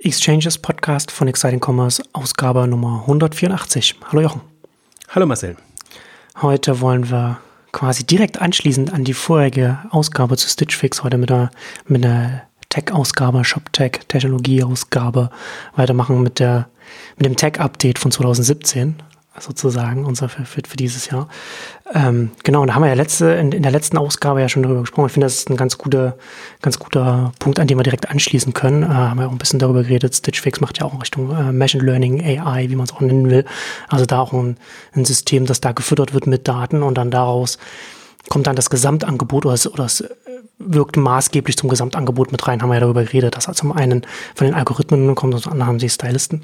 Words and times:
Exchanges 0.00 0.56
Podcast 0.56 1.10
von 1.10 1.26
Exciting 1.26 1.60
Commerce, 1.60 2.00
Ausgabe 2.12 2.68
Nummer 2.68 3.00
184. 3.00 3.96
Hallo 4.04 4.22
Jochen. 4.22 4.40
Hallo 5.08 5.26
Marcel. 5.26 5.56
Heute 6.40 6.80
wollen 6.80 7.10
wir 7.10 7.40
quasi 7.72 8.06
direkt 8.06 8.40
anschließend 8.40 8.92
an 8.92 9.02
die 9.02 9.12
vorherige 9.12 9.80
Ausgabe 9.90 10.36
zu 10.36 10.48
Stitch 10.48 10.76
Fix, 10.76 11.02
heute 11.02 11.18
mit 11.18 11.32
einer, 11.32 11.50
mit 11.86 12.06
einer 12.06 12.42
Tech-Ausgabe, 12.68 13.44
Shop-Tech, 13.44 14.02
Technologie-Ausgabe 14.06 15.30
weitermachen 15.74 16.22
mit 16.22 16.38
der, 16.38 16.68
mit 17.16 17.26
dem 17.26 17.34
Tech-Update 17.34 17.98
von 17.98 18.12
2017 18.12 18.94
sozusagen, 19.42 20.04
unser 20.04 20.28
für, 20.28 20.44
für 20.44 20.76
dieses 20.76 21.10
Jahr. 21.10 21.28
Ähm, 21.94 22.30
genau, 22.44 22.62
und 22.62 22.68
da 22.68 22.74
haben 22.74 22.82
wir 22.82 22.88
ja 22.88 22.94
letzte, 22.94 23.32
in, 23.32 23.52
in, 23.52 23.62
der 23.62 23.72
letzten 23.72 23.98
Ausgabe 23.98 24.40
ja 24.40 24.48
schon 24.48 24.62
darüber 24.62 24.80
gesprochen. 24.80 25.06
Ich 25.06 25.12
finde, 25.12 25.26
das 25.26 25.36
ist 25.36 25.50
ein 25.50 25.56
ganz 25.56 25.78
guter, 25.78 26.16
ganz 26.60 26.78
guter 26.78 27.32
Punkt, 27.38 27.58
an 27.58 27.66
dem 27.66 27.78
wir 27.78 27.82
direkt 27.82 28.10
anschließen 28.10 28.52
können. 28.52 28.82
Äh, 28.82 28.86
haben 28.86 29.18
wir 29.18 29.26
auch 29.26 29.32
ein 29.32 29.38
bisschen 29.38 29.58
darüber 29.58 29.82
geredet. 29.82 30.14
Stitch 30.14 30.40
Fix 30.40 30.60
macht 30.60 30.78
ja 30.78 30.86
auch 30.86 30.92
in 30.92 31.00
Richtung 31.00 31.30
äh, 31.30 31.52
Machine 31.52 31.84
Learning, 31.84 32.20
AI, 32.20 32.68
wie 32.68 32.76
man 32.76 32.84
es 32.84 32.92
auch 32.92 33.00
nennen 33.00 33.30
will. 33.30 33.44
Also 33.88 34.06
da 34.06 34.20
auch 34.20 34.32
ein, 34.32 34.56
ein 34.94 35.04
System, 35.04 35.46
das 35.46 35.60
da 35.60 35.72
gefüttert 35.72 36.14
wird 36.14 36.26
mit 36.26 36.46
Daten 36.46 36.82
und 36.82 36.96
dann 36.96 37.10
daraus 37.10 37.58
kommt 38.28 38.46
dann 38.46 38.56
das 38.56 38.70
Gesamtangebot 38.70 39.46
oder 39.46 39.54
es, 39.54 39.66
oder 39.66 39.84
es 39.84 40.02
äh, 40.02 40.08
wirkt 40.58 40.96
maßgeblich 40.96 41.56
zum 41.56 41.68
Gesamtangebot 41.68 42.32
mit 42.32 42.46
rein, 42.46 42.62
haben 42.62 42.68
wir 42.68 42.74
ja 42.74 42.80
darüber 42.80 43.04
geredet, 43.04 43.36
dass 43.36 43.44
zum 43.56 43.72
einen 43.72 44.06
von 44.34 44.46
den 44.46 44.54
Algorithmen 44.54 45.14
kommt 45.14 45.34
und 45.34 45.40
zum 45.40 45.52
anderen 45.52 45.68
haben 45.68 45.80
sie 45.80 45.88
Stylisten. 45.88 46.42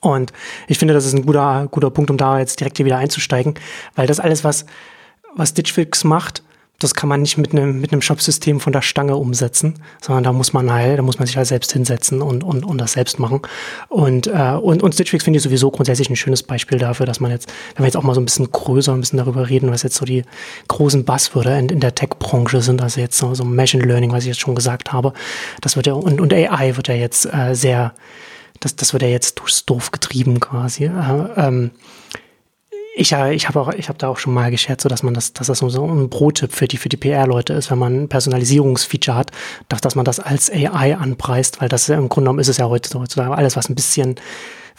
Und 0.00 0.32
ich 0.66 0.78
finde, 0.78 0.94
das 0.94 1.06
ist 1.06 1.14
ein 1.14 1.26
guter, 1.26 1.68
guter 1.70 1.90
Punkt, 1.90 2.10
um 2.10 2.16
da 2.16 2.38
jetzt 2.38 2.60
direkt 2.60 2.78
hier 2.78 2.86
wieder 2.86 2.98
einzusteigen, 2.98 3.54
weil 3.94 4.06
das 4.06 4.20
alles, 4.20 4.44
was, 4.44 4.64
was 5.34 5.50
Stitchfix 5.50 6.04
macht, 6.04 6.42
das 6.80 6.94
kann 6.94 7.08
man 7.10 7.20
nicht 7.20 7.36
mit 7.36 7.52
einem, 7.52 7.80
mit 7.80 7.92
einem 7.92 8.00
Shop-System 8.00 8.58
von 8.58 8.72
der 8.72 8.80
Stange 8.80 9.14
umsetzen, 9.16 9.74
sondern 10.00 10.24
da 10.24 10.32
muss 10.32 10.54
man 10.54 10.72
halt, 10.72 10.98
da 10.98 11.02
muss 11.02 11.18
man 11.18 11.26
sich 11.26 11.36
halt 11.36 11.46
selbst 11.46 11.72
hinsetzen 11.72 12.22
und, 12.22 12.42
und, 12.42 12.64
und 12.64 12.78
das 12.78 12.92
selbst 12.92 13.18
machen. 13.18 13.42
Und, 13.88 14.26
äh, 14.28 14.56
und, 14.60 14.82
und 14.82 14.94
Stitch 14.94 15.10
Fix 15.10 15.24
finde 15.24 15.36
ich 15.36 15.42
sowieso 15.42 15.70
grundsätzlich 15.70 16.08
ein 16.08 16.16
schönes 16.16 16.42
Beispiel 16.42 16.78
dafür, 16.78 17.04
dass 17.04 17.20
man 17.20 17.30
jetzt, 17.30 17.52
wenn 17.74 17.84
wir 17.84 17.86
jetzt 17.86 17.96
auch 17.96 18.02
mal 18.02 18.14
so 18.14 18.20
ein 18.20 18.24
bisschen 18.24 18.50
größer, 18.50 18.94
ein 18.94 19.00
bisschen 19.00 19.18
darüber 19.18 19.50
reden, 19.50 19.70
was 19.70 19.82
jetzt 19.82 19.96
so 19.96 20.06
die 20.06 20.24
großen 20.68 21.04
Buzzwörter 21.04 21.58
in, 21.58 21.68
in 21.68 21.80
der 21.80 21.94
Tech-Branche 21.94 22.62
sind, 22.62 22.80
also 22.80 22.98
jetzt 23.00 23.18
so, 23.18 23.34
so 23.34 23.44
Machine 23.44 23.84
Learning, 23.84 24.10
was 24.10 24.20
ich 24.20 24.28
jetzt 24.28 24.40
schon 24.40 24.54
gesagt 24.54 24.90
habe, 24.90 25.12
das 25.60 25.76
wird 25.76 25.86
ja, 25.86 25.92
und, 25.92 26.18
und 26.18 26.32
AI 26.32 26.76
wird 26.76 26.88
ja 26.88 26.94
jetzt 26.94 27.26
äh, 27.26 27.54
sehr, 27.54 27.92
das, 28.60 28.76
das 28.76 28.92
wird 28.92 29.02
ja 29.02 29.08
jetzt 29.08 29.38
durchs 29.40 29.64
Dorf 29.64 29.90
getrieben 29.90 30.38
quasi. 30.38 30.84
Äh, 30.84 30.90
ähm, 31.36 31.70
ich, 32.94 33.12
ich 33.12 33.48
habe 33.48 33.60
auch, 33.60 33.72
da 33.96 34.08
auch 34.08 34.18
schon 34.18 34.34
mal 34.34 34.50
gescherzt, 34.50 34.82
so 34.82 34.88
dass 34.88 35.02
man 35.02 35.14
das, 35.14 35.32
dass 35.32 35.46
das 35.46 35.58
so 35.58 35.86
ein 35.86 36.10
Pro-Tipp 36.10 36.52
für 36.52 36.68
die, 36.68 36.76
für 36.76 36.88
die 36.88 36.96
PR-Leute 36.96 37.54
ist, 37.54 37.70
wenn 37.70 37.78
man 37.78 38.02
ein 38.02 38.08
Personalisierungsfeature 38.08 39.16
hat, 39.16 39.30
dass, 39.68 39.80
dass 39.80 39.94
man 39.94 40.04
das 40.04 40.20
als 40.20 40.50
AI 40.50 40.96
anpreist, 40.96 41.60
weil 41.60 41.68
das 41.68 41.88
im 41.88 42.08
Grunde 42.08 42.26
genommen 42.26 42.40
ist 42.40 42.48
es 42.48 42.58
ja 42.58 42.68
heutzutage 42.68 43.34
alles, 43.34 43.56
was 43.56 43.68
ein 43.68 43.74
bisschen 43.74 44.16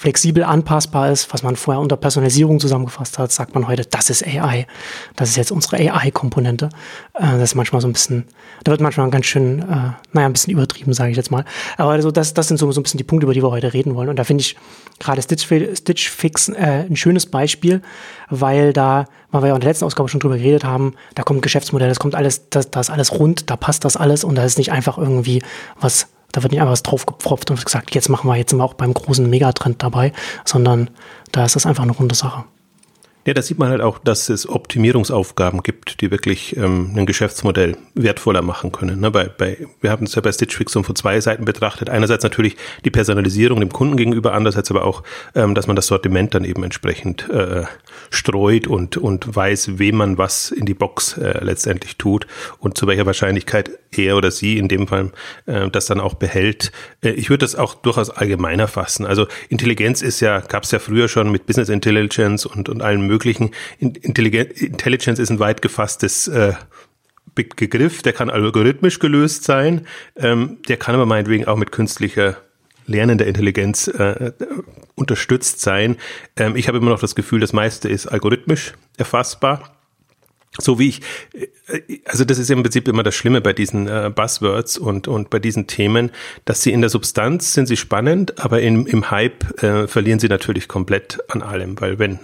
flexibel 0.01 0.43
anpassbar 0.43 1.11
ist, 1.11 1.31
was 1.31 1.43
man 1.43 1.55
vorher 1.55 1.79
unter 1.79 1.95
Personalisierung 1.95 2.59
zusammengefasst 2.59 3.19
hat, 3.19 3.31
sagt 3.31 3.53
man 3.53 3.67
heute, 3.67 3.85
das 3.85 4.09
ist 4.09 4.25
AI. 4.25 4.65
Das 5.15 5.29
ist 5.29 5.35
jetzt 5.35 5.51
unsere 5.51 5.75
AI-Komponente. 5.75 6.69
Äh, 7.13 7.33
das 7.33 7.51
ist 7.51 7.55
manchmal 7.55 7.81
so 7.81 7.87
ein 7.87 7.93
bisschen, 7.93 8.25
da 8.63 8.71
wird 8.71 8.81
manchmal 8.81 9.07
ganz 9.11 9.27
schön, 9.27 9.59
äh, 9.59 9.91
naja, 10.11 10.25
ein 10.25 10.33
bisschen 10.33 10.53
übertrieben, 10.53 10.93
sage 10.93 11.11
ich 11.11 11.17
jetzt 11.17 11.29
mal. 11.29 11.45
Aber 11.77 11.91
also 11.91 12.09
das, 12.09 12.33
das 12.33 12.47
sind 12.47 12.57
so, 12.57 12.71
so 12.71 12.79
ein 12.79 12.83
bisschen 12.83 12.97
die 12.97 13.03
Punkte, 13.03 13.25
über 13.25 13.35
die 13.35 13.43
wir 13.43 13.51
heute 13.51 13.73
reden 13.73 13.93
wollen. 13.93 14.09
Und 14.09 14.15
da 14.15 14.23
finde 14.23 14.41
ich 14.41 14.57
gerade 14.97 15.21
Stitch, 15.21 15.45
Stitch 15.45 16.09
Fix 16.09 16.49
äh, 16.49 16.85
ein 16.89 16.95
schönes 16.95 17.27
Beispiel, 17.27 17.83
weil 18.31 18.73
da, 18.73 19.05
weil 19.29 19.43
wir 19.43 19.49
ja 19.49 19.53
in 19.53 19.61
der 19.61 19.69
letzten 19.69 19.85
Ausgabe 19.85 20.09
schon 20.09 20.19
drüber 20.19 20.37
geredet 20.37 20.63
haben, 20.63 20.95
da 21.13 21.21
kommt 21.21 21.43
Geschäftsmodell, 21.43 21.89
das 21.89 21.99
kommt 21.99 22.15
alles, 22.15 22.49
das, 22.49 22.71
das 22.71 22.89
ist 22.89 22.91
alles 22.91 23.11
rund, 23.11 23.51
da 23.51 23.55
passt 23.55 23.85
das 23.85 23.97
alles 23.97 24.23
und 24.23 24.33
da 24.33 24.45
ist 24.45 24.57
nicht 24.57 24.71
einfach 24.71 24.97
irgendwie 24.97 25.43
was 25.79 26.07
da 26.31 26.43
wird 26.43 26.51
nicht 26.51 26.61
einfach 26.61 26.73
was 26.73 26.83
draufgepfropft 26.83 27.51
und 27.51 27.63
gesagt, 27.63 27.93
jetzt 27.95 28.09
machen 28.09 28.27
wir, 28.27 28.35
jetzt 28.35 28.51
sind 28.51 28.59
wir 28.59 28.65
auch 28.65 28.73
beim 28.73 28.93
großen 28.93 29.29
Megatrend 29.29 29.81
dabei, 29.83 30.13
sondern 30.45 30.89
da 31.31 31.45
ist 31.45 31.55
das 31.55 31.65
einfach 31.65 31.83
eine 31.83 31.93
runde 31.93 32.15
Sache. 32.15 32.43
Ja, 33.23 33.35
da 33.35 33.41
sieht 33.43 33.59
man 33.59 33.69
halt 33.69 33.81
auch, 33.81 33.99
dass 33.99 34.29
es 34.29 34.49
Optimierungsaufgaben 34.49 35.61
gibt, 35.61 36.01
die 36.01 36.09
wirklich 36.09 36.57
ähm, 36.57 36.93
ein 36.95 37.05
Geschäftsmodell 37.05 37.77
wertvoller 37.93 38.41
machen 38.41 38.71
können. 38.71 38.99
Ne, 38.99 39.11
bei, 39.11 39.25
bei, 39.25 39.67
wir 39.79 39.91
haben 39.91 40.05
es 40.05 40.15
ja 40.15 40.21
bei 40.21 40.31
Stitch 40.31 40.57
Fix 40.57 40.73
von 40.73 40.95
zwei 40.95 41.19
Seiten 41.21 41.45
betrachtet. 41.45 41.89
Einerseits 41.89 42.23
natürlich 42.23 42.57
die 42.83 42.89
Personalisierung 42.89 43.59
dem 43.59 43.71
Kunden 43.71 43.95
gegenüber, 43.95 44.33
andererseits 44.33 44.71
aber 44.71 44.85
auch, 44.85 45.03
ähm, 45.35 45.53
dass 45.53 45.67
man 45.67 45.75
das 45.75 45.85
Sortiment 45.85 46.33
dann 46.33 46.43
eben 46.45 46.63
entsprechend 46.63 47.29
äh, 47.29 47.65
streut 48.09 48.65
und, 48.65 48.97
und 48.97 49.35
weiß, 49.35 49.77
wem 49.77 49.97
man 49.97 50.17
was 50.17 50.49
in 50.49 50.65
die 50.65 50.73
Box 50.73 51.15
äh, 51.17 51.43
letztendlich 51.43 51.97
tut 51.97 52.25
und 52.57 52.75
zu 52.75 52.87
welcher 52.87 53.05
Wahrscheinlichkeit 53.05 53.69
er 53.95 54.17
oder 54.17 54.31
sie 54.31 54.57
in 54.57 54.67
dem 54.67 54.87
Fall 54.87 55.11
äh, 55.45 55.69
das 55.69 55.85
dann 55.85 55.99
auch 55.99 56.15
behält. 56.15 56.71
Äh, 57.03 57.11
ich 57.11 57.29
würde 57.29 57.43
das 57.43 57.55
auch 57.55 57.75
durchaus 57.75 58.09
allgemeiner 58.09 58.67
fassen. 58.67 59.05
Also 59.05 59.27
Intelligenz 59.49 60.01
ist 60.01 60.21
ja, 60.21 60.39
gab 60.39 60.63
es 60.63 60.71
ja 60.71 60.79
früher 60.79 61.07
schon 61.07 61.31
mit 61.31 61.45
Business 61.45 61.69
Intelligence 61.69 62.45
und, 62.45 62.69
und 62.69 62.81
allen 62.81 63.10
möglichen. 63.11 63.51
Intelligence 63.79 65.19
ist 65.19 65.29
ein 65.29 65.39
weit 65.39 65.61
gefasstes 65.61 66.27
äh, 66.27 66.53
Begriff, 67.35 68.01
der 68.01 68.13
kann 68.13 68.29
algorithmisch 68.29 68.99
gelöst 68.99 69.43
sein, 69.43 69.87
ähm, 70.15 70.57
der 70.67 70.77
kann 70.77 70.95
aber 70.95 71.05
meinetwegen 71.05 71.45
auch 71.45 71.57
mit 71.57 71.71
künstlicher 71.71 72.37
lernender 72.87 73.25
Intelligenz 73.25 73.87
äh, 73.87 74.31
unterstützt 74.95 75.61
sein. 75.61 75.97
Ähm, 76.35 76.55
ich 76.55 76.67
habe 76.67 76.77
immer 76.77 76.89
noch 76.89 76.99
das 76.99 77.15
Gefühl, 77.15 77.39
das 77.39 77.53
meiste 77.53 77.87
ist 77.89 78.07
algorithmisch 78.07 78.73
erfassbar. 78.97 79.77
So 80.59 80.79
wie 80.79 80.89
ich, 80.89 81.01
äh, 81.33 81.99
also 82.05 82.25
das 82.25 82.37
ist 82.37 82.49
im 82.51 82.63
Prinzip 82.63 82.87
immer 82.87 83.03
das 83.03 83.15
Schlimme 83.15 83.39
bei 83.39 83.53
diesen 83.53 83.87
äh, 83.87 84.11
Buzzwords 84.13 84.77
und, 84.77 85.07
und 85.07 85.29
bei 85.29 85.39
diesen 85.39 85.67
Themen, 85.67 86.11
dass 86.43 86.61
sie 86.63 86.73
in 86.73 86.81
der 86.81 86.89
Substanz 86.89 87.53
sind 87.53 87.67
sie 87.67 87.77
spannend, 87.77 88.39
aber 88.43 88.61
im, 88.61 88.85
im 88.87 89.09
Hype 89.09 89.63
äh, 89.63 89.87
verlieren 89.87 90.19
sie 90.19 90.27
natürlich 90.27 90.67
komplett 90.67 91.19
an 91.29 91.41
allem, 91.41 91.79
weil 91.79 91.97
wenn 91.99 92.19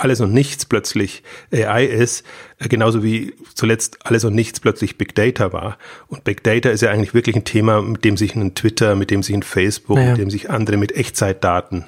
alles 0.00 0.20
und 0.20 0.32
nichts 0.32 0.66
plötzlich 0.66 1.22
AI 1.52 1.84
ist, 1.84 2.24
äh, 2.58 2.68
genauso 2.68 3.02
wie 3.02 3.34
zuletzt 3.54 3.98
alles 4.04 4.24
und 4.24 4.34
nichts 4.34 4.60
plötzlich 4.60 4.98
Big 4.98 5.14
Data 5.14 5.52
war. 5.52 5.78
Und 6.08 6.24
Big 6.24 6.42
Data 6.42 6.70
ist 6.70 6.80
ja 6.80 6.90
eigentlich 6.90 7.14
wirklich 7.14 7.36
ein 7.36 7.44
Thema, 7.44 7.82
mit 7.82 8.04
dem 8.04 8.16
sich 8.16 8.34
ein 8.34 8.54
Twitter, 8.54 8.94
mit 8.94 9.10
dem 9.10 9.22
sich 9.22 9.34
ein 9.34 9.42
Facebook, 9.42 9.96
naja. 9.96 10.10
mit 10.12 10.20
dem 10.20 10.30
sich 10.30 10.50
andere 10.50 10.76
mit 10.76 10.96
Echtzeitdaten 10.96 11.86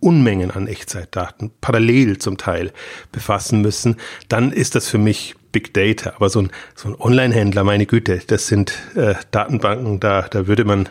Unmengen 0.00 0.50
an 0.50 0.66
Echtzeitdaten 0.66 1.50
parallel 1.62 2.18
zum 2.18 2.36
Teil 2.36 2.70
befassen 3.12 3.62
müssen, 3.62 3.96
dann 4.28 4.52
ist 4.52 4.74
das 4.74 4.88
für 4.88 4.98
mich 4.98 5.36
Big 5.52 5.74
Data. 5.74 6.14
Aber 6.16 6.28
so 6.28 6.42
ein, 6.42 6.50
so 6.74 6.88
ein 6.88 6.94
Online-Händler, 6.98 7.64
meine 7.64 7.86
Güte, 7.86 8.20
das 8.26 8.46
sind 8.46 8.74
äh, 8.94 9.14
Datenbanken, 9.30 10.00
da, 10.00 10.22
da 10.22 10.46
würde 10.46 10.64
man 10.64 10.88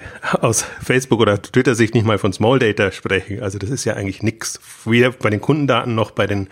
aus 0.40 0.64
Facebook 0.82 1.20
oder 1.20 1.40
Twitter 1.40 1.74
Sicht 1.74 1.94
nicht 1.94 2.06
mal 2.06 2.18
von 2.18 2.32
Small 2.32 2.58
Data 2.58 2.92
sprechen. 2.92 3.42
Also 3.42 3.58
das 3.58 3.70
ist 3.70 3.84
ja 3.84 3.94
eigentlich 3.94 4.22
nichts. 4.22 4.60
Weder 4.84 5.12
bei 5.12 5.30
den 5.30 5.40
Kundendaten 5.40 5.94
noch 5.94 6.10
bei 6.10 6.26
den 6.26 6.48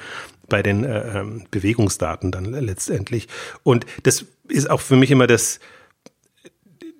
bei 0.49 0.63
den 0.63 0.85
äh, 0.85 1.21
ähm, 1.21 1.45
Bewegungsdaten 1.51 2.31
dann 2.31 2.45
letztendlich. 2.45 3.27
Und 3.65 3.85
das 4.05 4.27
ist 4.49 4.71
auch 4.71 4.81
für 4.81 4.95
mich 4.95 5.11
immer 5.11 5.27
das 5.27 5.59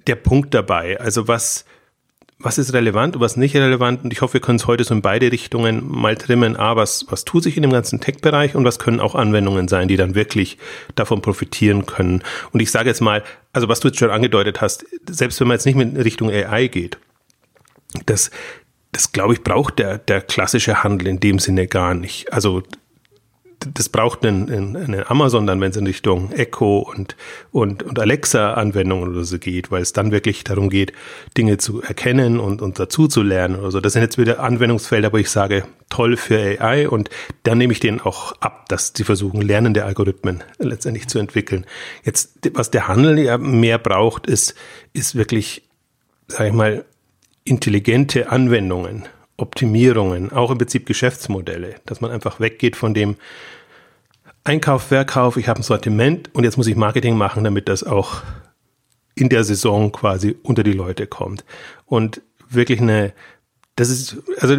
der 0.07 0.17
Punkt 0.17 0.55
dabei. 0.55 0.99
Also 1.01 1.29
was 1.29 1.65
was 2.39 2.59
ist 2.59 2.75
relevant 2.75 3.17
und 3.17 3.23
was 3.23 3.37
nicht 3.37 3.57
relevant. 3.57 4.05
Und 4.05 4.13
ich 4.13 4.21
hoffe, 4.21 4.35
wir 4.35 4.41
können 4.41 4.57
es 4.57 4.67
heute 4.67 4.85
so 4.85 4.95
in 4.95 5.01
beide 5.01 5.33
Richtungen 5.33 5.83
mal 5.89 6.17
trimmen. 6.17 6.57
A, 6.57 6.77
was, 6.77 7.07
was 7.09 7.25
tut 7.25 7.43
sich 7.43 7.57
in 7.57 7.63
dem 7.63 7.73
ganzen 7.73 8.01
Tech-Bereich 8.01 8.55
und 8.55 8.65
was 8.65 8.79
können 8.79 9.01
auch 9.01 9.15
Anwendungen 9.15 9.69
sein, 9.69 9.89
die 9.89 9.97
dann 9.97 10.15
wirklich 10.15 10.59
davon 10.95 11.23
profitieren 11.23 11.87
können. 11.87 12.23
Und 12.53 12.61
ich 12.61 12.71
sage 12.71 12.89
jetzt 12.89 13.01
mal, 13.01 13.23
also 13.53 13.69
was 13.69 13.81
du 13.81 13.89
jetzt 13.89 13.99
schon 13.99 14.11
angedeutet 14.11 14.61
hast, 14.61 14.85
selbst 15.09 15.41
wenn 15.41 15.49
man 15.49 15.55
jetzt 15.55 15.65
nicht 15.65 15.77
mit 15.77 15.97
Richtung 15.97 16.31
AI 16.31 16.67
geht, 16.67 16.99
das, 18.05 18.31
das 18.93 19.13
glaube 19.13 19.33
ich, 19.33 19.43
braucht 19.43 19.79
der, 19.79 19.97
der 19.97 20.21
klassische 20.21 20.83
Handel 20.83 21.09
in 21.09 21.21
dem 21.21 21.39
Sinne 21.39 21.67
gar 21.67 21.95
nicht. 21.95 22.33
Also 22.35 22.63
das 23.61 23.89
braucht 23.89 24.25
einen, 24.25 24.77
einen, 24.77 25.07
Amazon 25.07 25.47
dann, 25.47 25.61
wenn 25.61 25.71
es 25.71 25.77
in 25.77 25.87
Richtung 25.87 26.31
Echo 26.33 26.79
und, 26.79 27.17
und, 27.53 27.83
und 27.83 27.99
Alexa-Anwendungen 27.99 29.09
oder 29.09 29.25
so 29.25 29.39
geht, 29.39 29.71
weil 29.71 29.83
es 29.83 29.93
dann 29.93 30.13
wirklich 30.13 30.45
darum 30.45 30.69
geht, 30.69 30.93
Dinge 31.37 31.59
zu 31.59 31.83
erkennen 31.83 32.39
und, 32.39 32.63
und 32.63 32.79
dazu 32.79 33.09
zu 33.09 33.23
lernen 33.23 33.57
oder 33.57 33.71
so. 33.71 33.81
Das 33.81 33.95
sind 33.95 34.03
jetzt 34.03 34.19
wieder 34.19 34.41
Anwendungsfelder, 34.41 35.13
wo 35.13 35.17
ich 35.17 35.31
sage, 35.31 35.65
toll 35.89 36.17
für 36.17 36.61
AI 36.61 36.89
und 36.89 37.11
dann 37.43 37.59
nehme 37.59 37.73
ich 37.73 37.81
denen 37.81 38.01
auch 38.01 38.33
ab, 38.41 38.69
dass 38.69 38.93
sie 38.95 39.05
versuchen, 39.05 39.41
lernende 39.41 39.85
Algorithmen 39.85 40.45
letztendlich 40.59 41.09
zu 41.09 41.19
entwickeln. 41.19 41.67
Jetzt, 42.05 42.39
was 42.53 42.71
der 42.71 42.89
Handel 42.89 43.19
ja 43.19 43.39
mehr 43.39 43.79
braucht, 43.79 44.27
ist, 44.27 44.55
ist 44.93 45.15
wirklich, 45.15 45.63
sage 46.29 46.49
ich 46.49 46.55
mal, 46.55 46.85
intelligente 47.45 48.31
Anwendungen 48.31 49.07
Optimierungen, 49.37 50.33
auch 50.33 50.51
im 50.51 50.59
Prinzip 50.59 50.87
Geschäftsmodelle, 50.87 51.77
dass 51.85 52.01
man 52.01 52.11
einfach 52.11 52.41
weggeht 52.41 52.77
von 52.77 52.95
dem 52.95 53.17
Einkauf, 54.45 54.85
Verkauf, 54.85 55.37
ich 55.37 55.49
habe 55.49 55.61
ein 55.61 55.65
Sortiment 55.65 56.31
und 56.33 56.45
jetzt 56.45 56.57
muss 56.57 56.69
ich 56.69 56.77
Marketing 56.77 57.17
machen, 57.17 57.45
damit 57.45 57.69
das 57.69 57.83
auch 57.83 58.23
in 59.17 59.29
der 59.29 59.43
Saison 59.45 59.91
quasi 59.91 60.37
unter 60.43 60.63
die 60.63 60.73
Leute 60.73 61.07
kommt. 61.07 61.45
Und 61.85 62.23
wirklich 62.49 62.81
eine, 62.81 63.13
das 63.77 63.91
ist, 63.91 64.17
also 64.39 64.57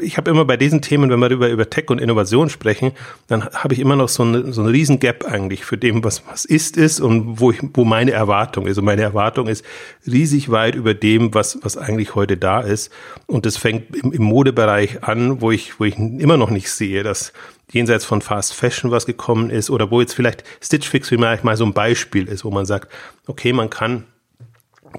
ich 0.00 0.16
habe 0.16 0.30
immer 0.30 0.44
bei 0.44 0.56
diesen 0.56 0.80
Themen, 0.80 1.10
wenn 1.10 1.18
wir 1.18 1.30
über, 1.30 1.48
über 1.48 1.68
Tech 1.68 1.90
und 1.90 2.00
Innovation 2.00 2.48
sprechen, 2.48 2.92
dann 3.26 3.44
habe 3.44 3.74
ich 3.74 3.80
immer 3.80 3.96
noch 3.96 4.08
so 4.08 4.22
eine, 4.22 4.52
so 4.52 4.62
eine 4.62 4.70
riesen 4.70 5.00
Gap 5.00 5.24
eigentlich 5.24 5.64
für 5.64 5.76
dem, 5.76 6.04
was, 6.04 6.24
was 6.28 6.44
ist, 6.44 6.76
ist 6.76 7.00
und 7.00 7.40
wo, 7.40 7.50
ich, 7.50 7.58
wo 7.74 7.84
meine 7.84 8.12
Erwartung 8.12 8.68
ist. 8.68 8.78
Und 8.78 8.84
meine 8.84 9.02
Erwartung 9.02 9.48
ist 9.48 9.64
riesig 10.06 10.48
weit 10.48 10.76
über 10.76 10.94
dem, 10.94 11.34
was, 11.34 11.58
was 11.62 11.76
eigentlich 11.76 12.14
heute 12.14 12.36
da 12.36 12.60
ist. 12.60 12.92
Und 13.26 13.46
das 13.46 13.56
fängt 13.56 13.96
im, 13.96 14.12
im 14.12 14.22
Modebereich 14.22 15.02
an, 15.02 15.40
wo 15.40 15.50
ich, 15.50 15.80
wo 15.80 15.84
ich 15.84 15.98
immer 15.98 16.36
noch 16.36 16.50
nicht 16.50 16.70
sehe, 16.70 17.02
dass 17.02 17.32
jenseits 17.72 18.04
von 18.04 18.22
Fast 18.22 18.54
Fashion 18.54 18.92
was 18.92 19.06
gekommen 19.06 19.50
ist 19.50 19.70
oder 19.70 19.90
wo 19.90 20.00
jetzt 20.00 20.14
vielleicht 20.14 20.44
Stitch 20.60 20.88
Fix 20.88 21.08
vielleicht 21.08 21.42
mal 21.42 21.56
so 21.56 21.64
ein 21.64 21.72
Beispiel 21.72 22.28
ist, 22.28 22.44
wo 22.44 22.52
man 22.52 22.64
sagt, 22.64 22.92
okay, 23.26 23.52
man 23.52 23.70
kann 23.70 24.04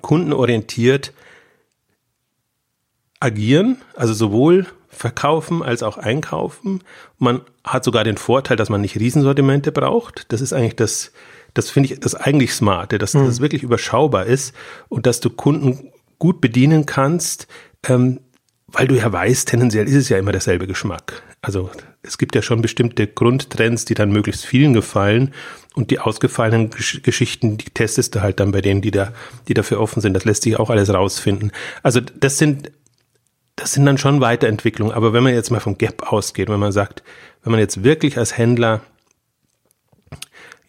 kundenorientiert 0.02 1.14
agieren, 3.20 3.78
also 3.96 4.14
sowohl 4.14 4.66
verkaufen 4.90 5.64
als 5.64 5.84
auch 5.84 5.98
einkaufen. 5.98 6.84
Man 7.20 7.42
hat 7.64 7.84
sogar 7.84 8.04
den 8.04 8.18
Vorteil, 8.18 8.58
dass 8.58 8.70
man 8.70 8.82
nicht 8.82 8.98
Riesensortimente 8.98 9.72
braucht. 9.72 10.32
Das 10.32 10.42
ist 10.42 10.54
eigentlich 10.54 10.76
das, 10.76 11.12
das 11.54 11.70
finde 11.70 11.94
ich 11.94 12.00
das 12.00 12.16
eigentlich 12.16 12.54
Smarte, 12.54 12.98
dass 12.98 13.14
mhm. 13.14 13.26
das 13.26 13.40
wirklich 13.40 13.64
überschaubar 13.64 14.26
ist 14.26 14.56
und 14.90 15.06
dass 15.06 15.20
du 15.20 15.30
Kunden 15.30 15.92
gut 16.20 16.42
bedienen 16.42 16.86
kannst, 16.86 17.48
ähm, 17.88 18.20
weil 18.68 18.88
du 18.88 18.96
ja 18.96 19.12
weißt, 19.12 19.48
tendenziell 19.48 19.88
ist 19.88 19.96
es 19.96 20.10
ja 20.10 20.18
immer 20.18 20.32
derselbe 20.32 20.68
Geschmack. 20.68 21.24
Also 21.42 21.70
es 22.02 22.18
gibt 22.18 22.36
ja 22.36 22.42
schon 22.42 22.62
bestimmte 22.62 23.08
Grundtrends, 23.08 23.86
die 23.86 23.94
dann 23.94 24.12
möglichst 24.12 24.46
vielen 24.46 24.74
gefallen 24.74 25.34
und 25.76 25.92
die 25.92 26.00
ausgefallenen 26.00 26.72
Gesch 26.72 27.02
Geschichten, 27.04 27.58
die 27.58 27.70
testest 27.70 28.16
du 28.16 28.22
halt 28.22 28.40
dann 28.40 28.52
bei 28.52 28.62
denen, 28.62 28.82
die 28.82 28.92
da, 28.92 29.14
die 29.48 29.54
dafür 29.54 29.80
offen 29.80 30.02
sind. 30.02 30.14
Das 30.14 30.26
lässt 30.26 30.44
sich 30.44 30.58
auch 30.58 30.70
alles 30.70 30.92
rausfinden. 30.94 31.52
Also 31.84 32.02
das 32.02 32.38
sind 32.38 32.72
das 33.58 33.74
sind 33.74 33.86
dann 33.86 33.98
schon 33.98 34.22
Weiterentwicklungen. 34.22 34.94
Aber 34.96 35.12
wenn 35.12 35.24
man 35.24 35.34
jetzt 35.34 35.52
mal 35.52 35.60
vom 35.60 35.78
Gap 35.78 36.14
ausgeht, 36.14 36.48
wenn 36.48 36.60
man 36.60 36.72
sagt, 36.72 37.04
wenn 37.44 37.52
man 37.52 37.60
jetzt 37.60 37.84
wirklich 37.84 38.18
als 38.18 38.38
Händler 38.38 38.82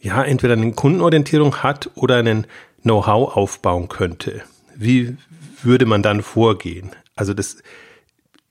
ja 0.01 0.25
entweder 0.25 0.55
eine 0.55 0.73
Kundenorientierung 0.73 1.63
hat 1.63 1.91
oder 1.95 2.17
einen 2.17 2.47
Know-how 2.83 3.37
aufbauen 3.37 3.89
könnte, 3.89 4.43
wie 4.75 5.17
würde 5.63 5.87
man 5.87 6.03
dann 6.03 6.23
vorgehen? 6.23 6.91
Also 7.15 7.35
das, 7.35 7.59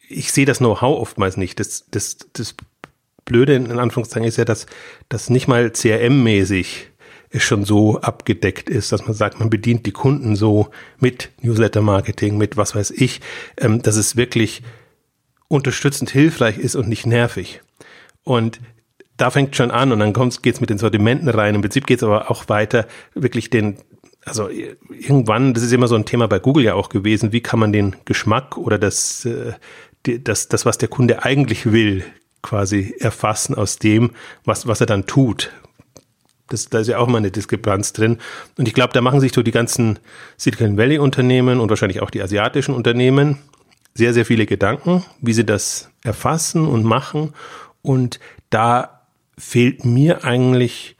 ich 0.08 0.32
sehe 0.32 0.46
das 0.46 0.60
Know-how 0.60 1.00
oftmals 1.00 1.36
nicht. 1.36 1.60
Das, 1.60 1.86
das, 1.90 2.18
das 2.34 2.56
Blöde 3.26 3.56
in 3.56 3.80
Anführungszeichen 3.80 4.28
ist 4.28 4.38
ja, 4.38 4.46
dass 4.46 4.68
das 5.10 5.32
nicht 5.32 5.48
mal 5.48 5.68
CRM-mäßig 5.68 6.90
es 7.30 7.44
schon 7.44 7.66
so 7.66 8.00
abgedeckt 8.00 8.70
ist, 8.70 8.92
dass 8.92 9.06
man 9.06 9.14
sagt, 9.14 9.40
man 9.40 9.50
bedient 9.50 9.86
die 9.86 9.92
Kunden 9.92 10.36
so 10.36 10.70
mit 11.00 11.30
Newsletter-Marketing, 11.42 12.38
mit 12.38 12.58
was 12.58 12.76
weiß 12.76 12.92
ich, 12.92 13.22
ähm, 13.58 13.82
dass 13.82 13.96
es 13.96 14.16
wirklich 14.16 14.64
unterstützend 15.48 16.10
hilfreich 16.10 16.58
ist 16.58 16.76
und 16.76 16.88
nicht 16.88 17.06
nervig. 17.06 17.62
Und 18.24 18.60
da 19.18 19.32
fängt 19.32 19.56
schon 19.56 19.72
an 19.72 19.92
und 19.92 20.00
dann 20.00 20.14
geht 20.14 20.56
es 20.56 20.62
mit 20.62 20.70
den 20.70 20.78
Sortimenten 20.78 21.30
rein. 21.30 21.56
Im 21.56 21.62
Prinzip 21.62 21.88
geht 21.88 22.00
es 22.00 22.04
aber 22.04 22.30
auch 22.30 22.50
weiter, 22.50 22.88
wirklich 23.16 23.50
den, 23.50 23.78
also 24.26 24.50
irgendwann, 24.50 25.54
das 25.54 25.64
ist 25.64 25.74
immer 25.74 25.88
so 25.88 25.96
ein 25.96 26.06
Thema 26.06 26.28
bei 26.28 26.40
Google 26.40 26.66
ja 26.66 26.74
auch 26.76 26.90
gewesen, 26.90 27.32
wie 27.32 27.42
kann 27.42 27.60
man 27.60 27.74
den 27.74 27.96
Geschmack 28.06 28.58
oder 28.58 28.78
das, 28.78 29.26
äh, 29.26 29.54
das, 30.04 30.48
das, 30.48 30.66
was 30.66 30.78
der 30.78 30.90
Kunde 30.90 31.24
eigentlich 31.24 31.72
will, 31.72 32.04
quasi 32.44 32.96
erfassen 33.00 33.56
aus 33.56 33.78
dem, 33.78 34.12
was, 34.46 34.68
was 34.68 34.80
er 34.80 34.86
dann 34.86 35.08
tut, 35.08 35.52
das, 36.48 36.70
da 36.70 36.80
ist 36.80 36.88
ja 36.88 36.98
auch 36.98 37.08
mal 37.08 37.18
eine 37.18 37.32
Diskrepanz 37.32 37.94
drin. 37.94 38.18
Und 38.58 38.68
ich 38.68 38.74
glaube, 38.74 38.94
da 38.94 39.02
machen 39.02 39.20
sich 39.20 39.34
so 39.34 39.44
die 39.44 39.52
ganzen 39.52 40.00
Silicon 40.38 40.78
Valley 40.78 41.00
Unternehmen 41.00 41.60
und 41.60 41.70
wahrscheinlich 41.70 42.02
auch 42.02 42.10
die 42.10 42.22
asiatischen 42.22 42.74
Unternehmen 42.74 43.38
sehr, 43.94 44.14
sehr 44.14 44.26
viele 44.26 44.46
Gedanken, 44.46 45.04
wie 45.22 45.34
sie 45.34 45.46
das 45.46 45.90
erfassen 46.04 46.68
und 46.68 46.84
machen. 46.84 47.34
Und 47.82 48.20
da 48.50 49.02
fehlt 49.38 49.86
mir 49.86 50.24
eigentlich, 50.24 50.96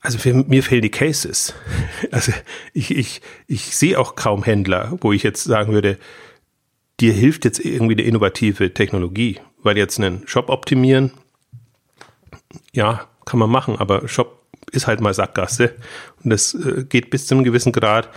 also 0.00 0.18
für, 0.18 0.34
mir 0.34 0.62
fehlen 0.62 0.82
die 0.82 0.90
Cases. 0.90 1.54
Also 2.10 2.32
ich, 2.74 2.94
ich, 2.94 3.22
ich 3.46 3.74
sehe 3.76 3.98
auch 3.98 4.16
kaum 4.16 4.42
Händler, 4.42 4.98
wo 5.00 5.12
ich 5.12 5.22
jetzt 5.22 5.44
sagen 5.44 5.72
würde, 5.72 5.98
dir 7.00 7.12
hilft 7.12 7.44
jetzt 7.46 7.64
irgendwie 7.64 7.94
eine 7.94 8.02
innovative 8.02 8.74
Technologie, 8.74 9.40
weil 9.62 9.78
jetzt 9.78 9.98
einen 9.98 10.26
Shop 10.26 10.50
optimieren, 10.50 11.12
ja, 12.72 13.08
kann 13.24 13.38
man 13.38 13.50
machen, 13.50 13.76
aber 13.78 14.08
Shop 14.08 14.40
ist 14.70 14.86
halt 14.86 15.00
mal 15.00 15.14
Sackgasse 15.14 15.72
und 16.22 16.30
das 16.30 16.54
äh, 16.54 16.84
geht 16.88 17.10
bis 17.10 17.26
zu 17.26 17.34
einem 17.34 17.44
gewissen 17.44 17.72
Grad 17.72 18.08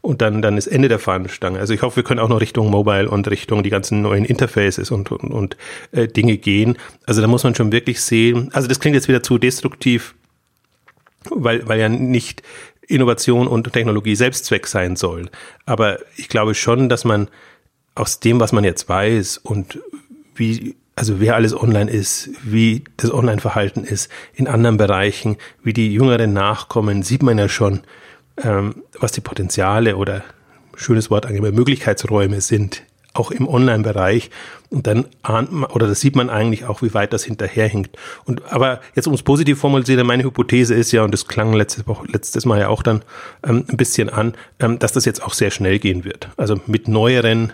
und 0.00 0.20
dann, 0.20 0.42
dann 0.42 0.58
ist 0.58 0.66
Ende 0.66 0.88
der 0.88 0.98
Fahnenstange. 0.98 1.58
Also 1.58 1.72
ich 1.72 1.80
hoffe, 1.80 1.96
wir 1.96 2.02
können 2.02 2.20
auch 2.20 2.28
noch 2.28 2.40
Richtung 2.40 2.70
Mobile 2.70 3.08
und 3.08 3.26
Richtung 3.30 3.62
die 3.62 3.70
ganzen 3.70 4.02
neuen 4.02 4.26
Interfaces 4.26 4.90
und, 4.90 5.10
und, 5.10 5.32
und 5.32 5.56
äh, 5.92 6.06
Dinge 6.06 6.36
gehen. 6.36 6.76
Also 7.06 7.22
da 7.22 7.26
muss 7.26 7.42
man 7.42 7.54
schon 7.54 7.72
wirklich 7.72 8.02
sehen, 8.02 8.50
also 8.52 8.68
das 8.68 8.80
klingt 8.80 8.94
jetzt 8.94 9.08
wieder 9.08 9.22
zu 9.22 9.38
destruktiv, 9.38 10.14
weil, 11.30 11.66
weil 11.66 11.80
ja 11.80 11.88
nicht 11.88 12.42
Innovation 12.86 13.48
und 13.48 13.72
Technologie 13.72 14.14
Selbstzweck 14.14 14.66
sein 14.66 14.96
soll. 14.96 15.30
Aber 15.64 15.98
ich 16.16 16.28
glaube 16.28 16.54
schon, 16.54 16.90
dass 16.90 17.04
man 17.04 17.28
aus 17.94 18.20
dem, 18.20 18.40
was 18.40 18.52
man 18.52 18.64
jetzt 18.64 18.88
weiß 18.88 19.38
und 19.38 19.80
wie 20.34 20.76
also 20.96 21.20
wer 21.20 21.34
alles 21.34 21.54
online 21.54 21.90
ist, 21.90 22.30
wie 22.42 22.84
das 22.96 23.12
Online-Verhalten 23.12 23.84
ist, 23.84 24.10
in 24.34 24.46
anderen 24.46 24.76
Bereichen, 24.76 25.36
wie 25.62 25.72
die 25.72 25.92
Jüngeren 25.92 26.32
nachkommen, 26.32 27.02
sieht 27.02 27.22
man 27.22 27.38
ja 27.38 27.48
schon, 27.48 27.80
ähm, 28.42 28.84
was 28.98 29.12
die 29.12 29.20
Potenziale 29.20 29.96
oder 29.96 30.22
schönes 30.76 31.10
Wort 31.10 31.26
eigentlich 31.26 31.52
Möglichkeitsräume 31.52 32.40
sind, 32.40 32.82
auch 33.12 33.30
im 33.30 33.48
Online-Bereich. 33.48 34.30
Und 34.70 34.86
dann 34.86 35.06
ahnt 35.22 35.52
man, 35.52 35.70
oder 35.70 35.86
das 35.86 36.00
sieht 36.00 36.16
man 36.16 36.30
eigentlich 36.30 36.64
auch, 36.64 36.82
wie 36.82 36.94
weit 36.94 37.12
das 37.12 37.24
hinterherhinkt. 37.24 37.96
Und 38.24 38.52
aber 38.52 38.80
jetzt 38.94 39.06
um 39.06 39.14
es 39.14 39.22
positiv 39.22 39.58
formulieren, 39.58 40.06
meine 40.06 40.24
Hypothese 40.24 40.74
ist 40.74 40.92
ja, 40.92 41.02
und 41.02 41.12
das 41.12 41.26
klang 41.26 41.52
letztes, 41.52 41.84
letztes 42.06 42.44
Mal 42.44 42.60
ja 42.60 42.68
auch 42.68 42.82
dann 42.82 43.02
ähm, 43.44 43.64
ein 43.68 43.76
bisschen 43.76 44.10
an, 44.10 44.34
ähm, 44.58 44.78
dass 44.78 44.92
das 44.92 45.04
jetzt 45.04 45.22
auch 45.22 45.34
sehr 45.34 45.50
schnell 45.50 45.78
gehen 45.78 46.04
wird. 46.04 46.28
Also 46.36 46.60
mit 46.66 46.88
neueren 46.88 47.52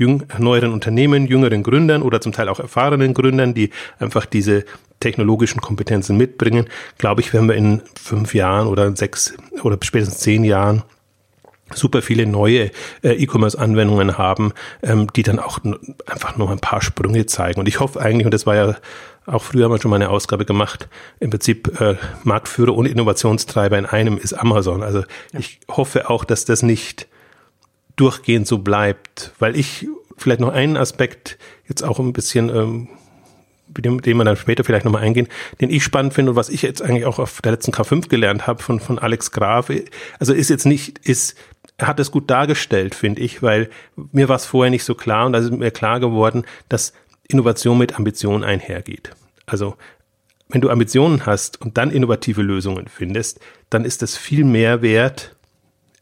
jüng, 0.00 0.24
neueren 0.38 0.72
Unternehmen, 0.72 1.26
jüngeren 1.26 1.62
Gründern 1.62 2.02
oder 2.02 2.20
zum 2.20 2.32
Teil 2.32 2.48
auch 2.48 2.58
erfahrenen 2.58 3.14
Gründern, 3.14 3.54
die 3.54 3.70
einfach 3.98 4.24
diese 4.24 4.64
technologischen 4.98 5.60
Kompetenzen 5.60 6.16
mitbringen, 6.16 6.66
glaube 6.98 7.20
ich, 7.20 7.32
werden 7.32 7.48
wir 7.48 7.56
in 7.56 7.82
fünf 8.00 8.34
Jahren 8.34 8.66
oder 8.66 8.96
sechs 8.96 9.34
oder 9.62 9.78
spätestens 9.82 10.18
zehn 10.18 10.44
Jahren 10.44 10.82
super 11.72 12.02
viele 12.02 12.26
neue 12.26 12.70
äh, 13.02 13.12
E-Commerce-Anwendungen 13.12 14.18
haben, 14.18 14.52
ähm, 14.82 15.06
die 15.14 15.22
dann 15.22 15.38
auch 15.38 15.60
einfach 16.06 16.36
noch 16.36 16.50
ein 16.50 16.58
paar 16.58 16.82
Sprünge 16.82 17.26
zeigen. 17.26 17.60
Und 17.60 17.68
ich 17.68 17.78
hoffe 17.78 18.00
eigentlich, 18.00 18.24
und 18.24 18.34
das 18.34 18.46
war 18.46 18.56
ja 18.56 18.76
auch 19.26 19.42
früher 19.42 19.64
haben 19.64 19.72
wir 19.72 19.80
schon 19.80 19.90
mal 19.90 19.96
eine 19.96 20.10
Ausgabe 20.10 20.44
gemacht, 20.44 20.88
im 21.20 21.30
Prinzip 21.30 21.80
äh, 21.80 21.96
Marktführer 22.24 22.74
und 22.74 22.86
Innovationstreiber 22.86 23.78
in 23.78 23.86
einem 23.86 24.18
ist 24.18 24.32
Amazon. 24.32 24.82
Also 24.82 25.00
ja. 25.32 25.38
ich 25.38 25.60
hoffe 25.70 26.10
auch, 26.10 26.24
dass 26.24 26.44
das 26.44 26.62
nicht 26.62 27.06
durchgehend 28.00 28.46
so 28.46 28.58
bleibt. 28.58 29.32
Weil 29.38 29.56
ich 29.56 29.86
vielleicht 30.16 30.40
noch 30.40 30.52
einen 30.52 30.76
Aspekt 30.76 31.38
jetzt 31.68 31.82
auch 31.82 31.98
ein 31.98 32.12
bisschen, 32.12 32.48
ähm, 32.48 32.88
mit 33.74 33.84
dem, 33.84 34.00
dem 34.00 34.16
wir 34.16 34.24
dann 34.24 34.36
später 34.36 34.64
vielleicht 34.64 34.84
nochmal 34.84 35.02
eingehen, 35.02 35.28
den 35.60 35.70
ich 35.70 35.84
spannend 35.84 36.14
finde 36.14 36.30
und 36.30 36.36
was 36.36 36.48
ich 36.48 36.62
jetzt 36.62 36.82
eigentlich 36.82 37.04
auch 37.04 37.18
auf 37.18 37.40
der 37.40 37.52
letzten 37.52 37.72
K5 37.72 38.08
gelernt 38.08 38.46
habe 38.46 38.62
von, 38.62 38.80
von 38.80 38.98
Alex 38.98 39.30
Graf. 39.30 39.70
Also 40.18 40.34
ist 40.34 40.50
jetzt 40.50 40.66
nicht, 40.66 40.98
ist, 40.98 41.36
er 41.76 41.86
hat 41.86 42.00
es 42.00 42.10
gut 42.10 42.28
dargestellt, 42.30 42.94
finde 42.94 43.22
ich, 43.22 43.42
weil 43.42 43.70
mir 44.12 44.28
war 44.28 44.36
es 44.36 44.44
vorher 44.44 44.70
nicht 44.70 44.84
so 44.84 44.94
klar 44.94 45.26
und 45.26 45.32
da 45.32 45.38
ist 45.38 45.52
mir 45.52 45.70
klar 45.70 46.00
geworden, 46.00 46.44
dass 46.68 46.92
Innovation 47.28 47.78
mit 47.78 47.96
Ambition 47.96 48.42
einhergeht. 48.42 49.12
Also 49.46 49.76
wenn 50.48 50.60
du 50.60 50.70
Ambitionen 50.70 51.26
hast 51.26 51.60
und 51.60 51.78
dann 51.78 51.90
innovative 51.90 52.42
Lösungen 52.42 52.88
findest, 52.88 53.40
dann 53.70 53.84
ist 53.84 54.02
das 54.02 54.16
viel 54.16 54.44
mehr 54.44 54.82
wert, 54.82 55.36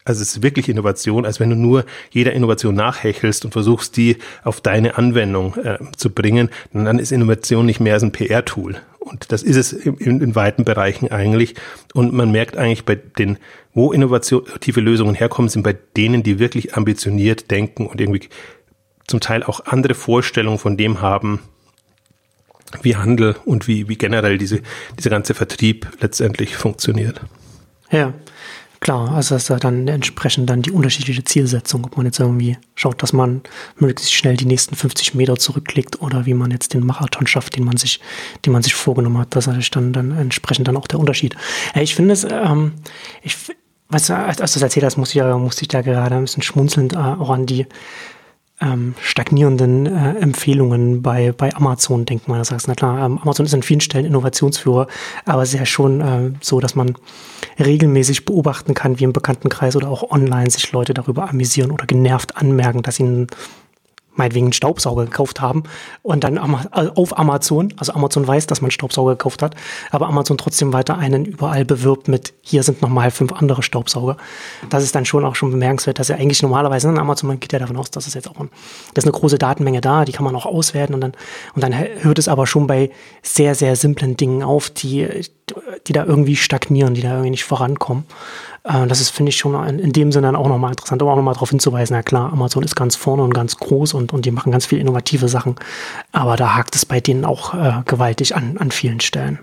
also 0.09 0.23
es 0.23 0.37
ist 0.37 0.43
wirklich 0.43 0.69
Innovation, 0.69 1.27
als 1.27 1.39
wenn 1.41 1.51
du 1.51 1.57
nur 1.57 1.85
jeder 2.11 2.33
Innovation 2.33 2.75
nachhechelst 2.75 3.45
und 3.45 3.53
versuchst, 3.53 3.97
die 3.97 4.17
auf 4.43 4.61
deine 4.61 4.97
Anwendung 4.97 5.55
äh, 5.57 5.79
zu 5.97 6.11
bringen. 6.11 6.49
Dann 6.73 6.99
ist 6.99 7.13
Innovation 7.13 7.67
nicht 7.67 7.81
mehr 7.81 7.95
als 7.95 8.03
ein 8.03 8.13
PR-Tool. 8.13 8.77
Und 8.99 9.33
das 9.33 9.43
ist 9.43 9.57
es 9.57 9.73
in, 9.73 9.97
in, 9.97 10.21
in, 10.21 10.35
weiten 10.35 10.65
Bereichen 10.65 11.11
eigentlich. 11.11 11.55
Und 11.95 12.13
man 12.13 12.31
merkt 12.31 12.57
eigentlich 12.57 12.85
bei 12.85 12.95
den, 12.95 13.39
wo 13.75 13.93
innovative 13.93 14.81
Lösungen 14.81 15.15
herkommen, 15.15 15.49
sind 15.49 15.63
bei 15.63 15.77
denen, 15.97 16.23
die 16.23 16.39
wirklich 16.39 16.75
ambitioniert 16.75 17.51
denken 17.51 17.87
und 17.87 18.01
irgendwie 18.01 18.29
zum 19.07 19.21
Teil 19.21 19.43
auch 19.43 19.67
andere 19.67 19.95
Vorstellungen 19.95 20.59
von 20.59 20.77
dem 20.77 21.01
haben, 21.01 21.41
wie 22.83 22.97
Handel 22.97 23.37
und 23.45 23.67
wie, 23.67 23.89
wie 23.89 23.97
generell 23.97 24.37
diese, 24.37 24.61
dieser 24.99 25.11
ganze 25.11 25.35
Vertrieb 25.35 25.89
letztendlich 26.01 26.57
funktioniert. 26.57 27.21
Ja, 27.91 28.13
Klar, 28.81 29.13
also 29.13 29.35
ist 29.35 29.49
ja 29.49 29.57
dann 29.57 29.89
entsprechend 29.89 30.49
dann 30.49 30.63
die 30.63 30.71
unterschiedliche 30.71 31.25
Zielsetzung, 31.25 31.85
ob 31.85 31.97
man 31.97 32.07
jetzt 32.07 32.21
irgendwie 32.21 32.57
schaut, 32.77 33.03
dass 33.03 33.13
man 33.13 33.43
möglichst 33.77 34.15
schnell 34.15 34.37
die 34.37 34.47
nächsten 34.47 34.77
50 34.77 35.15
Meter 35.15 35.37
zurücklegt 35.37 36.01
oder 36.01 36.27
wie 36.27 36.35
man 36.35 36.53
jetzt 36.53 36.75
den 36.75 36.87
Marathon 36.87 37.27
schafft, 37.27 37.57
den 37.57 37.65
man 37.65 37.77
sich, 37.77 38.01
den 38.47 38.53
man 38.53 38.63
sich 38.63 38.75
vorgenommen 38.75 39.19
hat. 39.19 39.35
Das 39.35 39.49
ist 39.49 39.75
dann, 39.75 39.93
dann 39.93 40.13
entsprechend 40.13 40.69
dann 40.69 40.77
auch 40.77 40.87
der 40.87 41.01
Unterschied. 41.01 41.35
Ich 41.75 41.97
finde 41.97 42.15
es, 42.15 42.25
ähm, 42.25 42.73
ich, 43.23 43.37
was, 43.89 44.11
als 44.11 44.37
du 44.37 44.43
das 44.43 44.63
erzählt 44.63 44.85
hast, 44.85 44.97
musste 44.97 45.19
ich, 45.19 45.25
ja, 45.25 45.49
ich 45.61 45.69
da 45.69 45.83
gerade 45.83 46.15
ein 46.15 46.23
bisschen 46.23 46.43
schmunzelnd 46.43 46.93
äh, 46.93 46.97
auch 46.97 47.31
an 47.31 47.47
die, 47.47 47.67
ähm, 48.61 48.95
stagnierenden 49.01 49.87
äh, 49.87 50.19
Empfehlungen 50.19 51.03
bei, 51.03 51.33
bei 51.33 51.55
Amazon 51.55 52.05
denkt 52.05 52.29
man. 52.29 52.39
Das 52.39 52.51
heißt, 52.51 52.69
na 52.69 52.75
klar, 52.75 53.05
ähm, 53.05 53.19
Amazon 53.19 53.47
ist 53.47 53.55
an 53.55 53.63
vielen 53.63 53.81
Stellen 53.81 54.05
Innovationsführer, 54.05 54.89
aber 55.25 55.47
sehr 55.47 55.67
schon 55.67 56.01
äh, 56.01 56.31
so, 56.41 56.61
dass 56.61 56.75
man 56.75 56.95
regelmäßig 57.59 58.25
beobachten 58.25 58.75
kann, 58.75 58.99
wie 58.99 59.05
im 59.05 59.13
Bekanntenkreis 59.13 59.77
oder 59.77 59.89
auch 59.89 60.11
online 60.11 60.51
sich 60.51 60.73
Leute 60.73 60.95
darüber 60.95 61.29
amüsieren 61.29 61.71
oder 61.71 61.87
genervt 61.87 62.37
anmerken, 62.37 62.83
dass 62.83 62.99
ihnen 63.01 63.29
meinetwegen 64.19 64.47
einen 64.47 64.53
Staubsauger 64.53 65.05
gekauft 65.05 65.41
haben 65.41 65.63
und 66.03 66.25
dann 66.25 66.37
äh, 66.37 66.89
auf 66.95 67.19
Amazon, 67.19 67.73
also 67.77 67.93
Amazon 67.93 68.27
weiß, 68.27 68.47
dass 68.47 68.61
man 68.61 68.71
Staubsauger 68.71 69.13
gekauft 69.13 69.43
hat, 69.43 69.55
aber 69.91 70.09
Amazon 70.09 70.37
trotzdem 70.37 70.73
weiter 70.73 70.99
einen 70.99 71.25
überall 71.25 71.65
bewirbt 71.65 72.09
mit, 72.09 72.35
hier 72.43 72.63
sind 72.63 72.83
nochmal 72.83 73.11
fünf 73.11 73.33
andere 73.33 73.63
Staubsauger. 73.63 74.17
Das 74.69 74.83
ist 74.83 74.95
dann 74.95 75.05
schon 75.05 75.25
auch 75.25 75.37
schon 75.37 75.51
bemerkenswert, 75.51 75.99
dass 75.99 76.11
er 76.11 76.17
eigentlich 76.17 76.43
normalerweise, 76.43 76.93
ne, 76.93 77.01
Amazon 77.01 77.29
man 77.29 77.41
geht 77.41 77.53
ja 77.53 77.59
davon 77.59 77.77
aus, 77.77 77.91
dass 77.91 78.07
es 78.07 78.15
jetzt 78.15 78.29
auch, 78.29 78.39
ein, 78.39 78.51
das 78.95 79.05
ist 79.05 79.09
eine 79.11 79.19
große 79.19 79.39
Datenmenge 79.39 79.81
da, 79.81 80.05
die 80.05 80.13
kann 80.13 80.25
man 80.25 80.35
auch 80.37 80.47
auswerten 80.47 80.95
und 80.95 81.01
dann, 81.01 81.13
und 81.55 81.63
dann 81.63 81.75
hört 81.75 82.19
es 82.19 82.29
aber 82.29 82.47
schon 82.47 82.67
bei 82.67 82.91
sehr, 83.23 83.55
sehr 83.55 83.77
simplen 83.77 84.17
Dingen 84.17 84.43
auf, 84.43 84.71
die, 84.71 85.07
die 85.87 85.93
da 85.93 86.05
irgendwie 86.05 86.37
stagnieren, 86.37 86.95
die 86.95 87.03
da 87.03 87.11
irgendwie 87.11 87.31
nicht 87.31 87.45
vorankommen. 87.45 88.05
Äh, 88.65 88.87
das 88.87 89.01
ist, 89.01 89.11
finde 89.11 89.31
ich, 89.31 89.37
schon 89.37 89.55
in, 89.79 89.93
dem 89.93 90.13
Sinne 90.13 90.39
auch 90.39 90.49
nochmal 90.49 90.71
interessant, 90.71 91.03
um 91.03 91.09
auch 91.09 91.17
nochmal 91.17 91.35
darauf 91.35 91.51
hinzuweisen, 91.51 91.95
na 91.97 92.03
klar, 92.03 92.33
Amazon 92.33 92.63
ist 92.63 92.77
ganz 92.77 92.97
vorne 92.97 93.23
und 93.23 93.35
ganz 93.35 93.57
groß 93.57 93.95
und, 93.95 94.13
und 94.13 94.25
die 94.25 94.31
machen 94.31 94.53
ganz 94.53 94.67
viele 94.67 94.81
innovative 94.81 95.29
Sachen, 95.29 95.57
aber 96.13 96.37
da 96.37 96.57
hakt 96.57 96.75
es 96.75 96.87
bei 96.87 97.01
denen 97.01 97.25
auch 97.25 97.55
äh, 97.55 97.83
gewaltig 97.87 98.37
an, 98.37 98.57
an 98.59 98.71
vielen 98.71 99.01
Stellen. 99.01 99.39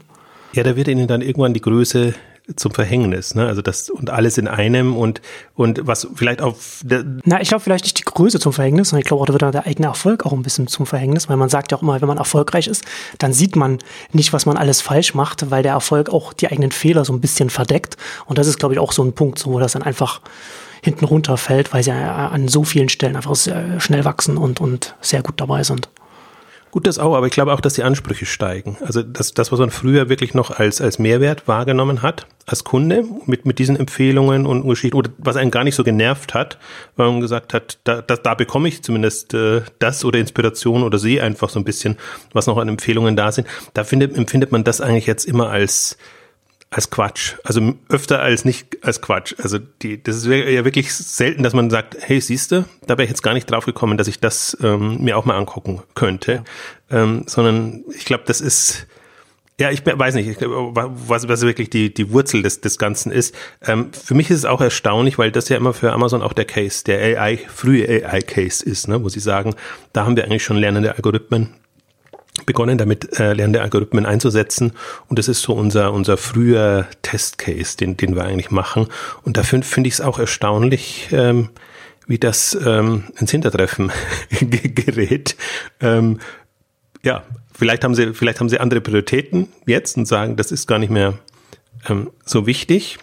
Ja, 0.54 0.64
da 0.64 0.76
wird 0.76 0.88
ihnen 0.88 1.08
dann 1.08 1.22
irgendwann 1.22 1.54
die 1.54 1.62
Größe 1.62 2.14
zum 2.56 2.72
Verhängnis, 2.72 3.34
ne? 3.34 3.48
Also 3.48 3.62
das 3.62 3.90
und 3.90 4.10
alles 4.10 4.38
in 4.38 4.48
einem 4.48 4.96
und 4.96 5.22
und 5.56 5.88
was 5.88 6.08
vielleicht 6.16 6.42
auf 6.42 6.84
Na, 7.24 7.42
ich 7.42 7.48
glaube 7.48 7.64
vielleicht 7.64 7.86
nicht 7.86 7.98
die 7.98 8.04
Größe 8.04 8.40
zum 8.40 8.54
Verhängnis, 8.54 8.90
sondern 8.90 9.02
ich 9.02 9.08
glaube 9.08 9.22
auch, 9.22 9.26
da 9.26 9.34
wird 9.34 9.42
dann 9.42 9.52
der 9.52 9.66
eigene 9.66 9.88
Erfolg 9.88 10.26
auch 10.26 10.34
ein 10.34 10.44
bisschen 10.44 10.68
zum 10.68 10.86
Verhängnis, 10.86 11.28
weil 11.28 11.38
man 11.38 11.50
sagt 11.50 11.72
ja 11.72 11.78
auch 11.78 11.82
immer, 11.82 12.00
wenn 12.00 12.08
man 12.08 12.18
erfolgreich 12.18 12.68
ist, 12.68 12.84
dann 13.18 13.34
sieht 13.34 13.56
man 13.56 13.80
nicht, 14.12 14.32
was 14.34 14.46
man 14.46 14.58
alles 14.58 14.82
falsch 14.82 15.16
macht, 15.16 15.50
weil 15.50 15.64
der 15.64 15.74
Erfolg 15.74 16.10
auch 16.10 16.34
die 16.34 16.48
eigenen 16.48 16.72
Fehler 16.72 17.04
so 17.04 17.14
ein 17.14 17.22
bisschen 17.22 17.50
verdeckt. 17.50 17.98
Und 18.26 18.38
das 18.38 18.48
ist, 18.48 18.60
glaube 18.60 18.76
ich, 18.76 18.80
auch 18.80 18.92
so 18.92 19.04
ein 19.04 19.14
Punkt, 19.14 19.40
so, 19.40 19.52
wo 19.52 19.60
das 19.60 19.74
dann 19.74 19.84
einfach 19.84 20.22
hinten 20.84 21.06
runterfällt, 21.06 21.74
weil 21.74 21.84
sie 21.84 21.92
an 21.92 22.48
so 22.48 22.64
vielen 22.64 22.90
Stellen 22.90 23.16
einfach 23.16 23.36
sehr 23.36 23.80
schnell 23.80 24.06
wachsen 24.06 24.38
und, 24.38 24.62
und 24.62 24.96
sehr 25.02 25.24
gut 25.24 25.42
dabei 25.42 25.64
sind. 25.64 25.90
Gut, 26.76 26.88
das 26.88 27.00
auch, 27.00 27.16
aber 27.16 27.26
ich 27.28 27.32
glaube 27.32 27.54
auch, 27.54 27.62
dass 27.62 27.76
die 27.76 27.84
Ansprüche 27.84 28.26
steigen. 28.26 28.76
Also 28.82 29.02
das, 29.02 29.34
das 29.34 29.50
was 29.50 29.60
man 29.60 29.70
früher 29.70 30.10
wirklich 30.10 30.34
noch 30.34 30.52
als, 30.52 30.82
als 30.82 31.00
Mehrwert 31.00 31.48
wahrgenommen 31.48 32.02
hat, 32.02 32.28
als 32.46 32.66
Kunde, 32.66 33.06
mit, 33.26 33.46
mit 33.46 33.60
diesen 33.60 33.78
Empfehlungen 33.78 34.46
und 34.46 34.68
Geschichten, 34.68 34.98
oder 34.98 35.10
was 35.18 35.38
einen 35.38 35.52
gar 35.52 35.64
nicht 35.64 35.76
so 35.76 35.86
genervt 35.86 36.34
hat, 36.34 36.58
weil 36.98 37.10
man 37.10 37.22
gesagt 37.22 37.54
hat, 37.54 37.80
da, 37.86 38.02
da, 38.02 38.18
da 38.18 38.34
bekomme 38.34 38.68
ich 38.68 38.84
zumindest 38.84 39.34
äh, 39.34 39.62
das 39.80 40.04
oder 40.04 40.20
Inspiration 40.20 40.84
oder 40.84 40.98
sehe 40.98 41.24
einfach 41.24 41.48
so 41.48 41.60
ein 41.60 41.64
bisschen, 41.64 41.96
was 42.34 42.46
noch 42.46 42.58
an 42.58 42.68
Empfehlungen 42.68 43.16
da 43.16 43.32
sind. 43.32 43.48
Da 43.74 43.86
findet, 43.86 44.14
empfindet 44.14 44.52
man 44.52 44.66
das 44.66 44.82
eigentlich 44.82 45.06
jetzt 45.06 45.24
immer 45.24 45.50
als 45.52 45.98
als 46.70 46.90
Quatsch. 46.90 47.36
Also 47.44 47.76
öfter 47.90 48.22
als 48.22 48.44
nicht 48.44 48.84
als 48.84 49.02
Quatsch. 49.02 49.34
Also 49.38 49.60
die, 49.60 50.02
das 50.02 50.18
ist 50.18 50.26
ja 50.26 50.66
wirklich 50.66 50.94
selten, 50.94 51.44
dass 51.44 51.54
man 51.54 51.70
sagt, 51.70 51.96
hey, 52.00 52.20
siehst 52.20 52.52
du, 52.52 52.66
da 52.86 52.98
wäre 52.98 53.04
ich 53.04 53.10
jetzt 53.10 53.24
gar 53.24 53.34
nicht 53.34 53.50
drauf 53.50 53.66
gekommen, 53.66 53.98
dass 53.98 54.08
ich 54.08 54.20
das 54.20 54.58
ähm, 54.62 55.02
mir 55.02 55.18
auch 55.18 55.26
mal 55.26 55.38
angucken 55.38 55.82
könnte. 55.94 56.44
Ja. 56.92 57.04
Ähm, 57.04 57.24
sondern 57.28 57.84
ich 57.96 58.06
glaube, 58.06 58.24
das 58.28 58.42
ist, 58.42 58.88
ja, 59.60 59.72
ich 59.72 59.86
weiß 59.86 60.16
nicht, 60.16 60.38
was, 60.42 61.28
was 61.30 61.42
wirklich 61.42 61.70
die, 61.70 61.94
die 61.94 62.12
Wurzel 62.12 62.42
des, 62.42 62.60
des 62.60 62.78
Ganzen 62.78 63.12
ist. 63.12 63.34
Ähm, 63.66 63.94
für 63.94 64.14
mich 64.14 64.30
ist 64.30 64.40
es 64.40 64.46
auch 64.46 64.60
erstaunlich, 64.60 65.18
weil 65.18 65.32
das 65.32 65.48
ja 65.48 65.56
immer 65.56 65.74
für 65.74 65.94
Amazon 65.94 66.22
auch 66.22 66.34
der 66.34 66.46
Case, 66.46 66.84
der 66.84 67.22
AI, 67.22 67.38
frühe 67.38 67.88
AI-Case 67.88 68.66
ist, 68.66 68.90
ne, 68.90 69.02
wo 69.02 69.08
sie 69.08 69.22
sagen, 69.22 69.56
da 69.94 70.06
haben 70.06 70.18
wir 70.18 70.26
eigentlich 70.26 70.44
schon 70.44 70.58
lernende 70.58 70.94
Algorithmen 70.94 71.54
begonnen 72.46 72.78
damit 72.78 73.20
äh, 73.20 73.34
lernende 73.34 73.62
Algorithmen 73.62 74.06
einzusetzen 74.06 74.74
und 75.08 75.20
das 75.20 75.28
ist 75.28 75.42
so 75.42 75.54
unser 75.54 75.94
unser 75.94 76.18
früher 76.18 76.88
Testcase, 77.02 77.78
den 77.78 77.98
den 77.98 78.16
wir 78.16 78.24
eigentlich 78.24 78.52
machen 78.52 78.88
und 79.24 79.38
dafür 79.38 79.62
finde 79.64 79.88
ich 79.88 79.96
es 79.96 80.02
auch 80.02 80.20
erstaunlich, 80.20 81.10
ähm, 81.12 81.50
wie 82.08 82.20
das 82.20 82.58
ähm, 82.66 83.06
ins 83.20 83.32
Hintertreffen 83.32 83.92
gerät. 84.30 85.36
Ähm, 85.80 86.20
ja, 87.04 87.24
vielleicht 87.54 87.84
haben 87.84 87.96
sie 87.96 88.14
vielleicht 88.14 88.40
haben 88.40 88.50
sie 88.50 88.60
andere 88.60 88.82
Prioritäten 88.82 89.50
jetzt 89.66 89.98
und 89.98 90.06
sagen, 90.06 90.36
das 90.36 90.52
ist 90.52 90.68
gar 90.68 90.80
nicht 90.80 90.92
mehr 90.92 91.16
ähm, 91.88 92.12
so 92.26 92.46
wichtig, 92.46 93.00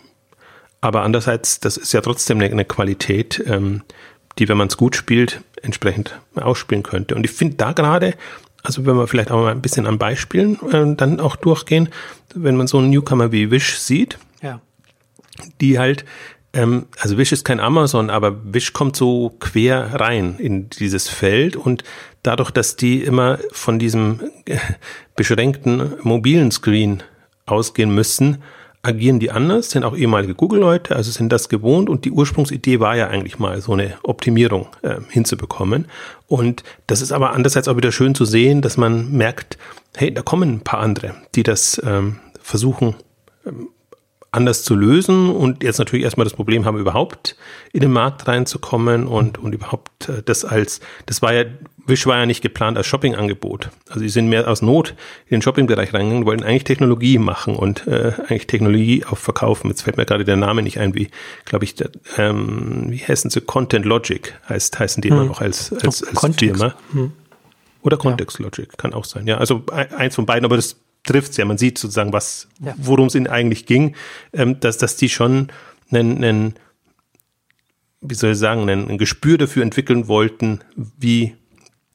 aber 0.80 1.02
andererseits 1.02 1.60
das 1.60 1.76
ist 1.76 1.92
ja 1.92 2.00
trotzdem 2.00 2.38
eine, 2.38 2.50
eine 2.50 2.64
Qualität, 2.64 3.42
ähm, 3.46 3.82
die, 4.38 4.48
wenn 4.48 4.56
man 4.56 4.68
es 4.68 4.76
gut 4.76 4.96
spielt, 4.96 5.42
entsprechend 5.62 6.18
ausspielen 6.34 6.82
könnte. 6.82 7.14
Und 7.14 7.24
ich 7.24 7.30
finde 7.30 7.56
da 7.56 7.72
gerade 7.72 8.14
also 8.62 8.86
wenn 8.86 8.96
wir 8.96 9.06
vielleicht 9.06 9.30
auch 9.30 9.40
mal 9.40 9.52
ein 9.52 9.62
bisschen 9.62 9.86
an 9.86 9.98
Beispielen 9.98 10.58
äh, 10.70 10.94
dann 10.96 11.20
auch 11.20 11.36
durchgehen, 11.36 11.88
wenn 12.34 12.56
man 12.56 12.66
so 12.66 12.78
einen 12.78 12.90
Newcomer 12.90 13.32
wie 13.32 13.50
Wish 13.50 13.78
sieht, 13.78 14.18
ja. 14.42 14.60
die 15.60 15.78
halt, 15.78 16.04
ähm, 16.52 16.86
also 16.98 17.18
Wish 17.18 17.32
ist 17.32 17.44
kein 17.44 17.60
Amazon, 17.60 18.10
aber 18.10 18.36
Wish 18.52 18.72
kommt 18.72 18.96
so 18.96 19.34
quer 19.40 20.00
rein 20.00 20.36
in 20.38 20.70
dieses 20.70 21.08
Feld 21.08 21.56
und 21.56 21.84
dadurch, 22.22 22.50
dass 22.50 22.76
die 22.76 23.02
immer 23.02 23.38
von 23.50 23.78
diesem 23.78 24.20
äh, 24.46 24.58
beschränkten 25.16 25.94
mobilen 26.02 26.50
Screen 26.50 27.02
ausgehen 27.46 27.94
müssen, 27.94 28.38
agieren 28.82 29.20
die 29.20 29.30
anders, 29.30 29.70
sind 29.70 29.84
auch 29.84 29.96
ehemalige 29.96 30.34
Google-Leute, 30.34 30.96
also 30.96 31.10
sind 31.12 31.32
das 31.32 31.48
gewohnt 31.48 31.88
und 31.88 32.04
die 32.04 32.10
Ursprungsidee 32.10 32.80
war 32.80 32.96
ja 32.96 33.08
eigentlich 33.08 33.38
mal 33.38 33.60
so 33.60 33.72
eine 33.72 33.94
Optimierung 34.02 34.68
äh, 34.82 34.96
hinzubekommen. 35.08 35.86
Und 36.32 36.62
das 36.86 37.02
ist 37.02 37.12
aber 37.12 37.34
andererseits 37.34 37.68
auch 37.68 37.76
wieder 37.76 37.92
schön 37.92 38.14
zu 38.14 38.24
sehen, 38.24 38.62
dass 38.62 38.78
man 38.78 39.12
merkt, 39.12 39.58
hey, 39.94 40.14
da 40.14 40.22
kommen 40.22 40.54
ein 40.54 40.60
paar 40.62 40.80
andere, 40.80 41.14
die 41.34 41.42
das 41.42 41.78
ähm, 41.84 42.20
versuchen 42.40 42.94
ähm, 43.44 43.68
anders 44.30 44.62
zu 44.62 44.74
lösen 44.74 45.30
und 45.30 45.62
jetzt 45.62 45.76
natürlich 45.76 46.04
erstmal 46.04 46.24
das 46.24 46.32
Problem 46.32 46.64
haben, 46.64 46.78
überhaupt 46.78 47.36
in 47.74 47.80
den 47.80 47.92
Markt 47.92 48.26
reinzukommen 48.28 49.06
und, 49.06 49.36
und 49.36 49.54
überhaupt 49.54 50.08
äh, 50.08 50.22
das 50.22 50.46
als, 50.46 50.80
das 51.04 51.20
war 51.20 51.34
ja, 51.34 51.44
Wish 51.84 52.06
war 52.06 52.18
ja 52.18 52.26
nicht 52.26 52.42
geplant 52.42 52.76
als 52.76 52.86
Shoppingangebot. 52.86 53.70
Also 53.88 54.00
sie 54.00 54.08
sind 54.08 54.28
mehr 54.28 54.46
aus 54.46 54.62
Not 54.62 54.94
in 55.26 55.36
den 55.36 55.42
Shoppingbereich 55.42 55.92
reingegangen, 55.92 56.26
wollten 56.26 56.44
eigentlich 56.44 56.64
Technologie 56.64 57.18
machen 57.18 57.56
und 57.56 57.86
äh, 57.88 58.12
eigentlich 58.28 58.46
Technologie 58.46 59.04
auch 59.04 59.18
verkaufen. 59.18 59.68
Jetzt 59.68 59.82
fällt 59.82 59.96
mir 59.96 60.06
gerade 60.06 60.24
der 60.24 60.36
Name 60.36 60.62
nicht 60.62 60.78
ein, 60.78 60.94
wie, 60.94 61.08
glaube 61.44 61.64
ich, 61.64 61.74
der, 61.74 61.90
ähm, 62.18 62.86
wie 62.88 62.98
heißen 62.98 63.30
sie? 63.30 63.40
Content 63.40 63.84
Logic 63.84 64.32
heißt, 64.48 64.78
heißen 64.78 65.00
die 65.00 65.10
hm. 65.10 65.16
immer 65.16 65.26
noch 65.26 65.40
als, 65.40 65.72
als, 65.72 66.04
als 66.04 66.36
Firma. 66.36 66.74
Hm. 66.92 67.12
Oder 67.82 67.96
Context 67.96 68.38
ja. 68.38 68.44
Logic, 68.44 68.78
kann 68.78 68.94
auch 68.94 69.04
sein. 69.04 69.26
Ja, 69.26 69.38
also 69.38 69.64
eins 69.72 70.14
von 70.14 70.24
beiden, 70.24 70.44
aber 70.44 70.56
das 70.56 70.76
trifft's 71.02 71.36
ja. 71.36 71.44
Man 71.44 71.58
sieht 71.58 71.78
sozusagen, 71.78 72.12
was, 72.12 72.48
ja. 72.60 72.74
worum 72.76 73.08
es 73.08 73.16
ihnen 73.16 73.26
eigentlich 73.26 73.66
ging, 73.66 73.96
ähm, 74.32 74.60
dass, 74.60 74.78
dass 74.78 74.94
die 74.94 75.08
schon 75.08 75.48
einen, 75.90 76.22
einen, 76.22 76.54
wie 78.00 78.14
soll 78.14 78.32
ich 78.32 78.38
sagen, 78.38 78.62
einen, 78.62 78.88
ein 78.88 78.98
Gespür 78.98 79.36
dafür 79.36 79.64
entwickeln 79.64 80.06
wollten, 80.06 80.60
wie, 80.76 81.34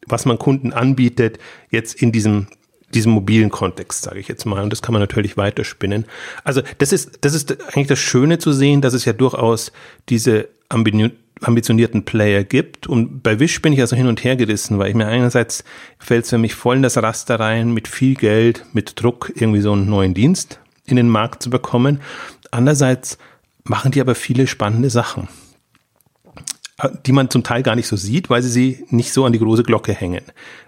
was 0.08 0.26
man 0.26 0.40
Kunden 0.40 0.74
anbietet, 0.74 1.40
jetzt 1.70 2.02
in 2.02 2.12
diesem 2.12 2.48
diesem 2.94 3.12
mobilen 3.12 3.50
Kontext, 3.50 4.04
sage 4.04 4.20
ich 4.20 4.28
jetzt 4.28 4.46
mal. 4.46 4.64
Und 4.64 4.72
das 4.72 4.82
kann 4.82 4.94
man 4.94 5.02
natürlich 5.02 5.38
weiterspinnen. 5.38 6.06
Also 6.44 6.62
das 6.78 6.94
ist, 6.94 7.20
das 7.22 7.34
ist 7.34 7.58
eigentlich 7.68 7.88
das 7.88 8.00
Schöne 8.00 8.40
zu 8.40 8.54
sehen, 8.54 8.82
dass 8.82 8.94
es 8.94 9.06
ja 9.06 9.14
durchaus 9.14 9.72
diese 10.10 10.48
ambitionierten 10.70 12.06
Player 12.06 12.44
gibt. 12.44 12.88
Und 12.88 13.24
bei 13.24 13.40
Wish 13.40 13.62
bin 13.62 13.74
ich 13.74 13.82
also 13.82 13.96
hin 13.96 14.08
und 14.08 14.24
her 14.24 14.38
gerissen, 14.38 14.80
weil 14.80 14.90
ich 14.90 14.96
mir 14.96 15.08
einerseits 15.08 15.64
fällt 16.00 16.24
es 16.24 16.30
für 16.30 16.38
mich 16.38 16.56
voll 16.56 16.78
in 16.78 16.84
das 16.84 16.98
Raster 16.98 17.40
rein, 17.40 17.74
mit 17.74 17.88
viel 17.88 18.16
Geld, 18.16 18.66
mit 18.74 19.02
Druck 19.02 19.32
irgendwie 19.36 19.62
so 19.62 19.74
einen 19.74 19.90
neuen 19.90 20.14
Dienst 20.14 20.60
in 20.86 20.96
den 20.96 21.10
Markt 21.10 21.44
zu 21.44 21.50
bekommen. 21.50 22.00
Andererseits 22.52 23.18
machen 23.66 23.92
die 23.92 24.00
aber 24.00 24.16
viele 24.16 24.48
spannende 24.48 24.90
Sachen 24.90 25.28
die 27.06 27.12
man 27.12 27.30
zum 27.30 27.44
Teil 27.44 27.64
gar 27.64 27.76
nicht 27.76 27.88
so 27.88 27.96
sieht, 27.96 28.30
weil 28.30 28.44
sie 28.44 28.50
sie 28.50 28.86
nicht 28.90 29.12
so 29.12 29.26
an 29.26 29.34
die 29.34 29.40
große 29.40 29.64
Glocke 29.64 29.94
hängen. 29.94 30.22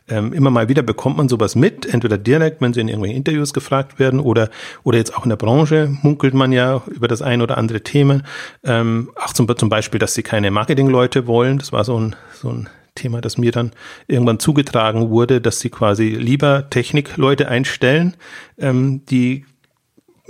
Ähm, 0.07 0.33
immer 0.33 0.49
mal 0.49 0.67
wieder 0.67 0.81
bekommt 0.81 1.17
man 1.17 1.29
sowas 1.29 1.55
mit, 1.55 1.85
entweder 1.85 2.17
direkt, 2.17 2.61
wenn 2.61 2.73
sie 2.73 2.81
in 2.81 2.87
irgendwelchen 2.87 3.17
Interviews 3.17 3.53
gefragt 3.53 3.99
werden 3.99 4.19
oder, 4.19 4.49
oder 4.83 4.97
jetzt 4.97 5.15
auch 5.15 5.23
in 5.23 5.29
der 5.29 5.35
Branche 5.35 5.95
munkelt 6.01 6.33
man 6.33 6.51
ja 6.51 6.81
über 6.87 7.07
das 7.07 7.21
ein 7.21 7.43
oder 7.43 7.59
andere 7.59 7.81
Thema. 7.81 8.21
Ähm, 8.63 9.11
auch 9.15 9.33
zum, 9.33 9.47
zum 9.55 9.69
Beispiel, 9.69 9.99
dass 9.99 10.15
sie 10.15 10.23
keine 10.23 10.49
Marketingleute 10.49 11.27
wollen. 11.27 11.59
Das 11.59 11.71
war 11.71 11.83
so 11.83 11.99
ein, 11.99 12.15
so 12.33 12.49
ein 12.49 12.69
Thema, 12.95 13.21
das 13.21 13.37
mir 13.37 13.51
dann 13.51 13.71
irgendwann 14.07 14.39
zugetragen 14.39 15.11
wurde, 15.11 15.41
dass 15.41 15.59
sie 15.59 15.69
quasi 15.69 16.09
lieber 16.09 16.71
Technikleute 16.71 17.47
einstellen, 17.47 18.15
ähm, 18.57 19.05
die 19.05 19.45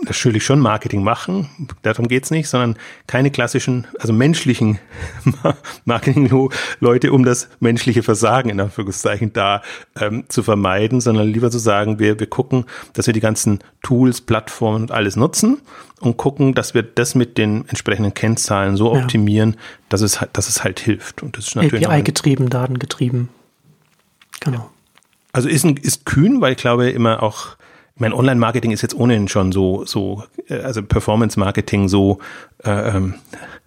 natürlich 0.04 0.44
schon 0.46 0.60
Marketing 0.60 1.04
machen, 1.04 1.50
darum 1.82 2.08
geht's 2.08 2.32
nicht, 2.32 2.48
sondern 2.48 2.78
keine 3.08 3.32
klassischen, 3.32 3.88
also 4.00 4.14
menschlichen 4.14 4.80
Marketing-Leute, 5.86 7.12
um 7.12 7.24
das 7.24 7.50
menschliche 7.60 8.04
Versagen 8.04 8.50
in 8.50 8.60
Anführungszeichen 8.60 9.34
da 9.34 9.62
ähm, 10.00 10.26
zu 10.30 10.44
vermeiden, 10.44 11.02
sondern 11.02 11.28
lieber 11.28 11.52
zu 11.52 11.60
sagen, 11.60 12.00
wir, 12.00 12.20
wir 12.20 12.28
gucken, 12.28 12.66
dass 12.94 13.08
wir 13.08 13.14
die 13.14 13.20
ganzen 13.20 13.60
Tools, 13.82 14.22
Plattformen 14.22 14.84
und 14.84 14.92
alles 14.92 15.16
nutzen 15.16 15.62
und 16.00 16.18
gucken, 16.18 16.54
dass 16.54 16.74
wir 16.74 16.84
das 16.84 17.16
mit 17.16 17.38
den 17.38 17.68
entsprechenden 17.68 18.14
Kennzahlen 18.14 18.78
so 18.78 18.94
ja. 18.94 19.02
optimieren, 19.02 19.58
dass 19.90 20.02
es, 20.02 20.20
dass 20.34 20.48
es 20.48 20.64
halt 20.64 20.80
hilft. 20.80 21.24
Und 21.24 21.38
das 21.38 21.48
ist 21.48 21.56
natürlich 21.56 21.88
API-getrieben, 21.88 22.50
datengetrieben. 22.50 23.30
Genau. 24.40 24.70
Also 25.32 25.48
ist, 25.48 25.64
ein, 25.64 25.78
ist 25.78 26.06
kühn, 26.06 26.42
weil 26.42 26.54
ich 26.54 26.58
glaube 26.58 26.90
immer 26.90 27.22
auch 27.22 27.56
mein 28.00 28.14
Online-Marketing 28.14 28.72
ist 28.72 28.82
jetzt 28.82 28.96
ohnehin 28.96 29.28
schon 29.28 29.52
so, 29.52 29.86
so, 29.86 30.24
äh, 30.48 30.60
also 30.60 30.82
Performance-Marketing 30.82 31.88
so 31.88 32.20
äh, 32.64 32.96
ähm, 32.96 33.16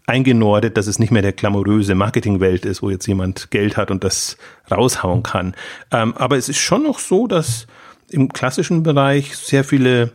eingenordet, 0.07 0.77
dass 0.77 0.89
es 0.89 0.99
nicht 0.99 1.13
mehr 1.13 1.23
der 1.23 1.33
glamouröse 1.33 1.95
Marketingwelt 1.95 2.65
ist, 2.65 2.83
wo 2.83 2.91
jetzt 2.91 3.07
jemand 3.07 3.51
Geld 3.51 3.77
hat 3.77 3.91
und 3.91 4.03
das 4.03 4.37
raushauen 4.71 5.23
kann. 5.23 5.55
Ähm, 5.91 6.17
aber 6.17 6.37
es 6.37 6.49
ist 6.49 6.59
schon 6.59 6.83
noch 6.83 6.99
so, 6.99 7.27
dass 7.27 7.67
im 8.11 8.33
klassischen 8.33 8.83
Bereich 8.83 9.37
sehr 9.37 9.65
viele 9.65 10.13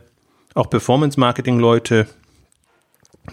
auch 0.54 0.68
Performance-Marketing-Leute 0.68 2.06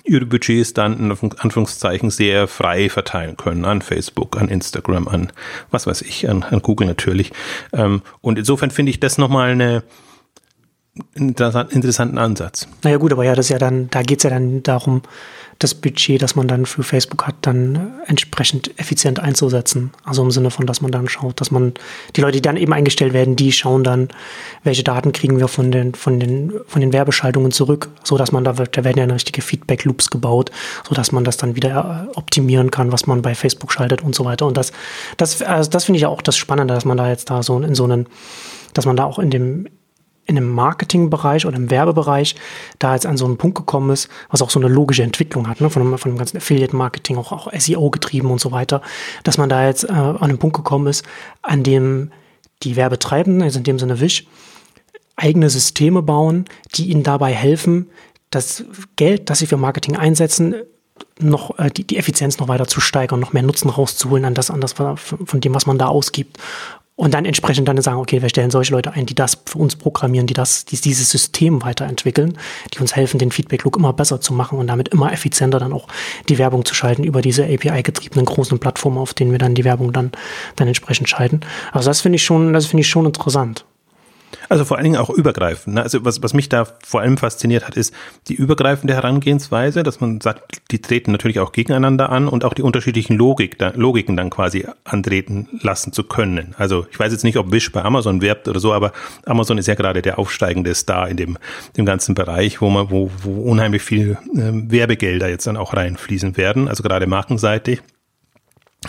ihre 0.04 0.26
Budgets 0.26 0.74
dann 0.74 1.00
in 1.00 1.12
Anführungszeichen 1.12 2.10
sehr 2.10 2.48
frei 2.48 2.90
verteilen 2.90 3.38
können 3.38 3.66
an 3.66 3.82
Facebook, 3.82 4.38
an 4.38 4.50
Instagram, 4.50 5.08
an 5.08 5.32
was 5.72 5.88
weiß 5.88 6.02
ich, 6.02 6.30
an, 6.30 6.44
an 6.44 6.62
Google 6.62 6.88
natürlich. 6.88 7.32
Ähm, 7.74 8.02
und 8.22 8.38
insofern 8.38 8.72
finde 8.72 8.90
ich 8.90 9.00
das 9.00 9.18
nochmal 9.18 9.52
eine, 9.52 9.84
interessanten 11.14 12.18
Ansatz. 12.18 12.68
Naja 12.84 12.98
gut, 12.98 13.12
aber 13.12 13.26
ja, 13.26 13.36
das 13.36 13.50
ja 13.50 13.58
dann, 13.58 13.90
da 13.90 14.02
geht 14.02 14.20
es 14.20 14.24
ja 14.24 14.30
dann 14.30 14.64
darum, 14.64 15.02
das 15.60 15.74
Budget, 15.74 16.22
das 16.22 16.36
man 16.36 16.48
dann 16.50 16.66
für 16.66 16.84
Facebook 16.84 17.26
hat, 17.26 17.36
dann 17.42 17.94
entsprechend 18.08 18.78
effizient 18.78 19.20
einzusetzen. 19.20 19.92
Also 20.04 20.22
im 20.22 20.32
Sinne 20.32 20.52
von, 20.52 20.66
dass 20.66 20.82
man 20.82 20.92
dann 20.92 21.08
schaut, 21.08 21.40
dass 21.40 21.50
man 21.50 21.74
die 22.16 22.22
Leute, 22.22 22.34
die 22.34 22.42
dann 22.42 22.58
eben 22.58 22.74
eingestellt 22.74 23.14
werden, 23.14 23.38
die 23.38 23.54
schauen 23.54 23.84
dann, 23.84 24.10
welche 24.64 24.84
Daten 24.84 25.14
kriegen 25.14 25.40
wir 25.40 25.48
von 25.48 25.72
den, 25.72 25.94
von 25.96 26.20
den, 26.20 26.52
von 26.68 26.82
den 26.82 26.92
Werbeschaltungen 26.92 27.52
zurück, 27.52 27.90
so 28.04 28.18
dass 28.18 28.34
man 28.34 28.44
da, 28.44 28.52
da 28.52 28.84
werden 28.84 28.98
ja 28.98 29.06
richtige 29.06 29.42
Feedback-Loops 29.42 30.10
gebaut, 30.10 30.52
so 30.88 30.94
dass 30.94 31.14
man 31.14 31.24
das 31.24 31.38
dann 31.38 31.56
wieder 31.56 32.10
äh, 32.14 32.18
optimieren 32.18 32.70
kann, 32.70 32.92
was 32.92 33.08
man 33.08 33.22
bei 33.22 33.34
Facebook 33.34 33.72
schaltet 33.72 34.02
und 34.02 34.14
so 34.14 34.26
weiter. 34.26 34.46
Und 34.46 34.58
das, 34.58 34.74
das, 35.16 35.42
also 35.42 35.70
das 35.70 35.86
finde 35.86 35.98
ich 35.98 36.04
ja 36.04 36.10
auch 36.10 36.22
das 36.22 36.36
Spannende, 36.36 36.74
dass 36.74 36.84
man 36.84 36.98
da 36.98 37.08
jetzt 37.08 37.30
da 37.30 37.44
so 37.44 37.58
in 37.60 37.76
so 37.76 37.86
einen, 37.86 38.08
dass 38.74 38.86
man 38.86 38.98
da 38.98 39.06
auch 39.06 39.20
in 39.20 39.30
dem 39.30 39.68
in 40.26 40.36
dem 40.36 40.52
Marketingbereich 40.52 41.46
oder 41.46 41.58
im 41.58 41.70
Werbebereich 41.70 42.36
da 42.80 42.94
jetzt 42.94 43.06
an 43.06 43.18
so 43.18 43.26
einen 43.26 43.38
Punkt 43.38 43.58
gekommen 43.58 43.92
ist, 43.92 44.10
was 44.30 44.42
auch 44.42 44.50
so 44.50 44.60
eine 44.60 44.70
logische 44.70 45.04
Entwicklung 45.04 45.48
hat, 45.48 45.62
ne, 45.62 45.70
von, 45.70 45.84
dem, 45.84 45.98
von 45.98 46.12
dem 46.12 46.18
ganzen 46.18 46.38
Affiliate-Marketing, 46.38 47.18
auch, 47.18 47.32
auch 47.32 47.52
SEO 47.54 47.90
getrieben 47.90 48.32
und 48.32 48.42
so 48.42 48.52
weiter, 48.52 48.82
dass 49.24 49.38
man 49.38 49.50
da 49.50 49.66
jetzt 49.66 49.84
äh, 49.84 49.92
an 49.92 50.18
einen 50.18 50.40
Punkt 50.40 50.56
gekommen 50.56 50.88
ist, 50.88 51.06
an 51.42 51.64
dem 51.64 52.12
die 52.64 52.76
Werbetreibenden, 52.76 53.44
also 53.44 53.60
in 53.60 53.64
dem 53.64 53.80
Sinne 53.80 54.00
Wish, 54.00 54.28
eigene 55.16 55.50
Systeme 55.50 56.02
bauen, 56.02 56.46
die 56.74 56.90
ihnen 56.90 57.04
dabei 57.04 57.34
helfen, 57.34 57.90
das 58.32 58.66
Geld, 58.96 59.30
das 59.30 59.40
sie 59.40 59.48
für 59.48 59.58
Marketing 59.58 59.96
einsetzen, 59.96 60.56
noch 61.20 61.58
äh, 61.60 61.70
die, 61.70 61.86
die 61.86 61.98
Effizienz 61.98 62.40
noch 62.40 62.48
weiter 62.48 62.68
zu 62.68 62.82
steigern, 62.82 63.20
noch 63.20 63.34
mehr 63.34 63.44
Nutzen 63.44 63.70
rauszuholen 63.70 64.26
an 64.26 64.34
das, 64.34 64.50
an 64.50 64.62
das 64.62 64.74
von 64.74 65.42
dem, 65.42 65.54
was 65.54 65.66
man 65.66 65.78
da 65.78 65.88
ausgibt. 65.88 66.38
Und 66.98 67.14
dann 67.14 67.26
entsprechend 67.26 67.68
dann 67.68 67.82
sagen, 67.82 68.00
okay, 68.00 68.22
wir 68.22 68.30
stellen 68.30 68.52
solche 68.52 68.72
Leute 68.72 68.94
ein, 68.94 69.06
die 69.06 69.16
das 69.16 69.38
für 69.46 69.58
uns 69.58 69.76
programmieren, 69.76 70.28
die 70.28 70.34
das, 70.34 70.64
die 70.64 70.78
dieses 70.78 71.10
System 71.10 71.62
weiterentwickeln, 71.62 72.38
die 72.74 72.80
uns 72.80 72.96
helfen, 72.96 73.20
den 73.20 73.32
Feedback-Look 73.32 73.76
immer 73.76 73.92
besser 73.92 74.22
zu 74.22 74.34
machen 74.34 74.58
und 74.58 74.68
damit 74.68 74.90
immer 74.90 75.12
effizienter 75.12 75.60
dann 75.60 75.74
auch 75.74 75.88
die 76.30 76.38
Werbung 76.38 76.64
zu 76.64 76.74
schalten 76.74 77.04
über 77.04 77.22
diese 77.22 77.44
API-getriebenen 77.44 78.26
großen 78.26 78.60
Plattformen, 78.60 78.98
auf 78.98 79.14
denen 79.14 79.32
wir 79.32 79.40
dann 79.40 79.56
die 79.56 79.66
Werbung 79.66 79.92
dann, 79.92 80.12
dann 80.56 80.70
entsprechend 80.70 81.10
schalten. 81.10 81.42
Also 81.74 81.90
das 81.90 82.00
finde 82.00 82.16
ich 82.16 82.24
schon, 82.24 82.54
das 82.54 82.68
finde 82.68 82.82
ich 82.82 82.88
schon 82.88 83.06
interessant. 83.06 83.66
Also 84.50 84.66
vor 84.66 84.78
allen 84.78 84.86
Dingen 84.86 84.98
auch 84.98 85.10
übergreifend. 85.10 85.76
Ne? 85.76 85.84
Also 85.84 86.04
was, 86.06 86.22
was 86.24 86.34
mich 86.34 86.50
da 86.50 86.66
vor 86.84 87.02
allem 87.02 87.18
fasziniert 87.18 87.68
hat, 87.68 87.78
ist 87.78 87.94
die 88.28 88.36
übergreifende 88.36 88.94
Herangehensweise, 88.94 89.84
dass 89.84 90.02
man 90.02 90.22
sagt, 90.22 90.62
die 90.72 90.80
treten 90.80 91.12
natürlich 91.12 91.40
auch 91.40 91.52
gegeneinander 91.52 92.10
an 92.10 92.28
und 92.28 92.44
auch 92.44 92.54
die 92.54 92.62
unterschiedlichen 92.62 93.18
Logik, 93.18 93.58
da, 93.58 93.72
Logiken 93.76 94.18
dann 94.18 94.30
quasi 94.30 94.68
antreten 94.84 95.48
lassen 95.62 95.94
zu 95.94 96.04
können. 96.04 96.56
Also 96.58 96.86
ich 96.92 97.00
weiß 97.00 97.12
jetzt 97.12 97.24
nicht, 97.24 97.38
ob 97.38 97.52
Wish 97.52 97.72
bei 97.72 97.84
Amazon 97.84 98.22
werbt 98.22 98.48
oder 98.48 98.60
so, 98.60 98.74
aber 98.74 98.92
Amazon 99.26 99.58
ist 99.58 99.68
ja 99.68 99.76
gerade 99.76 100.02
der 100.02 100.20
aufsteigende 100.20 100.74
Star 100.76 101.10
in 101.10 101.18
dem, 101.18 101.38
dem 101.78 101.86
ganzen 101.86 102.16
Bereich, 102.16 102.62
wo 102.62 102.70
man, 102.70 102.90
wo, 102.90 103.12
wo 103.24 103.42
unheimlich 103.44 103.82
viel 103.82 104.18
ähm, 104.36 104.72
Werbegelder 104.72 105.30
jetzt 105.30 105.48
dann 105.48 105.58
auch 105.58 105.74
reinfließen 105.74 106.38
werden, 106.38 106.68
also 106.68 106.84
gerade 106.84 107.08
markenseitig. 107.08 107.82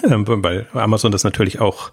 Ähm, 0.04 0.24
weil 0.26 0.66
Amazon 0.74 1.12
das 1.12 1.24
natürlich 1.24 1.60
auch 1.60 1.92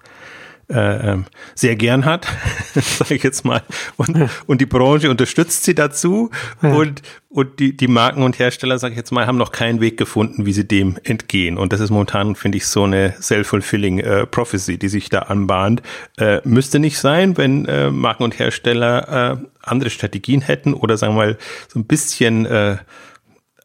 äh, 0.70 1.12
ähm, 1.12 1.26
sehr 1.56 1.76
gern 1.76 2.06
hat, 2.06 2.28
sage 2.74 3.16
ich 3.16 3.24
jetzt 3.24 3.44
mal. 3.46 3.62
Und, 3.98 4.18
ja. 4.18 4.30
und 4.48 4.62
die 4.62 4.66
Branche 4.66 5.10
unterstützt 5.10 5.64
sie 5.64 5.76
dazu. 5.76 6.30
Ja. 6.62 6.74
Und, 6.74 7.02
und 7.30 7.60
die, 7.60 7.76
die 7.76 7.88
Marken 7.88 8.24
und 8.24 8.40
Hersteller, 8.40 8.80
sage 8.80 8.94
ich 8.94 8.98
jetzt 8.98 9.12
mal, 9.12 9.28
haben 9.28 9.38
noch 9.38 9.52
keinen 9.52 9.82
Weg 9.82 9.98
gefunden, 9.98 10.46
wie 10.46 10.54
sie 10.54 10.68
dem 10.68 10.98
entgehen. 11.04 11.58
Und 11.58 11.74
das 11.74 11.80
ist 11.80 11.90
momentan, 11.90 12.36
finde 12.36 12.58
ich, 12.58 12.68
so 12.68 12.84
eine 12.84 13.14
self-fulfilling 13.20 14.00
äh, 14.00 14.26
prophecy, 14.26 14.78
die 14.78 14.90
sich 14.90 15.10
da 15.10 15.20
anbahnt. 15.20 15.82
Äh, 16.18 16.40
müsste 16.44 16.80
nicht 16.80 16.98
sein, 16.98 17.38
wenn 17.38 17.66
äh, 17.66 17.90
Marken 17.90 18.24
und 18.24 18.40
Hersteller 18.40 19.42
äh, 19.42 19.48
andere 19.62 19.90
Strategien 19.90 20.42
hätten 20.42 20.74
oder 20.74 20.98
sagen 20.98 21.14
wir 21.14 21.26
mal 21.26 21.38
so 21.68 21.80
ein 21.80 21.86
bisschen 21.86 22.46
äh, 22.46 22.78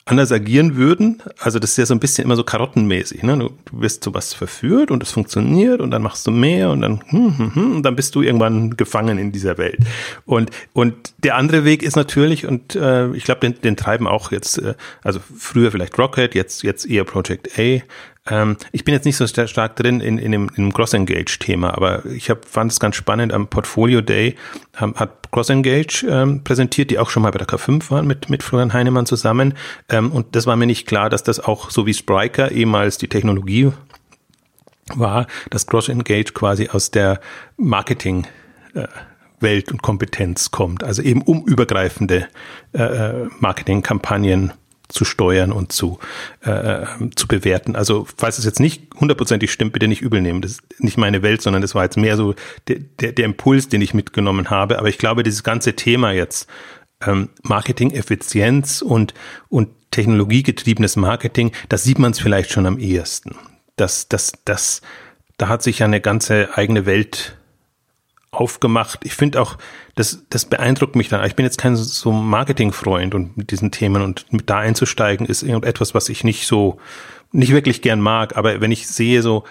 anders 0.09 0.33
agieren 0.33 0.77
würden. 0.77 1.23
Also 1.39 1.59
das 1.59 1.73
ist 1.73 1.77
ja 1.77 1.87
so 1.87 1.95
ein 1.95 2.01
bisschen 2.01 2.25
immer 2.25 2.37
so 2.37 2.45
karottenmäßig. 2.45 3.23
Ne? 3.23 3.39
Du, 3.39 3.51
wirst 3.71 4.03
zu 4.03 4.15
was 4.15 4.35
verführt 4.35 4.91
und 4.91 5.03
es 5.03 5.11
funktioniert 5.11 5.81
und 5.81 5.91
dann 5.91 6.03
machst 6.03 6.27
du 6.27 6.31
mehr 6.31 6.71
und 6.71 6.81
dann 6.81 7.03
hm, 7.09 7.39
hm, 7.39 7.55
hm, 7.55 7.77
und 7.77 7.83
dann 7.83 7.97
bist 7.97 8.15
du 8.15 8.23
irgendwann 8.23 8.77
gefangen 8.77 9.19
in 9.19 9.33
dieser 9.33 9.59
Welt. 9.59 9.79
Und 10.25 10.51
und 10.73 10.95
der 11.19 11.37
andere 11.37 11.65
Weg 11.65 11.83
ist 11.83 11.97
natürlich 11.97 12.47
und 12.47 12.75
äh, 12.75 13.11
ich 13.13 13.25
glaube, 13.25 13.41
den, 13.41 13.61
den 13.61 13.77
treiben 13.77 14.07
auch 14.07 14.33
jetzt, 14.33 14.59
äh, 14.59 14.75
also 15.03 15.21
früher 15.37 15.71
vielleicht 15.71 15.99
Rocket, 15.99 16.35
jetzt 16.35 16.63
jetzt 16.63 16.87
eher 16.87 17.05
Project 17.05 17.59
A. 17.59 17.83
Ähm, 18.31 18.57
ich 18.73 18.85
bin 18.85 18.95
jetzt 18.95 19.05
nicht 19.05 19.17
so 19.17 19.27
stark 19.27 19.77
drin 19.77 20.01
in, 20.01 20.19
in 20.19 20.33
dem, 20.33 20.49
in 20.49 20.65
dem 20.67 20.73
Cross-Engage-Thema, 20.73 21.75
aber 21.75 22.05
ich 22.07 22.31
hab, 22.31 22.45
fand 22.45 22.73
es 22.73 22.81
ganz 22.81 22.97
spannend. 22.97 23.33
Am 23.33 23.49
Portfolio 23.49 24.01
Day 24.01 24.37
hat 24.75 25.31
Cross-Engage 25.33 26.07
ähm, 26.09 26.45
präsentiert, 26.45 26.91
die 26.91 26.99
auch 26.99 27.11
schon 27.11 27.23
mal 27.23 27.31
bei 27.31 27.39
der 27.39 27.49
K5 27.49 27.91
waren 27.91 28.07
mit, 28.07 28.31
mit 28.31 28.43
Florian 28.43 28.73
Heinemann 28.73 29.07
zusammen. 29.07 29.55
Ähm, 29.89 29.98
und 30.07 30.35
das 30.35 30.47
war 30.47 30.57
mir 30.57 30.67
nicht 30.67 30.87
klar, 30.87 31.11
dass 31.11 31.23
das 31.23 31.41
auch 31.41 31.71
so 31.71 31.87
wie 31.87 31.95
Spriker 31.95 32.51
ehemals 32.51 32.99
die 32.99 33.09
Technologie 33.09 33.73
war, 34.95 35.27
dass 35.51 35.67
Cross-Engage 35.67 36.33
quasi 36.33 36.69
aus 36.69 36.91
der 36.91 37.21
Marketing 37.57 38.27
äh, 38.75 38.87
Welt 39.41 39.71
und 39.71 39.83
Kompetenz 39.83 40.51
kommt. 40.51 40.83
Also 40.83 41.03
eben 41.03 41.23
um 41.23 41.45
übergreifende 41.47 42.29
äh, 42.73 42.83
äh 42.83 43.29
Marketingkampagnen 43.39 44.53
zu 44.89 45.05
steuern 45.05 45.53
und 45.53 45.71
zu, 45.71 45.99
äh, 46.41 46.87
zu 47.15 47.29
bewerten. 47.29 47.77
Also 47.77 48.07
falls 48.17 48.39
es 48.39 48.47
jetzt 48.47 48.59
nicht 48.59 48.95
hundertprozentig 48.99 49.53
stimmt, 49.53 49.73
bitte 49.75 49.87
nicht 49.87 50.01
übel 50.01 50.23
nehmen. 50.23 50.41
Das 50.41 50.53
ist 50.53 50.63
nicht 50.79 50.97
meine 50.97 51.23
Welt, 51.23 51.43
sondern 51.43 51.63
das 51.63 51.75
war 51.75 51.85
jetzt 51.85 51.99
mehr 51.99 52.17
so 52.17 52.35
der, 52.69 52.79
der, 53.01 53.13
der 53.13 53.27
Impuls, 53.27 53.69
den 53.69 53.83
ich 53.83 53.93
mitgenommen 53.93 54.49
habe. 54.49 54.79
Aber 54.79 54.89
ich 54.89 54.99
glaube, 54.99 55.23
dieses 55.23 55.43
ganze 55.43 55.75
Thema 55.75 56.13
jetzt, 56.13 56.49
ähm, 57.07 57.31
Marketing-Effizienz 57.43 58.83
und, 58.83 59.15
und 59.49 59.69
technologiegetriebenes 59.91 60.97
Marketing, 60.97 61.53
das 61.69 61.85
sieht 61.85 61.99
man 61.99 62.13
es 62.13 62.21
vielleicht 62.21 62.51
schon 62.51 62.67
am 62.67 62.79
ehesten. 62.79 63.37
Das, 63.77 64.09
das, 64.09 64.33
das, 64.45 64.83
da 65.37 65.49
hat 65.49 65.63
sich 65.63 65.81
ja 65.81 65.87
eine 65.87 66.01
ganze 66.01 66.57
eigene 66.57 66.87
Welt 66.87 67.37
aufgemacht. 68.31 69.01
Ich 69.05 69.15
finde 69.15 69.41
auch, 69.41 69.57
das, 69.95 70.25
das 70.29 70.45
beeindruckt 70.45 70.97
mich 70.97 71.09
dann. 71.09 71.25
Ich 71.25 71.37
bin 71.37 71.45
jetzt 71.45 71.59
kein 71.59 71.77
so 71.77 72.13
Marketingfreund 72.13 73.15
und 73.15 73.37
mit 73.37 73.51
diesen 73.51 73.71
Themen 73.71 74.03
und 74.03 74.31
mit 74.33 74.51
da 74.51 74.59
einzusteigen 74.59 75.27
ist 75.27 75.43
irgendetwas, 75.43 75.95
was 75.95 76.09
ich 76.09 76.25
nicht 76.25 76.47
so, 76.47 76.79
nicht 77.33 77.53
wirklich 77.53 77.81
gern 77.81 78.01
mag. 78.01 78.37
Aber 78.37 78.61
wenn 78.61 78.73
ich 78.73 78.87
sehe 78.87 79.23
so 79.23 79.45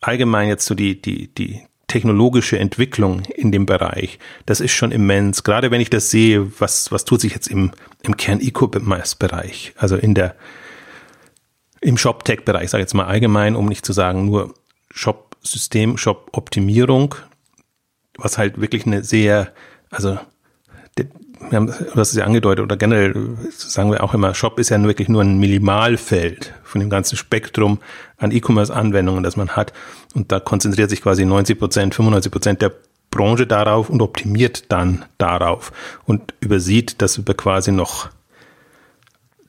allgemein 0.00 0.48
jetzt 0.48 0.66
so 0.66 0.74
die, 0.74 1.00
die, 1.00 1.32
die 1.32 1.62
technologische 1.86 2.58
Entwicklung 2.58 3.22
in 3.36 3.52
dem 3.52 3.66
Bereich, 3.66 4.18
das 4.46 4.60
ist 4.60 4.72
schon 4.72 4.92
immens. 4.92 5.42
Gerade 5.42 5.70
wenn 5.70 5.80
ich 5.80 5.90
das 5.90 6.10
sehe, 6.10 6.60
was, 6.60 6.90
was 6.90 7.04
tut 7.04 7.20
sich 7.20 7.34
jetzt 7.34 7.48
im, 7.48 7.72
im 8.02 8.16
Kern-E-Commerce-Bereich, 8.16 9.74
also 9.76 9.96
in 9.96 10.14
der, 10.14 10.34
im 11.80 11.98
Shop-Tech-Bereich, 11.98 12.70
sage 12.70 12.82
ich 12.82 12.86
jetzt 12.86 12.94
mal 12.94 13.06
allgemein, 13.06 13.56
um 13.56 13.66
nicht 13.66 13.84
zu 13.84 13.92
sagen 13.92 14.24
nur 14.26 14.54
Shop-System, 14.90 15.96
Shop-Optimierung, 15.96 17.14
was 18.16 18.38
halt 18.38 18.60
wirklich 18.60 18.86
eine 18.86 19.04
sehr, 19.04 19.52
also 19.90 20.18
wir 21.50 21.56
haben, 21.56 21.66
du 21.66 21.96
hast 21.96 22.10
es 22.10 22.16
ja 22.16 22.24
angedeutet, 22.24 22.64
oder 22.64 22.76
generell 22.76 23.14
sagen 23.50 23.90
wir 23.90 24.02
auch 24.02 24.14
immer, 24.14 24.34
Shop 24.34 24.58
ist 24.58 24.70
ja 24.70 24.82
wirklich 24.82 25.08
nur 25.08 25.22
ein 25.22 25.38
Minimalfeld 25.38 26.54
von 26.62 26.80
dem 26.80 26.90
ganzen 26.90 27.16
Spektrum 27.16 27.78
an 28.16 28.30
E-Commerce-Anwendungen, 28.30 29.22
das 29.22 29.36
man 29.36 29.50
hat. 29.50 29.72
Und 30.14 30.32
da 30.32 30.40
konzentriert 30.40 30.90
sich 30.90 31.02
quasi 31.02 31.24
90 31.24 31.58
Prozent, 31.58 31.94
95 31.94 32.32
Prozent 32.32 32.62
der 32.62 32.72
Branche 33.10 33.46
darauf 33.46 33.90
und 33.90 34.02
optimiert 34.02 34.72
dann 34.72 35.04
darauf 35.18 35.72
und 36.04 36.34
übersieht, 36.40 37.00
dass 37.00 37.24
wir 37.24 37.34
quasi 37.34 37.70
noch 37.70 38.08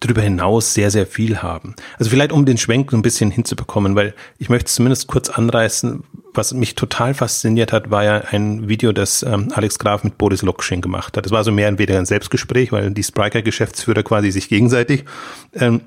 darüber 0.06 0.22
hinaus 0.22 0.74
sehr, 0.74 0.92
sehr 0.92 1.06
viel 1.06 1.38
haben. 1.38 1.76
Also 1.98 2.10
vielleicht 2.10 2.32
um 2.32 2.46
den 2.46 2.58
Schwenk 2.58 2.92
so 2.92 2.98
ein 2.98 3.02
bisschen 3.02 3.32
hinzubekommen, 3.32 3.96
weil 3.96 4.14
ich 4.38 4.50
möchte 4.50 4.72
zumindest 4.72 5.08
kurz 5.08 5.30
anreißen, 5.30 6.04
was 6.34 6.54
mich 6.54 6.76
total 6.76 7.14
fasziniert 7.14 7.72
hat, 7.72 7.92
war 7.92 8.04
ja 8.04 8.18
ein 8.32 8.68
Video, 8.68 8.92
das 8.92 9.24
ähm, 9.24 9.50
Alex 9.54 9.80
Graf 9.80 10.04
mit 10.04 10.18
Boris 10.18 10.42
Lokschin 10.42 10.82
gemacht 10.82 11.18
hat. 11.18 11.26
Das 11.26 11.32
war 11.32 11.44
so 11.44 11.52
mehr 11.52 11.68
entweder 11.68 11.98
ein 11.98 12.06
Selbstgespräch, 12.06 12.72
weil 12.72 12.92
die 12.92 13.04
Spriker-Geschäftsführer 13.04 14.04
quasi 14.04 14.32
sich 14.32 14.50
gegenseitig 14.50 15.06
ähm, 15.54 15.82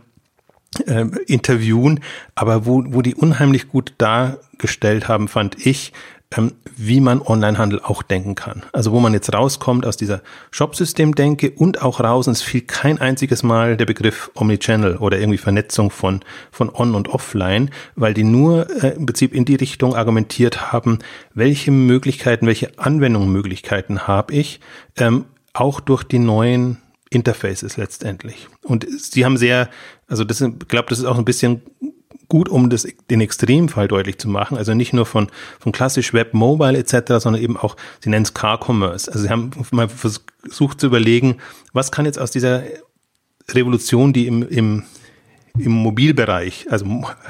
äh, 0.86 1.06
interviewen, 1.26 2.00
aber 2.34 2.66
wo, 2.66 2.82
wo 2.86 3.02
die 3.02 3.14
unheimlich 3.14 3.68
gut 3.68 3.94
dargestellt 3.98 5.08
haben, 5.08 5.28
fand 5.28 5.66
ich, 5.66 5.92
ähm, 6.36 6.52
wie 6.76 7.00
man 7.00 7.22
Onlinehandel 7.22 7.80
auch 7.82 8.02
denken 8.02 8.34
kann. 8.34 8.62
Also 8.72 8.92
wo 8.92 9.00
man 9.00 9.14
jetzt 9.14 9.32
rauskommt 9.32 9.86
aus 9.86 9.96
dieser 9.96 10.20
Shopsystem-Denke 10.50 11.52
und 11.52 11.80
auch 11.80 12.00
raus, 12.00 12.26
und 12.26 12.34
es 12.34 12.42
fiel 12.42 12.60
kein 12.60 13.00
einziges 13.00 13.42
Mal 13.42 13.76
der 13.78 13.86
Begriff 13.86 14.30
Omnichannel 14.34 14.96
oder 14.98 15.18
irgendwie 15.18 15.38
Vernetzung 15.38 15.90
von, 15.90 16.20
von 16.50 16.70
On- 16.74 16.94
und 16.94 17.08
Offline, 17.08 17.70
weil 17.94 18.12
die 18.12 18.24
nur 18.24 18.68
äh, 18.82 18.94
im 18.96 19.06
Prinzip 19.06 19.34
in 19.34 19.46
die 19.46 19.54
Richtung 19.54 19.94
argumentiert 19.94 20.70
haben, 20.70 20.98
welche 21.32 21.70
Möglichkeiten, 21.70 22.46
welche 22.46 22.78
Anwendungsmöglichkeiten 22.78 24.06
habe 24.06 24.34
ich, 24.34 24.60
ähm, 24.96 25.24
auch 25.54 25.80
durch 25.80 26.04
die 26.04 26.18
neuen 26.18 26.76
Interfaces 27.10 27.78
letztendlich. 27.78 28.48
Und 28.62 28.86
sie 28.88 29.24
haben 29.24 29.38
sehr, 29.38 29.70
also 30.08 30.24
das, 30.24 30.42
ich 30.42 30.68
glaube, 30.68 30.90
das 30.90 30.98
ist 30.98 31.06
auch 31.06 31.18
ein 31.18 31.24
bisschen 31.24 31.62
gut, 32.28 32.48
um 32.48 32.70
das, 32.70 32.86
den 33.10 33.20
Extremfall 33.20 33.88
deutlich 33.88 34.18
zu 34.18 34.28
machen. 34.28 34.56
Also 34.56 34.74
nicht 34.74 34.92
nur 34.92 35.06
von, 35.06 35.28
von 35.58 35.72
klassisch 35.72 36.12
Web, 36.12 36.34
Mobile 36.34 36.76
etc., 36.76 37.14
sondern 37.18 37.42
eben 37.42 37.56
auch, 37.56 37.76
sie 38.00 38.10
nennen 38.10 38.24
es 38.24 38.34
Car 38.34 38.58
Commerce. 38.62 39.10
Also 39.10 39.24
sie 39.24 39.30
haben 39.30 39.50
mal 39.70 39.88
versucht 39.88 40.80
zu 40.80 40.86
überlegen, 40.86 41.38
was 41.72 41.90
kann 41.90 42.04
jetzt 42.04 42.18
aus 42.18 42.30
dieser 42.30 42.62
Revolution, 43.50 44.12
die 44.12 44.26
im, 44.26 44.46
im 44.46 44.84
im 45.58 45.72
Mobilbereich, 45.72 46.66
also 46.70 46.86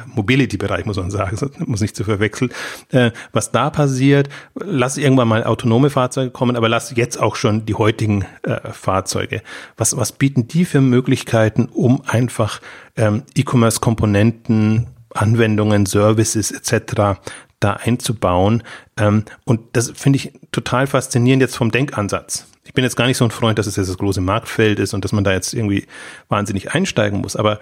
Mobility-Bereich 0.06 0.86
muss 0.86 0.96
man 0.96 1.10
sagen, 1.10 1.38
muss 1.66 1.80
nicht 1.80 1.96
zu 1.96 2.04
verwechseln, 2.04 2.50
äh, 2.90 3.10
was 3.32 3.50
da 3.50 3.70
passiert, 3.70 4.28
lass 4.54 4.96
irgendwann 4.96 5.28
mal 5.28 5.44
autonome 5.44 5.90
Fahrzeuge 5.90 6.30
kommen, 6.30 6.56
aber 6.56 6.68
lass 6.68 6.94
jetzt 6.96 7.18
auch 7.18 7.36
schon 7.36 7.66
die 7.66 7.74
heutigen 7.74 8.24
äh, 8.42 8.72
Fahrzeuge. 8.72 9.42
Was, 9.76 9.96
was 9.96 10.12
bieten 10.12 10.48
die 10.48 10.64
für 10.64 10.80
Möglichkeiten, 10.80 11.66
um 11.66 12.02
einfach 12.06 12.60
ähm, 12.96 13.22
E-Commerce-Komponenten, 13.34 14.86
Anwendungen, 15.14 15.86
Services 15.86 16.50
etc. 16.50 17.20
da 17.60 17.72
einzubauen? 17.74 18.62
Ähm, 18.98 19.24
und 19.44 19.60
das 19.72 19.92
finde 19.94 20.18
ich 20.18 20.32
total 20.52 20.86
faszinierend 20.86 21.42
jetzt 21.42 21.56
vom 21.56 21.70
Denkansatz 21.70 22.46
ich 22.68 22.74
bin 22.74 22.84
jetzt 22.84 22.96
gar 22.96 23.06
nicht 23.06 23.16
so 23.16 23.24
ein 23.24 23.30
Freund, 23.30 23.58
dass 23.58 23.66
es 23.66 23.76
jetzt 23.76 23.88
das 23.88 23.96
große 23.96 24.20
Marktfeld 24.20 24.78
ist 24.78 24.92
und 24.92 25.02
dass 25.02 25.12
man 25.12 25.24
da 25.24 25.32
jetzt 25.32 25.54
irgendwie 25.54 25.86
wahnsinnig 26.28 26.74
einsteigen 26.74 27.22
muss. 27.22 27.34
Aber 27.34 27.60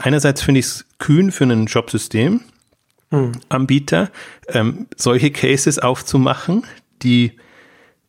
einerseits 0.00 0.42
finde 0.42 0.58
ich 0.58 0.66
es 0.66 0.86
kühn 0.98 1.30
für 1.30 1.44
ein 1.44 1.66
Jobsystem, 1.66 2.40
hm. 3.10 3.32
Anbieter, 3.48 4.10
ähm, 4.48 4.88
solche 4.96 5.30
Cases 5.30 5.78
aufzumachen, 5.78 6.66
die 7.02 7.34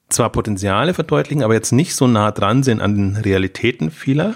zwar 0.09 0.31
Potenziale 0.31 0.95
verdeutlichen, 0.95 1.43
aber 1.43 1.53
jetzt 1.53 1.73
nicht 1.73 1.93
so 1.93 2.07
nah 2.07 2.31
dran 2.31 2.63
sind 2.63 2.81
an 2.81 2.95
den 2.95 3.15
Realitäten 3.15 3.91
vieler. 3.91 4.33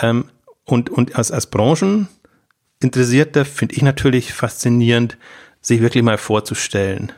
Ähm, 0.00 0.26
und, 0.64 0.90
und 0.90 1.16
als, 1.16 1.32
als 1.32 1.48
Brancheninteressierter 1.48 3.44
finde 3.44 3.74
ich 3.74 3.82
natürlich 3.82 4.32
faszinierend, 4.32 5.18
sich 5.60 5.80
wirklich 5.80 6.04
mal 6.04 6.18
vorzustellen, 6.18 7.10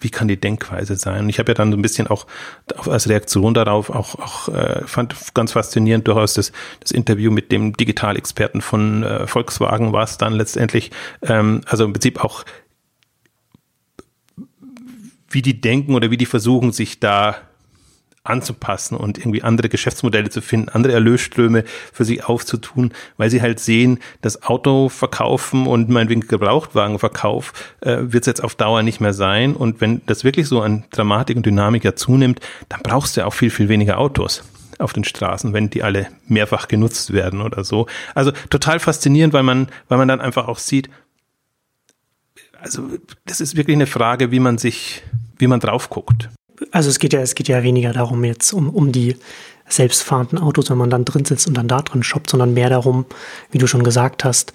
wie 0.00 0.10
kann 0.10 0.28
die 0.28 0.38
Denkweise 0.38 0.96
sein? 0.96 1.24
Und 1.24 1.28
ich 1.28 1.38
habe 1.38 1.50
ja 1.50 1.54
dann 1.54 1.70
so 1.70 1.76
ein 1.76 1.82
bisschen 1.82 2.06
auch 2.06 2.26
als 2.86 3.08
Reaktion 3.08 3.54
darauf 3.54 3.90
auch, 3.90 4.14
auch 4.16 4.48
äh, 4.48 4.86
fand 4.86 5.14
ganz 5.34 5.52
faszinierend 5.52 6.06
durchaus 6.06 6.34
das, 6.34 6.52
das 6.80 6.92
Interview 6.92 7.30
mit 7.30 7.50
dem 7.52 7.76
Digitalexperten 7.76 8.60
von 8.60 9.02
äh, 9.02 9.26
Volkswagen 9.26 9.92
war 9.92 10.04
es 10.04 10.18
dann 10.18 10.34
letztendlich, 10.34 10.90
ähm, 11.22 11.62
also 11.66 11.84
im 11.84 11.92
Prinzip 11.92 12.24
auch 12.24 12.44
wie 15.30 15.42
die 15.42 15.60
denken 15.60 15.94
oder 15.94 16.10
wie 16.10 16.16
die 16.16 16.26
versuchen, 16.26 16.72
sich 16.72 17.00
da 17.00 17.36
anzupassen 18.24 18.96
und 18.96 19.18
irgendwie 19.18 19.42
andere 19.42 19.68
Geschäftsmodelle 19.68 20.30
zu 20.30 20.40
finden, 20.40 20.68
andere 20.68 20.92
Erlösströme 20.92 21.64
für 21.92 22.04
sich 22.04 22.24
aufzutun, 22.24 22.92
weil 23.16 23.30
sie 23.30 23.42
halt 23.42 23.60
sehen, 23.60 23.98
das 24.20 24.42
Auto 24.42 24.88
verkaufen 24.88 25.66
und 25.66 25.88
meinetwegen 25.88 26.26
Gebrauchtwagenverkauf 26.26 27.52
äh, 27.80 27.98
wird 28.00 28.22
es 28.22 28.26
jetzt 28.26 28.44
auf 28.44 28.54
Dauer 28.54 28.82
nicht 28.82 29.00
mehr 29.00 29.14
sein. 29.14 29.54
Und 29.54 29.80
wenn 29.80 30.02
das 30.06 30.24
wirklich 30.24 30.46
so 30.48 30.60
an 30.60 30.84
Dramatik 30.90 31.36
und 31.36 31.46
Dynamik 31.46 31.84
ja 31.84 31.94
zunimmt, 31.94 32.40
dann 32.68 32.80
brauchst 32.82 33.16
du 33.16 33.20
ja 33.22 33.26
auch 33.26 33.34
viel, 33.34 33.50
viel 33.50 33.68
weniger 33.68 33.98
Autos 33.98 34.42
auf 34.78 34.92
den 34.92 35.04
Straßen, 35.04 35.52
wenn 35.52 35.70
die 35.70 35.82
alle 35.82 36.08
mehrfach 36.26 36.68
genutzt 36.68 37.12
werden 37.12 37.40
oder 37.40 37.64
so. 37.64 37.86
Also 38.14 38.32
total 38.50 38.78
faszinierend, 38.78 39.34
weil 39.34 39.42
man, 39.42 39.68
weil 39.88 39.98
man 39.98 40.08
dann 40.08 40.20
einfach 40.20 40.46
auch 40.46 40.58
sieht, 40.58 40.88
also 42.60 42.88
das 43.24 43.40
ist 43.40 43.56
wirklich 43.56 43.76
eine 43.76 43.86
Frage, 43.86 44.30
wie 44.30 44.40
man 44.40 44.58
sich, 44.58 45.02
wie 45.38 45.46
man 45.46 45.60
drauf 45.60 45.90
guckt 45.90 46.28
also 46.70 46.88
es 46.90 46.98
geht 46.98 47.12
ja, 47.12 47.20
es 47.20 47.34
geht 47.34 47.48
ja 47.48 47.62
weniger 47.62 47.92
darum 47.92 48.24
jetzt 48.24 48.52
um, 48.52 48.70
um 48.70 48.92
die 48.92 49.16
selbstfahrenden 49.68 50.38
Autos, 50.38 50.70
wenn 50.70 50.78
man 50.78 50.90
dann 50.90 51.04
drin 51.04 51.24
sitzt 51.24 51.46
und 51.46 51.54
dann 51.54 51.68
da 51.68 51.82
drin 51.82 52.02
shoppt, 52.02 52.30
sondern 52.30 52.54
mehr 52.54 52.70
darum, 52.70 53.06
wie 53.50 53.58
du 53.58 53.66
schon 53.66 53.84
gesagt 53.84 54.24
hast, 54.24 54.52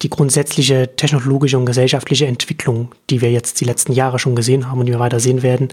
die 0.00 0.10
grundsätzliche 0.10 0.96
technologische 0.96 1.56
und 1.56 1.66
gesellschaftliche 1.66 2.26
Entwicklung, 2.26 2.92
die 3.08 3.20
wir 3.20 3.30
jetzt 3.30 3.60
die 3.60 3.64
letzten 3.64 3.92
Jahre 3.92 4.18
schon 4.18 4.34
gesehen 4.34 4.68
haben 4.68 4.80
und 4.80 4.86
die 4.86 4.92
wir 4.92 4.98
weiter 4.98 5.20
sehen 5.20 5.42
werden, 5.42 5.68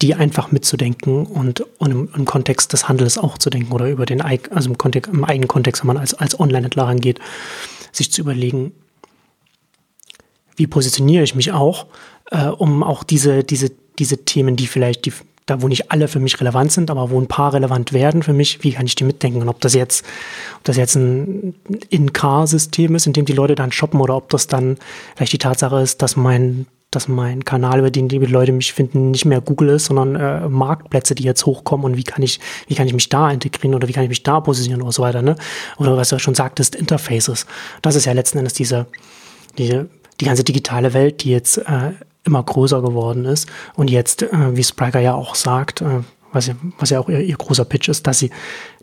die 0.00 0.14
einfach 0.14 0.50
mitzudenken 0.52 1.26
und, 1.26 1.60
und 1.78 1.90
im, 1.90 2.08
im, 2.16 2.24
Kontext 2.24 2.72
des 2.72 2.88
Handels 2.88 3.18
auch 3.18 3.36
zu 3.36 3.50
denken 3.50 3.72
oder 3.72 3.88
über 3.90 4.06
den, 4.06 4.22
also 4.22 4.70
im, 4.70 4.78
Kontext, 4.78 5.12
im 5.12 5.24
eigenen 5.24 5.48
Kontext, 5.48 5.82
wenn 5.82 5.88
man 5.88 5.98
als, 5.98 6.14
als 6.14 6.38
Online-Händler 6.38 6.84
rangeht, 6.84 7.18
sich 7.92 8.10
zu 8.10 8.22
überlegen, 8.22 8.72
wie 10.56 10.66
positioniere 10.66 11.24
ich 11.24 11.34
mich 11.34 11.52
auch, 11.52 11.86
äh, 12.30 12.46
um 12.46 12.82
auch 12.82 13.04
diese, 13.04 13.44
diese 13.44 13.70
diese 13.98 14.24
Themen, 14.24 14.56
die 14.56 14.66
vielleicht, 14.66 15.06
die, 15.06 15.12
da 15.46 15.62
wo 15.62 15.68
nicht 15.68 15.90
alle 15.90 16.08
für 16.08 16.20
mich 16.20 16.40
relevant 16.40 16.72
sind, 16.72 16.90
aber 16.90 17.10
wo 17.10 17.20
ein 17.20 17.28
paar 17.28 17.52
relevant 17.52 17.92
werden 17.92 18.22
für 18.22 18.32
mich, 18.32 18.62
wie 18.62 18.72
kann 18.72 18.86
ich 18.86 18.94
die 18.94 19.04
mitdenken? 19.04 19.42
Und 19.42 19.48
ob 19.48 19.60
das 19.60 19.74
jetzt, 19.74 20.04
ob 20.56 20.64
das 20.64 20.76
jetzt 20.76 20.96
ein 20.96 21.54
In-Car-System 21.90 22.94
ist, 22.94 23.06
in 23.06 23.12
dem 23.12 23.24
die 23.24 23.32
Leute 23.32 23.54
dann 23.54 23.72
shoppen, 23.72 24.00
oder 24.00 24.16
ob 24.16 24.30
das 24.30 24.46
dann 24.46 24.78
vielleicht 25.16 25.32
die 25.32 25.38
Tatsache 25.38 25.80
ist, 25.80 26.02
dass 26.02 26.16
mein 26.16 26.66
dass 26.94 27.08
mein 27.08 27.44
Kanal, 27.44 27.80
über 27.80 27.90
den 27.90 28.08
die 28.08 28.18
Leute 28.18 28.52
mich 28.52 28.72
finden, 28.72 29.10
nicht 29.10 29.24
mehr 29.24 29.40
Google 29.40 29.70
ist, 29.70 29.86
sondern 29.86 30.14
äh, 30.16 30.48
Marktplätze, 30.48 31.14
die 31.14 31.24
jetzt 31.24 31.46
hochkommen 31.46 31.84
und 31.84 31.96
wie 31.96 32.04
kann 32.04 32.22
ich, 32.22 32.40
wie 32.68 32.74
kann 32.74 32.86
ich 32.86 32.94
mich 32.94 33.08
da 33.08 33.30
integrieren 33.30 33.74
oder 33.74 33.88
wie 33.88 33.92
kann 33.92 34.04
ich 34.04 34.08
mich 34.08 34.22
da 34.22 34.40
positionieren 34.40 34.82
oder 34.82 34.92
so 34.92 35.02
weiter, 35.02 35.22
ne? 35.22 35.36
Oder 35.78 35.96
was 35.96 36.10
du 36.10 36.18
schon 36.18 36.34
sagtest, 36.34 36.74
Interfaces. 36.74 37.46
Das 37.82 37.96
ist 37.96 38.04
ja 38.04 38.12
letzten 38.12 38.38
Endes 38.38 38.54
diese, 38.54 38.86
diese, 39.58 39.88
die 40.20 40.24
ganze 40.24 40.44
digitale 40.44 40.94
Welt, 40.94 41.24
die 41.24 41.30
jetzt 41.30 41.58
äh, 41.58 41.92
immer 42.24 42.42
größer 42.42 42.82
geworden 42.82 43.24
ist 43.24 43.48
und 43.74 43.90
jetzt, 43.90 44.22
äh, 44.22 44.56
wie 44.56 44.64
Spriker 44.64 45.00
ja 45.00 45.14
auch 45.14 45.34
sagt, 45.34 45.82
äh, 45.82 46.00
was, 46.32 46.46
ja, 46.46 46.54
was 46.78 46.90
ja 46.90 47.00
auch 47.00 47.08
ihr, 47.08 47.20
ihr 47.20 47.36
großer 47.36 47.64
Pitch 47.64 47.88
ist, 47.88 48.06
dass 48.06 48.18
sie 48.18 48.30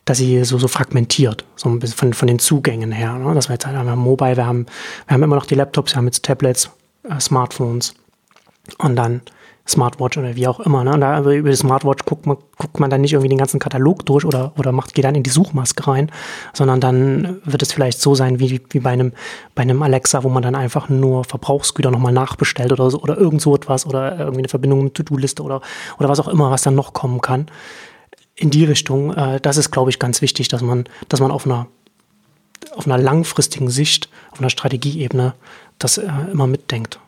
dass 0.06 0.17
sie 0.17 0.43
so, 0.43 0.58
so 0.58 0.67
fragmentiert, 0.67 1.45
so 1.56 1.69
ein 1.69 1.80
bisschen 1.80 1.95
von, 1.95 2.13
von 2.13 2.27
den 2.27 2.39
Zugängen 2.39 2.91
her. 2.91 3.19
Ne? 3.19 3.36
Dass 3.36 3.49
wir 3.49 3.54
jetzt 3.54 3.67
halt, 3.67 3.75
wir 3.75 3.91
haben 3.91 3.99
Mobile, 3.99 4.36
wir 4.36 4.47
haben, 4.47 4.65
wir 5.06 5.13
haben 5.13 5.23
immer 5.23 5.36
noch 5.36 5.45
die 5.45 5.54
Laptops, 5.56 5.93
wir 5.93 5.97
haben 5.97 6.06
jetzt 6.06 6.25
Tablets, 6.25 6.71
äh, 7.04 7.19
Smartphones 7.19 7.93
und 8.80 8.95
dann 8.95 9.21
Smartwatch 9.67 10.17
oder 10.17 10.36
wie 10.36 10.47
auch 10.47 10.60
immer. 10.60 10.84
Ne? 10.84 10.93
Und 10.93 11.02
da 11.02 11.19
über 11.19 11.50
die 11.50 11.56
Smartwatch 11.56 12.06
guckt 12.06 12.26
man, 12.26 12.38
guckt 12.58 12.80
man 12.80 12.89
dann 12.89 13.02
nicht 13.02 13.13
irgendwie 13.13 13.30
den 13.30 13.38
ganzen 13.38 13.60
Katalog 13.60 14.06
durch 14.06 14.26
oder, 14.26 14.54
oder 14.58 14.71
macht, 14.71 14.93
geht 14.93 15.06
dann 15.06 15.15
in 15.15 15.24
die 15.24 15.30
Suchmaske 15.30 15.88
rein, 15.88 16.12
sondern 16.54 16.82
dann 16.82 17.41
wird 17.45 17.62
es 17.62 17.71
vielleicht 17.71 18.02
so 18.02 18.15
sein 18.15 18.39
wie, 18.39 18.62
wie 18.69 18.80
bei 18.80 18.91
einem, 18.91 19.13
bei 19.56 19.62
einem 19.62 19.82
Alexa, 19.82 20.24
wo 20.24 20.30
man 20.30 20.43
dann 20.43 20.56
einfach 20.56 20.89
nur 20.89 21.24
Verbrauchsgüter 21.24 21.91
nochmal 21.91 22.13
nachbestellt 22.13 22.71
oder 22.71 22.89
so, 22.89 23.02
oder 23.02 23.17
irgend 23.17 23.41
so 23.41 23.56
etwas 23.56 23.86
oder 23.86 24.17
irgendwie 24.17 24.39
eine 24.39 24.50
Verbindung 24.50 24.84
mit 24.86 24.95
To-Do-Liste 24.95 25.43
oder, 25.43 25.62
oder 26.00 26.10
was 26.10 26.19
auch 26.19 26.28
immer, 26.28 26.52
was 26.52 26.63
dann 26.63 26.76
noch 26.76 26.93
kommen 26.93 27.21
kann. 27.21 27.45
In 28.36 28.50
die 28.50 28.65
Richtung, 28.65 29.13
äh, 29.13 29.39
das 29.39 29.58
ist, 29.58 29.71
glaube 29.71 29.91
ich, 29.91 30.00
ganz 30.00 30.21
wichtig, 30.21 30.47
dass 30.47 30.62
man, 30.62 30.86
dass 31.08 31.19
man 31.19 31.32
auf 31.32 31.45
einer, 31.45 31.67
auf 32.76 32.88
einer 32.88 32.97
langfristigen 32.97 33.69
Sicht, 33.69 34.10
auf 34.32 34.39
einer 34.39 34.50
Strategieebene 34.50 35.34
das 35.78 35.97
äh, 35.97 36.10
immer 36.32 36.47
mitdenkt. 36.47 37.00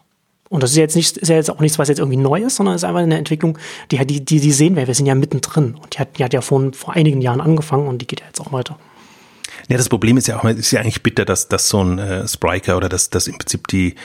Und 0.54 0.62
das 0.62 0.70
ist 0.70 0.78
jetzt 0.78 0.96
nicht, 0.96 1.18
ist 1.18 1.30
ja 1.30 1.36
jetzt 1.36 1.50
auch 1.50 1.60
nichts, 1.60 1.80
was 1.80 1.88
jetzt 1.88 1.98
irgendwie 1.98 2.16
neu 2.16 2.44
ist, 2.44 2.58
sondern 2.58 2.76
es 2.76 2.84
ist 2.84 2.88
einfach 2.88 3.02
eine 3.02 3.18
Entwicklung, 3.18 3.58
die, 3.90 3.98
die, 4.06 4.24
die, 4.24 4.40
die 4.40 4.52
sehen 4.52 4.76
wir. 4.76 4.86
Wir 4.86 4.94
sind 4.94 5.08
ja 5.08 5.16
mittendrin. 5.16 5.74
Und 5.82 5.96
die 5.96 5.98
hat, 5.98 6.20
die 6.20 6.24
hat 6.24 6.32
ja 6.32 6.42
vor, 6.42 6.72
vor 6.74 6.94
einigen 6.94 7.22
Jahren 7.22 7.42
angefangen 7.42 7.88
und 7.88 8.04
die 8.04 8.06
geht 8.06 8.20
ja 8.20 8.28
jetzt 8.28 8.40
auch 8.40 8.52
weiter. 8.52 8.78
Ja, 9.68 9.78
das 9.78 9.90
Problem 9.90 10.16
ist 10.16 10.28
ja 10.28 10.38
auch, 10.38 10.44
ist 10.44 10.70
ja 10.70 10.82
eigentlich 10.82 11.02
bitter, 11.02 11.26
dass, 11.26 11.48
dass 11.48 11.70
so 11.70 11.84
ein 11.84 11.98
äh, 11.98 12.28
Spriker 12.28 12.78
oder 12.78 12.88
dass, 12.88 13.10
dass 13.10 13.26
im 13.26 13.36
Prinzip 13.40 13.68
die, 13.70 13.96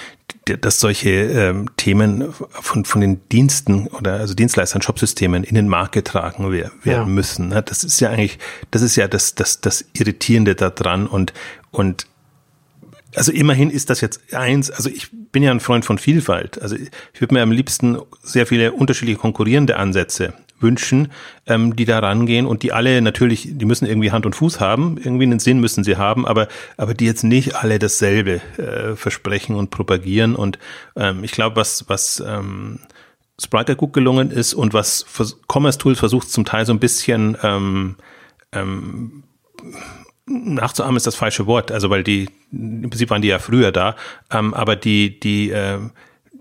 dass 0.46 0.80
solche 0.80 1.10
ähm, 1.10 1.68
Themen 1.76 2.32
von, 2.48 2.86
von 2.86 3.02
den 3.02 3.20
Diensten 3.28 3.86
oder 3.88 4.14
also 4.14 4.32
Dienstleistern, 4.32 4.80
Shopsystemen 4.80 5.44
in 5.44 5.54
den 5.54 5.68
Markt 5.68 5.92
getragen 5.92 6.50
werden 6.50 6.72
ja. 6.84 7.04
müssen. 7.04 7.48
Ne? 7.48 7.62
Das 7.62 7.84
ist 7.84 8.00
ja 8.00 8.08
eigentlich, 8.08 8.38
das 8.70 8.80
ist 8.80 8.96
ja 8.96 9.06
das, 9.06 9.34
das, 9.34 9.60
das 9.60 9.84
Irritierende 9.92 10.54
daran 10.54 11.06
und, 11.06 11.34
und 11.72 12.06
also 13.14 13.32
immerhin 13.32 13.70
ist 13.70 13.90
das 13.90 14.00
jetzt 14.00 14.34
eins, 14.34 14.70
also 14.70 14.90
ich 14.90 15.08
bin 15.32 15.42
ja 15.42 15.50
ein 15.50 15.60
Freund 15.60 15.84
von 15.84 15.98
Vielfalt. 15.98 16.60
Also 16.60 16.76
ich 16.76 17.20
würde 17.20 17.34
mir 17.34 17.42
am 17.42 17.52
liebsten 17.52 17.98
sehr 18.22 18.46
viele 18.46 18.72
unterschiedliche 18.72 19.18
konkurrierende 19.18 19.76
Ansätze 19.76 20.34
wünschen, 20.60 21.12
ähm, 21.46 21.76
die 21.76 21.84
da 21.84 22.00
rangehen 22.00 22.46
und 22.46 22.62
die 22.62 22.72
alle 22.72 23.00
natürlich, 23.00 23.48
die 23.52 23.64
müssen 23.64 23.86
irgendwie 23.86 24.10
Hand 24.10 24.26
und 24.26 24.34
Fuß 24.34 24.60
haben, 24.60 24.98
irgendwie 24.98 25.24
einen 25.24 25.38
Sinn 25.38 25.60
müssen 25.60 25.84
sie 25.84 25.96
haben, 25.96 26.26
aber, 26.26 26.48
aber 26.76 26.94
die 26.94 27.06
jetzt 27.06 27.22
nicht 27.22 27.54
alle 27.54 27.78
dasselbe 27.78 28.40
äh, 28.56 28.96
versprechen 28.96 29.54
und 29.54 29.70
propagieren. 29.70 30.34
Und 30.34 30.58
ähm, 30.96 31.22
ich 31.24 31.32
glaube, 31.32 31.56
was, 31.56 31.88
was 31.88 32.22
ähm, 32.26 32.80
Spriker 33.40 33.76
gut 33.76 33.92
gelungen 33.92 34.30
ist 34.30 34.54
und 34.54 34.74
was 34.74 35.06
Commerce 35.50 35.78
Tools 35.78 35.98
versucht 35.98 36.30
zum 36.30 36.44
Teil 36.44 36.66
so 36.66 36.72
ein 36.72 36.80
bisschen 36.80 37.36
ähm, 37.42 37.96
ähm, 38.52 39.22
nachzuahmen 40.28 40.96
ist 40.96 41.06
das 41.06 41.14
falsche 41.14 41.46
Wort, 41.46 41.72
also 41.72 41.90
weil 41.90 42.04
die, 42.04 42.28
im 42.52 42.90
Prinzip 42.90 43.10
waren 43.10 43.22
die 43.22 43.28
ja 43.28 43.38
früher 43.38 43.72
da, 43.72 43.96
ähm, 44.30 44.54
aber 44.54 44.76
die, 44.76 45.18
die, 45.20 45.50
äh, 45.50 45.78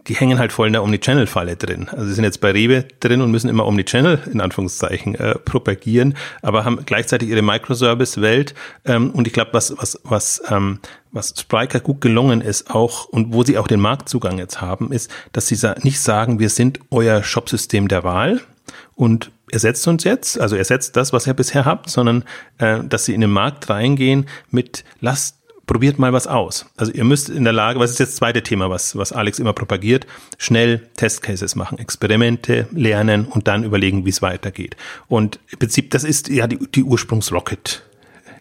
die 0.08 0.15
hängen 0.15 0.39
halt 0.39 0.54
voll 0.54 0.67
in 0.67 0.73
der 0.73 0.84
Omnichannel-Falle 0.84 1.58
drin. 1.58 1.89
Also 1.91 2.06
sie 2.06 2.13
sind 2.13 2.23
jetzt 2.23 2.39
bei 2.39 2.52
Rewe 2.52 2.86
drin 3.00 3.21
und 3.21 3.32
müssen 3.32 3.50
immer 3.50 3.65
Omnichannel 3.65 4.21
in 4.32 4.39
Anführungszeichen 4.39 5.15
äh, 5.15 5.36
propagieren, 5.36 6.15
aber 6.41 6.63
haben 6.63 6.86
gleichzeitig 6.86 7.30
ihre 7.30 7.41
Microservice-Welt. 7.41 8.56
Ähm, 8.86 9.12
und 9.12 9.28
ich 9.28 9.34
glaube, 9.34 9.52
was, 9.54 9.76
was, 9.78 10.00
was, 10.04 10.41
ähm, 10.50 10.80
was 11.12 11.34
Spriker 11.38 11.80
gut 11.80 12.00
gelungen 12.02 12.41
ist 12.41 12.69
auch 12.73 13.06
und 13.06 13.34
wo 13.34 13.43
sie 13.43 13.58
auch 13.58 13.67
den 13.67 13.82
Marktzugang 13.82 14.38
jetzt 14.38 14.62
haben, 14.62 14.91
ist, 14.91 15.12
dass 15.34 15.47
sie 15.47 15.56
sa 15.56 15.76
nicht 15.82 16.00
sagen, 16.00 16.39
wir 16.39 16.50
sind 16.50 16.80
euer 16.89 17.23
Shopsystem 17.23 17.88
der 17.88 18.04
Wahl 18.04 18.41
und 18.95 19.32
ersetzt 19.51 19.88
uns 19.88 20.03
jetzt, 20.03 20.39
also 20.39 20.55
ersetzt 20.55 20.95
das, 20.95 21.13
was 21.13 21.27
ihr 21.27 21.33
bisher 21.33 21.65
habt, 21.65 21.89
sondern 21.89 22.23
äh, 22.57 22.83
dass 22.83 23.05
sie 23.05 23.13
in 23.13 23.21
den 23.21 23.31
Markt 23.31 23.69
reingehen 23.69 24.27
mit 24.51 24.83
lasst 24.99 25.38
probiert 25.67 25.99
mal 25.99 26.13
was 26.13 26.25
aus. 26.25 26.65
Also 26.77 26.93
ihr 26.93 27.03
müsst 27.03 27.29
in 27.29 27.43
der 27.43 27.53
Lage, 27.53 27.79
was 27.79 27.91
ist 27.91 27.99
jetzt 27.99 28.12
das 28.12 28.15
zweite 28.15 28.41
Thema, 28.41 28.69
was, 28.69 28.95
was 28.95 29.12
Alex 29.12 29.38
immer 29.38 29.53
propagiert, 29.53 30.07
schnell 30.38 30.88
Testcases 30.95 31.55
machen, 31.55 31.77
Experimente 31.77 32.67
lernen 32.71 33.25
und 33.25 33.47
dann 33.47 33.63
überlegen, 33.63 34.05
wie 34.05 34.10
es 34.10 34.21
weitergeht. 34.21 34.77
Und 35.07 35.39
im 35.51 35.60
Prinzip, 35.60 35.91
das 35.91 36.03
ist 36.03 36.29
ja 36.29 36.47
die, 36.47 36.57
die 36.73 36.83
Ursprungsrocket. 36.83 37.83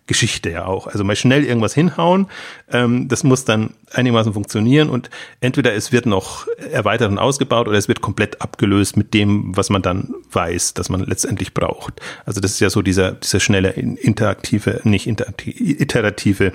Geschichte 0.07 0.51
ja 0.51 0.67
auch. 0.67 0.87
Also 0.87 1.05
mal 1.05 1.17
schnell 1.17 1.45
irgendwas 1.45 1.75
hinhauen, 1.75 2.29
ähm, 2.71 3.09
das 3.09 3.25
muss 3.25 3.45
dann 3.45 3.75
einigermaßen 3.93 4.33
funktionieren 4.33 4.89
und 4.89 5.11
entweder 5.41 5.75
es 5.75 5.93
wird 5.93 6.07
noch 6.07 6.47
erweitert 6.71 7.11
und 7.11 7.19
ausgebaut 7.19 7.69
oder 7.69 7.79
es 7.79 7.89
wird 7.89 8.01
komplett 8.01 8.41
abgelöst 8.41 8.97
mit 8.97 9.15
dem, 9.15 9.57
was 9.57 9.71
man 9.71 9.83
dann 9.83 10.15
weiß, 10.31 10.75
dass 10.75 10.89
man 10.89 11.05
letztendlich 11.05 11.55
braucht. 11.55 12.01
Also 12.25 12.41
das 12.41 12.53
ist 12.53 12.61
ja 12.61 12.71
so 12.71 12.83
dieser, 12.83 13.13
dieser 13.13 13.41
schnelle 13.41 13.71
interaktive, 13.71 14.81
nicht 14.85 15.07
interaktive, 15.07 15.59
iterative 15.59 16.53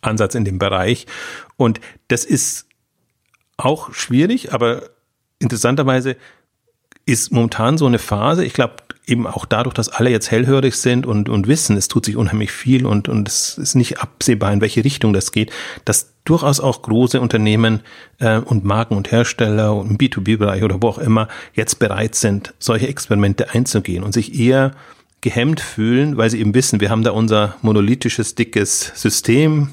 Ansatz 0.00 0.34
in 0.34 0.44
dem 0.44 0.58
Bereich. 0.58 1.06
Und 1.56 1.80
das 2.08 2.24
ist 2.24 2.66
auch 3.56 3.92
schwierig, 3.92 4.52
aber 4.52 4.82
interessanterweise 5.38 6.16
ist 7.04 7.32
momentan 7.32 7.78
so 7.78 7.86
eine 7.86 7.98
Phase, 7.98 8.44
ich 8.44 8.52
glaube 8.52 8.76
eben 9.08 9.26
auch 9.26 9.46
dadurch, 9.46 9.74
dass 9.74 9.88
alle 9.88 10.10
jetzt 10.10 10.30
hellhörig 10.30 10.76
sind 10.76 11.06
und, 11.06 11.28
und 11.28 11.48
wissen, 11.48 11.76
es 11.76 11.88
tut 11.88 12.04
sich 12.04 12.16
unheimlich 12.16 12.52
viel 12.52 12.86
und, 12.86 13.08
und 13.08 13.28
es 13.28 13.58
ist 13.58 13.74
nicht 13.74 14.00
absehbar, 14.00 14.52
in 14.52 14.60
welche 14.60 14.84
Richtung 14.84 15.12
das 15.12 15.32
geht, 15.32 15.50
dass 15.84 16.12
durchaus 16.24 16.60
auch 16.60 16.82
große 16.82 17.20
Unternehmen 17.20 17.80
äh, 18.18 18.38
und 18.38 18.64
Marken 18.64 18.96
und 18.96 19.10
Hersteller 19.10 19.74
und 19.74 19.90
im 19.90 19.98
B2B-Bereich 19.98 20.62
oder 20.62 20.82
wo 20.82 20.88
auch 20.88 20.98
immer 20.98 21.28
jetzt 21.54 21.78
bereit 21.78 22.14
sind, 22.14 22.54
solche 22.58 22.88
Experimente 22.88 23.54
einzugehen 23.54 24.04
und 24.04 24.12
sich 24.12 24.38
eher 24.38 24.72
gehemmt 25.20 25.60
fühlen, 25.60 26.16
weil 26.16 26.30
sie 26.30 26.40
eben 26.40 26.54
wissen, 26.54 26.80
wir 26.80 26.90
haben 26.90 27.02
da 27.02 27.10
unser 27.10 27.56
monolithisches, 27.62 28.34
dickes 28.34 28.92
System 28.94 29.70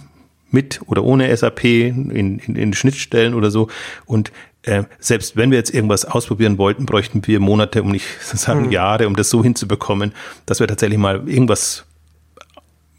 mit 0.50 0.80
oder 0.88 1.04
ohne 1.04 1.36
SAP 1.36 1.66
in, 1.66 2.10
in, 2.10 2.56
in 2.56 2.74
Schnittstellen 2.74 3.34
oder 3.34 3.52
so. 3.52 3.68
Und 4.06 4.32
äh, 4.66 4.84
selbst 5.00 5.38
wenn 5.38 5.52
wir 5.52 5.58
jetzt 5.58 5.74
irgendwas 5.74 6.06
ausprobieren 6.06 6.58
wollten, 6.58 6.86
bräuchten 6.86 7.26
wir 7.26 7.40
Monate, 7.40 7.82
um 7.84 7.92
nicht 7.92 8.06
zu 8.22 8.38
sagen 8.38 8.66
mhm. 8.66 8.72
Jahre, 8.72 9.08
um 9.08 9.16
das 9.16 9.30
so 9.30 9.44
hinzubekommen, 9.44 10.14
dass 10.46 10.60
wir 10.60 10.68
tatsächlich 10.68 11.00
mal 11.00 11.28
irgendwas 11.28 11.86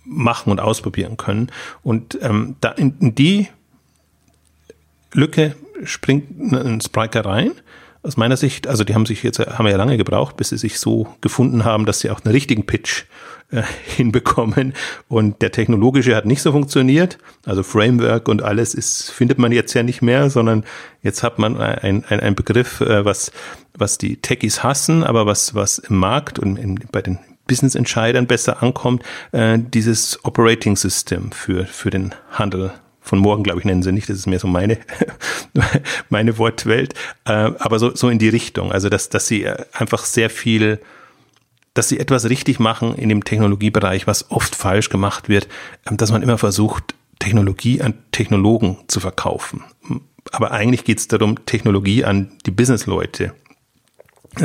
machen 0.04 0.50
und 0.50 0.60
ausprobieren 0.60 1.16
können. 1.16 1.50
Und 1.82 2.18
ähm, 2.22 2.56
da 2.60 2.70
in, 2.70 2.96
in 3.00 3.14
die 3.14 3.48
Lücke 5.12 5.56
springt 5.84 6.52
ein 6.52 6.80
Spriker 6.80 7.24
rein 7.24 7.52
aus 8.06 8.16
meiner 8.16 8.36
Sicht, 8.36 8.68
also 8.68 8.84
die 8.84 8.94
haben 8.94 9.04
sich 9.04 9.22
jetzt, 9.22 9.38
haben 9.40 9.66
ja 9.66 9.76
lange 9.76 9.96
gebraucht, 9.96 10.36
bis 10.36 10.50
sie 10.50 10.58
sich 10.58 10.78
so 10.78 11.08
gefunden 11.20 11.64
haben, 11.64 11.86
dass 11.86 12.00
sie 12.00 12.10
auch 12.10 12.24
einen 12.24 12.32
richtigen 12.32 12.64
Pitch 12.64 13.04
äh, 13.50 13.62
hinbekommen. 13.96 14.74
Und 15.08 15.42
der 15.42 15.50
technologische 15.50 16.14
hat 16.14 16.24
nicht 16.24 16.40
so 16.40 16.52
funktioniert. 16.52 17.18
Also 17.44 17.62
Framework 17.62 18.28
und 18.28 18.42
alles 18.42 18.74
ist, 18.74 19.10
findet 19.10 19.38
man 19.38 19.50
jetzt 19.50 19.74
ja 19.74 19.82
nicht 19.82 20.02
mehr, 20.02 20.30
sondern 20.30 20.64
jetzt 21.02 21.22
hat 21.22 21.38
man 21.38 21.60
ein, 21.60 22.04
ein, 22.08 22.20
ein 22.20 22.34
Begriff, 22.36 22.80
äh, 22.80 23.04
was, 23.04 23.32
was 23.74 23.98
die 23.98 24.18
Techies 24.18 24.62
hassen, 24.62 25.02
aber 25.02 25.26
was, 25.26 25.54
was 25.54 25.78
im 25.78 25.96
Markt 25.96 26.38
und 26.38 26.56
in, 26.56 26.78
bei 26.92 27.02
den 27.02 27.18
Business-Entscheidern 27.48 28.26
besser 28.26 28.62
ankommt, 28.62 29.02
äh, 29.32 29.58
dieses 29.58 30.24
Operating 30.24 30.76
System 30.76 31.32
für, 31.32 31.64
für 31.66 31.90
den 31.90 32.14
Handel 32.30 32.72
von 33.06 33.20
morgen, 33.20 33.44
glaube 33.44 33.60
ich, 33.60 33.64
nennen 33.64 33.84
sie 33.84 33.92
nicht. 33.92 34.08
Das 34.08 34.18
ist 34.18 34.26
mehr 34.26 34.40
so 34.40 34.48
meine, 34.48 34.78
meine 36.10 36.38
Wortwelt. 36.38 36.94
Äh, 37.24 37.52
aber 37.58 37.78
so, 37.78 37.94
so 37.94 38.08
in 38.08 38.18
die 38.18 38.28
Richtung. 38.28 38.72
Also, 38.72 38.88
dass, 38.88 39.08
dass 39.08 39.28
sie 39.28 39.44
äh, 39.44 39.64
einfach 39.72 40.04
sehr 40.04 40.28
viel, 40.28 40.80
dass 41.72 41.88
sie 41.88 42.00
etwas 42.00 42.28
richtig 42.28 42.58
machen 42.58 42.96
in 42.96 43.08
dem 43.08 43.22
Technologiebereich, 43.22 44.08
was 44.08 44.30
oft 44.32 44.56
falsch 44.56 44.88
gemacht 44.88 45.28
wird, 45.28 45.46
ähm, 45.88 45.96
dass 45.96 46.10
man 46.10 46.22
immer 46.22 46.36
versucht, 46.36 46.96
Technologie 47.20 47.80
an 47.80 47.94
Technologen 48.10 48.76
zu 48.88 48.98
verkaufen. 48.98 49.62
Aber 50.32 50.50
eigentlich 50.50 50.84
geht 50.84 50.98
es 50.98 51.06
darum, 51.06 51.46
Technologie 51.46 52.04
an 52.04 52.32
die 52.44 52.50
Businessleute 52.50 53.32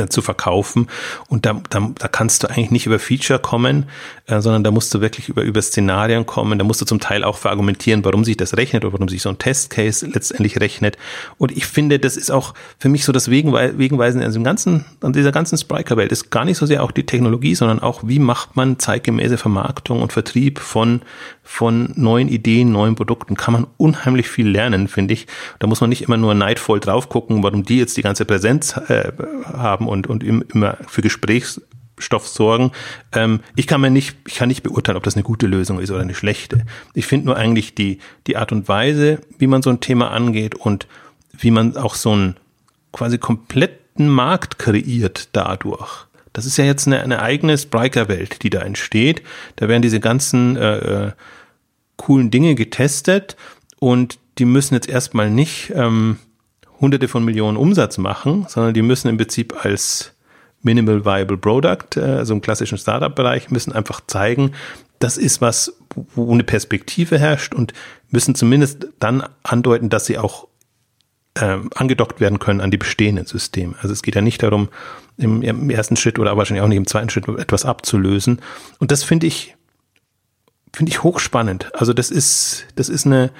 zu 0.10 0.22
verkaufen. 0.22 0.88
Und 1.28 1.46
da, 1.46 1.62
da, 1.70 1.92
da 1.98 2.08
kannst 2.08 2.44
du 2.44 2.50
eigentlich 2.50 2.72
nicht 2.72 2.86
über 2.86 3.00
Feature 3.00 3.40
kommen, 3.40 3.86
äh, 4.28 4.42
sondern 4.42 4.64
da 4.64 4.72
musst 4.72 4.94
du 4.94 5.02
wirklich 5.02 5.30
über, 5.30 5.44
über 5.44 5.62
Szenarien 5.62 6.26
kommen. 6.26 6.58
Da 6.58 6.66
musst 6.66 6.82
du 6.82 6.86
zum 6.86 7.00
Teil 7.00 7.24
auch 7.24 7.38
verargumentieren, 7.38 8.04
warum 8.06 8.24
sich 8.24 8.38
das 8.38 8.58
rechnet 8.58 8.86
oder 8.86 8.94
warum 8.94 9.10
sich 9.10 9.22
so 9.22 9.30
ein 9.30 9.38
Testcase 9.38 10.08
letztendlich 10.08 10.60
rechnet. 10.60 10.98
Und 11.38 11.52
ich 11.52 11.66
finde, 11.66 12.00
das 12.00 12.18
ist 12.18 12.32
auch 12.32 12.54
für 12.78 12.90
mich 12.90 13.06
so 13.06 13.12
das 13.12 13.30
Wegenweisen 13.30 14.22
an, 14.22 14.32
dem 14.32 14.44
ganzen, 14.44 14.86
an 15.02 15.14
dieser 15.14 15.32
ganzen 15.32 15.58
Spriker-Welt 15.58 16.12
ist 16.12 16.30
gar 16.30 16.46
nicht 16.46 16.58
so 16.58 16.66
sehr 16.66 16.84
auch 16.84 16.92
die 16.92 17.06
Technologie, 17.06 17.56
sondern 17.56 17.80
auch, 17.80 18.02
wie 18.06 18.20
macht 18.20 18.56
man 18.56 18.80
zeitgemäße 18.80 19.38
Vermarktung 19.38 20.02
und 20.02 20.14
Vertrieb 20.14 20.60
von, 20.60 21.02
von 21.44 21.92
neuen 21.96 22.28
Ideen, 22.28 22.72
neuen 22.72 22.96
Produkten. 22.96 23.36
Kann 23.36 23.54
man 23.54 23.68
unheimlich 23.78 24.30
viel 24.30 24.48
lernen, 24.48 24.88
finde 24.88 25.14
ich. 25.14 25.28
Da 25.60 25.68
muss 25.68 25.82
man 25.82 25.90
nicht 25.90 26.04
immer 26.04 26.18
nur 26.18 26.34
neidvoll 26.34 26.80
drauf 26.80 27.10
gucken, 27.10 27.44
warum 27.44 27.64
die 27.64 27.78
jetzt 27.78 27.98
die 27.98 28.02
ganze 28.02 28.26
Präsenz 28.26 28.78
äh, 28.88 29.12
haben 29.54 29.81
haben 29.82 29.88
und, 29.88 30.08
und 30.08 30.24
immer 30.24 30.78
für 30.88 31.02
Gesprächsstoff 31.02 32.28
sorgen. 32.28 32.72
Ähm, 33.14 33.42
ich 33.56 33.68
kann 33.68 33.82
mir 33.82 33.90
nicht, 33.90 34.16
ich 34.28 34.36
kann 34.36 34.48
nicht 34.48 34.64
beurteilen, 34.64 34.98
ob 34.98 35.04
das 35.04 35.16
eine 35.16 35.24
gute 35.24 35.48
Lösung 35.48 35.80
ist 35.80 35.92
oder 35.92 36.02
eine 36.02 36.16
schlechte. 36.16 36.66
Ich 36.94 37.06
finde 37.06 37.28
nur 37.28 37.38
eigentlich 37.38 37.76
die, 37.76 38.00
die 38.28 38.38
Art 38.38 38.52
und 38.52 38.68
Weise, 38.68 39.20
wie 39.38 39.48
man 39.48 39.62
so 39.62 39.70
ein 39.70 39.80
Thema 39.80 40.12
angeht 40.12 40.56
und 40.56 40.88
wie 41.38 41.52
man 41.52 41.76
auch 41.78 41.96
so 41.96 42.12
einen 42.12 42.36
quasi 42.92 43.18
kompletten 43.18 44.08
Markt 44.08 44.60
kreiert 44.60 45.30
dadurch. 45.34 46.06
Das 46.34 46.46
ist 46.46 46.58
ja 46.58 46.64
jetzt 46.64 46.88
eine, 46.88 47.02
eine 47.02 47.22
eigene 47.22 47.58
Spriker-Welt, 47.58 48.44
die 48.44 48.50
da 48.50 48.62
entsteht. 48.62 49.22
Da 49.58 49.68
werden 49.68 49.82
diese 49.82 50.00
ganzen 50.00 50.56
äh, 50.56 50.78
äh, 50.78 51.12
coolen 51.98 52.32
Dinge 52.32 52.56
getestet 52.56 53.36
und 53.80 54.18
die 54.38 54.46
müssen 54.46 54.76
jetzt 54.76 54.88
erstmal 54.88 55.30
nicht 55.30 55.74
ähm, 55.76 56.18
hunderte 56.82 57.08
von 57.08 57.24
Millionen 57.24 57.58
Umsatz 57.58 57.98
machen, 57.98 58.46
sondern 58.50 58.74
die 58.74 58.82
müssen 58.82 59.08
im 59.08 59.18
Prinzip 59.18 59.64
als 59.64 60.14
Minimal 60.64 61.06
Viable 61.06 61.38
Product, 61.38 61.98
äh, 61.98 62.02
also 62.02 62.34
im 62.34 62.42
klassischen 62.42 62.78
Startup-Bereich, 62.78 63.50
müssen 63.50 63.72
einfach 63.72 64.02
zeigen, 64.06 64.52
das 65.00 65.18
ist 65.18 65.42
was, 65.42 65.74
wo 66.16 66.32
eine 66.32 66.44
Perspektive 66.44 67.18
herrscht 67.18 67.56
und 67.56 67.74
müssen 68.10 68.36
zumindest 68.36 68.88
dann 69.00 69.24
andeuten, 69.44 69.90
dass 69.90 70.06
sie 70.06 70.18
auch 70.18 70.48
ähm, 71.36 71.70
angedockt 71.76 72.20
werden 72.20 72.40
können 72.40 72.62
an 72.62 72.72
die 72.72 72.78
bestehenden 72.78 73.26
Systeme. 73.26 73.76
Also 73.82 73.94
es 73.94 74.04
geht 74.04 74.16
ja 74.16 74.22
nicht 74.22 74.44
darum, 74.44 74.70
im, 75.18 75.42
im 75.42 75.70
ersten 75.70 75.96
Schritt 75.96 76.20
oder 76.20 76.36
wahrscheinlich 76.38 76.64
auch 76.64 76.68
nicht 76.68 76.78
im 76.78 76.88
zweiten 76.88 77.10
Schritt 77.10 77.28
etwas 77.28 77.66
abzulösen. 77.66 78.42
Und 78.80 78.92
das 78.92 79.04
finde 79.04 79.28
ich, 79.28 79.56
finde 80.74 80.92
ich 80.92 81.04
hochspannend. 81.04 81.74
Also 81.74 81.94
das 81.94 82.12
ist, 82.12 82.66
das 82.76 82.90
ist 82.90 83.06
eine, 83.06 83.32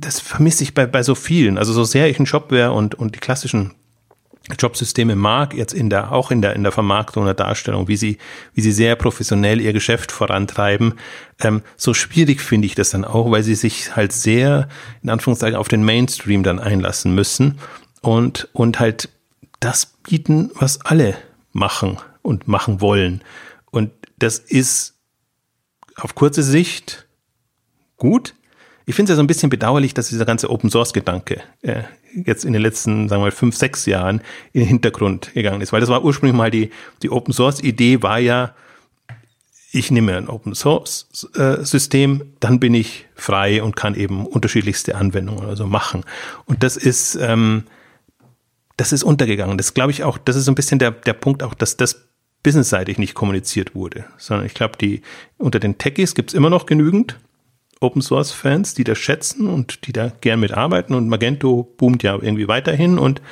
das 0.00 0.20
vermisse 0.20 0.64
ich 0.64 0.74
bei, 0.74 0.86
bei 0.86 1.02
so 1.02 1.14
vielen. 1.14 1.58
Also 1.58 1.72
so 1.72 1.84
sehr 1.84 2.08
ich 2.08 2.18
ein 2.18 2.26
Shopware 2.26 2.72
und, 2.72 2.94
und 2.94 3.14
die 3.14 3.20
klassischen 3.20 3.72
Jobsysteme 4.58 5.14
mag, 5.14 5.54
jetzt 5.54 5.72
in 5.72 5.90
der, 5.90 6.12
auch 6.12 6.30
in 6.30 6.42
der, 6.42 6.54
in 6.56 6.62
der 6.62 6.72
Vermarktung 6.72 7.24
der 7.24 7.34
Darstellung, 7.34 7.88
wie 7.88 7.96
sie, 7.96 8.18
wie 8.54 8.62
sie 8.62 8.72
sehr 8.72 8.96
professionell 8.96 9.60
ihr 9.60 9.72
Geschäft 9.72 10.10
vorantreiben, 10.10 10.94
ähm, 11.40 11.62
so 11.76 11.94
schwierig 11.94 12.40
finde 12.40 12.66
ich 12.66 12.74
das 12.74 12.90
dann 12.90 13.04
auch, 13.04 13.30
weil 13.30 13.42
sie 13.42 13.54
sich 13.54 13.94
halt 13.94 14.12
sehr, 14.12 14.68
in 15.02 15.10
Anführungszeichen, 15.10 15.56
auf 15.56 15.68
den 15.68 15.84
Mainstream 15.84 16.42
dann 16.42 16.58
einlassen 16.58 17.14
müssen 17.14 17.58
und, 18.00 18.48
und 18.52 18.80
halt 18.80 19.10
das 19.60 19.86
bieten, 19.86 20.50
was 20.54 20.80
alle 20.84 21.16
machen 21.52 21.98
und 22.22 22.48
machen 22.48 22.80
wollen. 22.80 23.22
Und 23.70 23.92
das 24.18 24.38
ist 24.38 24.94
auf 25.96 26.14
kurze 26.14 26.42
Sicht 26.42 27.06
gut, 27.96 28.34
ich 28.90 28.96
finde 28.96 29.12
es 29.12 29.14
ja 29.14 29.16
so 29.16 29.22
ein 29.22 29.28
bisschen 29.28 29.50
bedauerlich, 29.50 29.94
dass 29.94 30.08
dieser 30.08 30.24
ganze 30.24 30.50
Open 30.50 30.68
Source 30.68 30.92
Gedanke 30.92 31.40
äh, 31.62 31.82
jetzt 32.12 32.44
in 32.44 32.52
den 32.52 32.60
letzten, 32.60 33.08
sagen 33.08 33.22
wir 33.22 33.26
mal, 33.26 33.30
fünf, 33.30 33.56
sechs 33.56 33.86
Jahren 33.86 34.20
in 34.52 34.62
den 34.62 34.68
Hintergrund 34.68 35.32
gegangen 35.32 35.60
ist. 35.60 35.72
Weil 35.72 35.78
das 35.80 35.88
war 35.88 36.04
ursprünglich 36.04 36.36
mal 36.36 36.50
die, 36.50 36.70
die 37.04 37.10
Open 37.10 37.32
Source 37.32 37.62
Idee 37.62 38.02
war 38.02 38.18
ja, 38.18 38.52
ich 39.70 39.92
nehme 39.92 40.16
ein 40.16 40.28
Open 40.28 40.56
Source 40.56 41.06
System, 41.12 42.32
dann 42.40 42.58
bin 42.58 42.74
ich 42.74 43.06
frei 43.14 43.62
und 43.62 43.76
kann 43.76 43.94
eben 43.94 44.26
unterschiedlichste 44.26 44.96
Anwendungen 44.96 45.44
oder 45.44 45.54
so 45.54 45.68
machen. 45.68 46.04
Und 46.46 46.64
das 46.64 46.76
ist, 46.76 47.14
ähm, 47.14 47.62
das 48.76 48.90
ist 48.90 49.04
untergegangen. 49.04 49.56
Das 49.56 49.72
glaube 49.72 49.92
ich 49.92 50.02
auch, 50.02 50.18
das 50.18 50.34
ist 50.34 50.46
so 50.46 50.50
ein 50.50 50.56
bisschen 50.56 50.80
der, 50.80 50.90
der 50.90 51.12
Punkt 51.12 51.44
auch, 51.44 51.54
dass 51.54 51.76
das 51.76 52.08
businessseitig 52.42 52.98
nicht 52.98 53.14
kommuniziert 53.14 53.76
wurde, 53.76 54.06
sondern 54.18 54.46
ich 54.46 54.54
glaube, 54.54 54.76
die 54.80 55.02
unter 55.38 55.60
den 55.60 55.78
Techies 55.78 56.16
gibt's 56.16 56.34
immer 56.34 56.50
noch 56.50 56.66
genügend, 56.66 57.20
Open 57.82 58.02
Source 58.02 58.30
Fans, 58.30 58.74
die 58.74 58.84
das 58.84 58.98
schätzen 58.98 59.48
und 59.48 59.86
die 59.86 59.92
da 59.92 60.12
gern 60.20 60.40
mitarbeiten. 60.40 60.94
Und 60.94 61.08
Magento 61.08 61.66
boomt 61.78 62.02
ja 62.02 62.12
irgendwie 62.14 62.46
weiterhin. 62.46 62.98
Und 62.98 63.22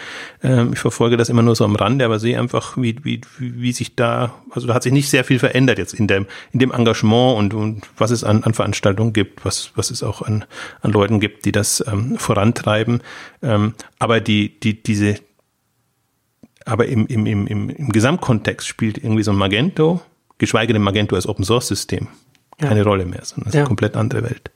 ähm, 0.43 0.73
ich 0.73 0.79
verfolge 0.79 1.19
das 1.19 1.29
immer 1.29 1.43
nur 1.43 1.55
so 1.55 1.67
am 1.67 1.77
Rande, 1.77 2.07
aber 2.07 2.19
sehe 2.19 2.39
einfach, 2.41 2.79
wie, 2.79 2.97
wie, 3.05 3.21
wie 3.39 3.73
sich 3.73 3.95
da, 3.95 4.35
also 4.51 4.67
da 4.67 4.73
hat 4.73 4.83
sich 4.83 4.93
nicht 4.93 5.11
sehr 5.11 5.25
viel 5.25 5.39
verändert 5.39 5.79
jetzt 5.79 5.93
in 5.93 6.07
dem, 6.07 6.27
in 6.53 6.61
dem 6.61 6.73
Engagement 6.73 7.37
und, 7.37 7.53
und 7.53 7.83
was 7.99 8.11
es 8.11 8.25
an, 8.25 8.43
an 8.43 8.55
Veranstaltungen 8.55 9.13
gibt, 9.13 9.45
was, 9.45 9.73
was 9.75 9.91
es 9.91 10.03
auch 10.03 10.23
an, 10.23 10.47
an 10.81 10.93
Leuten 10.93 11.21
gibt, 11.21 11.45
die 11.45 11.53
das 11.53 11.85
ähm, 11.87 12.17
vorantreiben. 12.17 13.03
Ähm, 13.43 13.75
aber 13.99 14.21
die, 14.23 14.59
die, 14.61 14.83
diese, 14.83 15.17
aber 16.65 16.87
im, 16.87 17.07
im, 17.07 17.27
im, 17.27 17.47
im, 17.47 17.89
Gesamtkontext 17.91 18.67
spielt 18.67 18.97
irgendwie 18.97 19.23
so 19.23 19.31
ein 19.31 19.37
Magento, 19.37 20.01
geschweige 20.39 20.73
denn 20.73 20.81
Magento 20.81 21.17
als 21.17 21.27
Open 21.27 21.45
Source 21.45 21.69
System, 21.69 22.09
keine 22.59 22.81
ja. 22.81 22.85
Rolle 22.85 23.07
mehr, 23.07 23.25
sondern 23.25 23.45
das 23.45 23.49
ist 23.49 23.55
ja. 23.55 23.61
eine 23.61 23.69
komplett 23.69 23.97
andere 23.97 24.23
Welt. 24.23 24.51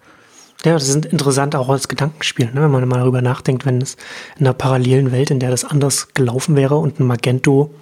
Ja, 0.64 0.74
das 0.74 0.88
ist 0.88 1.06
interessant 1.06 1.56
auch 1.56 1.68
als 1.68 1.88
Gedankenspiel, 1.88 2.46
ne? 2.46 2.62
wenn 2.62 2.70
man 2.70 2.86
mal 2.86 3.00
darüber 3.00 3.20
nachdenkt, 3.20 3.66
wenn 3.66 3.82
es 3.82 3.96
in 4.38 4.46
einer 4.46 4.54
parallelen 4.54 5.10
Welt, 5.10 5.30
in 5.30 5.40
der 5.40 5.50
das 5.50 5.64
anders 5.64 6.14
gelaufen 6.14 6.54
wäre 6.54 6.76
und 6.76 7.00
ein 7.00 7.06
Magento, 7.06 7.74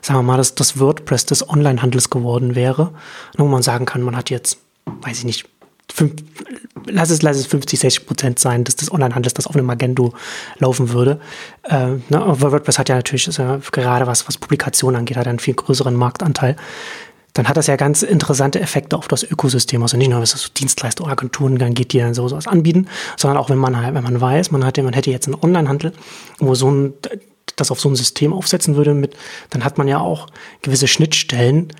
sagen 0.00 0.20
wir 0.20 0.22
mal, 0.22 0.36
dass 0.36 0.54
das 0.54 0.78
WordPress 0.78 1.26
des 1.26 1.48
Onlinehandels 1.48 2.08
geworden 2.08 2.54
wäre, 2.54 2.92
wo 3.36 3.46
man 3.46 3.62
sagen 3.62 3.84
kann, 3.84 4.02
man 4.02 4.16
hat 4.16 4.30
jetzt, 4.30 4.58
weiß 4.86 5.18
ich 5.18 5.24
nicht, 5.24 5.48
fünf, 5.92 6.22
lass 6.86 7.10
es, 7.10 7.22
lass 7.22 7.36
es 7.36 7.46
50, 7.46 7.80
60 7.80 8.06
Prozent 8.06 8.38
sein, 8.38 8.62
dass 8.62 8.76
das 8.76 8.92
Onlinehandels 8.92 9.34
das 9.34 9.48
auf 9.48 9.56
einem 9.56 9.66
Magento 9.66 10.14
laufen 10.58 10.90
würde. 10.90 11.20
Äh, 11.64 11.86
ne? 11.86 12.00
WordPress 12.10 12.78
hat 12.78 12.88
ja 12.88 12.94
natürlich 12.94 13.26
ja 13.26 13.60
gerade 13.72 14.06
was, 14.06 14.28
was 14.28 14.38
Publikationen 14.38 15.00
angeht, 15.00 15.16
hat 15.16 15.26
einen 15.26 15.40
viel 15.40 15.54
größeren 15.54 15.96
Marktanteil 15.96 16.56
dann 17.34 17.48
hat 17.48 17.56
das 17.56 17.66
ja 17.66 17.76
ganz 17.76 18.02
interessante 18.02 18.60
Effekte 18.60 18.96
auf 18.96 19.08
das 19.08 19.22
Ökosystem. 19.22 19.82
Also 19.82 19.96
nicht 19.96 20.10
nur, 20.10 20.20
was 20.20 20.34
es 20.34 20.42
so 20.42 20.48
Dienstleister, 20.56 21.06
Agenturen 21.06 21.58
dann 21.58 21.74
geht, 21.74 21.92
die 21.92 21.98
dann 21.98 22.14
so 22.14 22.26
sowas 22.28 22.46
anbieten, 22.46 22.88
sondern 23.16 23.38
auch 23.38 23.50
wenn 23.50 23.58
man 23.58 23.76
halt, 23.76 23.94
wenn 23.94 24.04
man 24.04 24.20
weiß, 24.20 24.50
man 24.50 24.64
hat, 24.64 24.78
man 24.78 24.92
hätte 24.92 25.10
jetzt 25.10 25.26
einen 25.26 25.36
Onlinehandel, 25.40 25.92
wo 26.38 26.54
so 26.54 26.70
ein, 26.70 26.94
das 27.56 27.70
auf 27.70 27.80
so 27.80 27.88
ein 27.88 27.96
System 27.96 28.32
aufsetzen 28.32 28.76
würde 28.76 28.94
mit, 28.94 29.16
dann 29.50 29.64
hat 29.64 29.78
man 29.78 29.88
ja 29.88 29.98
auch 29.98 30.26
gewisse 30.62 30.88
Schnittstellen, 30.88 31.72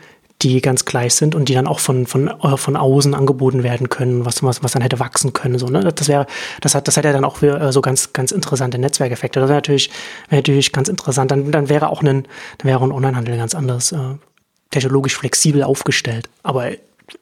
die 0.42 0.62
ganz 0.62 0.86
gleich 0.86 1.14
sind 1.14 1.34
und 1.34 1.48
die 1.48 1.54
dann 1.54 1.66
auch 1.66 1.80
von, 1.80 2.06
von, 2.06 2.30
von 2.56 2.76
außen 2.76 3.14
angeboten 3.14 3.62
werden 3.62 3.90
können, 3.90 4.24
was, 4.24 4.42
was, 4.42 4.62
was 4.62 4.72
dann 4.72 4.82
hätte 4.82 4.98
wachsen 4.98 5.32
können. 5.32 5.58
So, 5.58 5.66
ne? 5.66 5.92
Das 5.92 6.08
wäre, 6.08 6.26
das 6.62 6.74
hat, 6.74 6.88
das 6.88 6.96
hat 6.96 7.04
ja 7.04 7.12
dann 7.12 7.24
auch 7.24 7.36
für, 7.36 7.72
so 7.72 7.82
ganz, 7.82 8.12
ganz 8.14 8.32
interessante 8.32 8.78
Netzwerkeffekte. 8.78 9.38
Das 9.40 9.48
wäre 9.48 9.58
natürlich, 9.58 9.90
wäre 10.28 10.40
natürlich 10.40 10.72
ganz 10.72 10.88
interessant. 10.88 11.30
Dann, 11.30 11.50
dann 11.50 11.68
wäre 11.68 11.90
auch 11.90 12.02
ein, 12.02 12.06
dann 12.06 12.24
wäre 12.64 12.82
ein 12.82 12.92
Onlinehandel 12.92 13.36
ganz 13.36 13.54
anders 13.54 13.92
äh, 13.92 13.98
technologisch 14.70 15.16
flexibel 15.16 15.62
aufgestellt. 15.62 16.28
Aber 16.42 16.70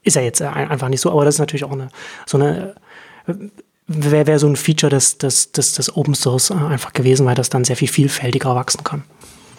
ist 0.02 0.16
er 0.16 0.22
jetzt 0.22 0.42
einfach 0.42 0.88
nicht 0.88 1.00
so. 1.00 1.10
Aber 1.10 1.24
das 1.24 1.36
ist 1.36 1.40
natürlich 1.40 1.64
auch 1.64 1.72
eine, 1.72 1.88
so 2.26 2.38
eine, 2.38 2.74
wäre 3.86 4.26
wär 4.26 4.38
so 4.38 4.46
ein 4.46 4.56
Feature 4.56 4.90
des, 4.90 5.18
des, 5.18 5.52
des, 5.52 5.72
des 5.72 5.96
Open 5.96 6.14
Source 6.14 6.50
einfach 6.50 6.92
gewesen, 6.92 7.26
weil 7.26 7.34
das 7.34 7.48
dann 7.48 7.64
sehr 7.64 7.76
viel 7.76 7.88
vielfältiger 7.88 8.54
wachsen 8.54 8.84
kann 8.84 9.04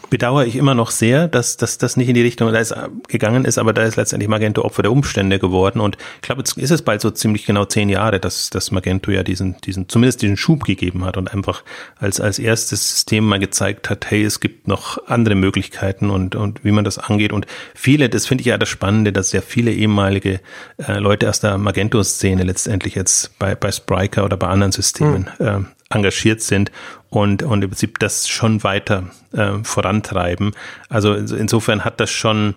bedauere 0.10 0.46
ich 0.46 0.56
immer 0.56 0.76
noch 0.76 0.92
sehr, 0.92 1.28
dass, 1.28 1.58
dass 1.58 1.78
das 1.78 1.98
nicht 1.98 2.10
in 2.10 2.16
die 2.16 2.22
Richtung 2.22 2.52
da 2.52 2.60
ist, 2.60 2.72
äh, 2.72 2.90
gegangen 3.08 3.46
ist, 3.46 3.58
aber 3.58 3.74
da 3.74 3.84
ist 3.84 3.96
letztendlich 3.96 4.30
Magento 4.30 4.64
Opfer 4.64 4.82
der 4.82 4.92
Umstände 4.92 5.40
geworden. 5.40 5.80
Und 5.80 5.98
ich 6.16 6.22
glaube, 6.22 6.42
jetzt 6.42 6.58
ist 6.58 6.72
es 6.72 6.82
bald 6.82 7.02
so 7.02 7.12
ziemlich 7.12 7.46
genau 7.46 7.66
zehn 7.66 7.90
Jahre, 7.90 8.20
dass, 8.20 8.50
dass 8.50 8.72
Magento 8.72 9.12
ja 9.12 9.24
diesen, 9.24 9.58
diesen, 9.62 9.88
zumindest 9.90 10.22
diesen 10.22 10.38
Schub 10.38 10.64
gegeben 10.64 11.06
hat 11.06 11.18
und 11.18 11.34
einfach 11.34 11.64
als, 11.98 12.20
als 12.20 12.40
erstes 12.40 12.90
System 12.90 13.26
mal 13.26 13.40
gezeigt 13.40 13.90
hat, 13.90 14.10
hey, 14.10 14.24
es 14.24 14.40
gibt 14.40 14.68
noch 14.68 15.08
andere 15.08 15.36
Möglichkeiten 15.36 16.10
und, 16.10 16.36
und 16.36 16.64
wie 16.64 16.72
man 16.72 16.84
das 16.84 16.98
angeht. 16.98 17.34
Und 17.34 17.46
viele, 17.76 18.10
das 18.10 18.26
finde 18.26 18.42
ich 18.42 18.48
ja 18.48 18.58
das 18.58 18.70
Spannende, 18.70 19.14
dass 19.14 19.30
sehr 19.30 19.42
viele 19.42 19.72
ehemalige 19.72 20.40
äh, 20.78 21.00
Leute 21.00 21.30
aus 21.30 21.40
der 21.40 21.58
Magento-Szene 21.58 22.44
letztendlich 22.44 22.96
jetzt 22.96 23.38
bei, 23.40 23.56
bei 23.56 23.72
Spryker 23.72 24.26
oder 24.26 24.38
bei 24.38 24.48
anderen 24.48 24.72
Systemen 24.72 25.30
hm. 25.38 25.48
äh, 25.48 25.96
engagiert 25.96 26.42
sind 26.42 26.72
und, 27.10 27.44
und 27.44 27.64
im 27.64 27.70
Prinzip 27.70 28.00
das 28.00 28.28
schon 28.28 28.64
weiter 28.64 29.10
äh, 29.34 29.64
vorantreiben. 29.64 30.52
Also 30.90 31.14
insofern 31.14 31.84
hat 31.84 32.00
das 32.00 32.12
schon 32.12 32.56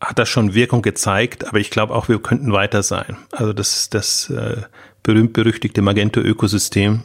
hat 0.00 0.18
das 0.18 0.30
schon 0.30 0.54
Wirkung 0.54 0.80
gezeigt, 0.80 1.46
aber 1.46 1.58
ich 1.58 1.70
glaube 1.70 1.94
auch, 1.94 2.08
wir 2.08 2.20
könnten 2.20 2.52
weiter 2.52 2.82
sein. 2.82 3.18
Also 3.32 3.52
das, 3.52 3.90
das 3.90 4.30
äh, 4.30 4.62
berühmt-berüchtigte 5.02 5.82
Magento-Ökosystem 5.82 7.02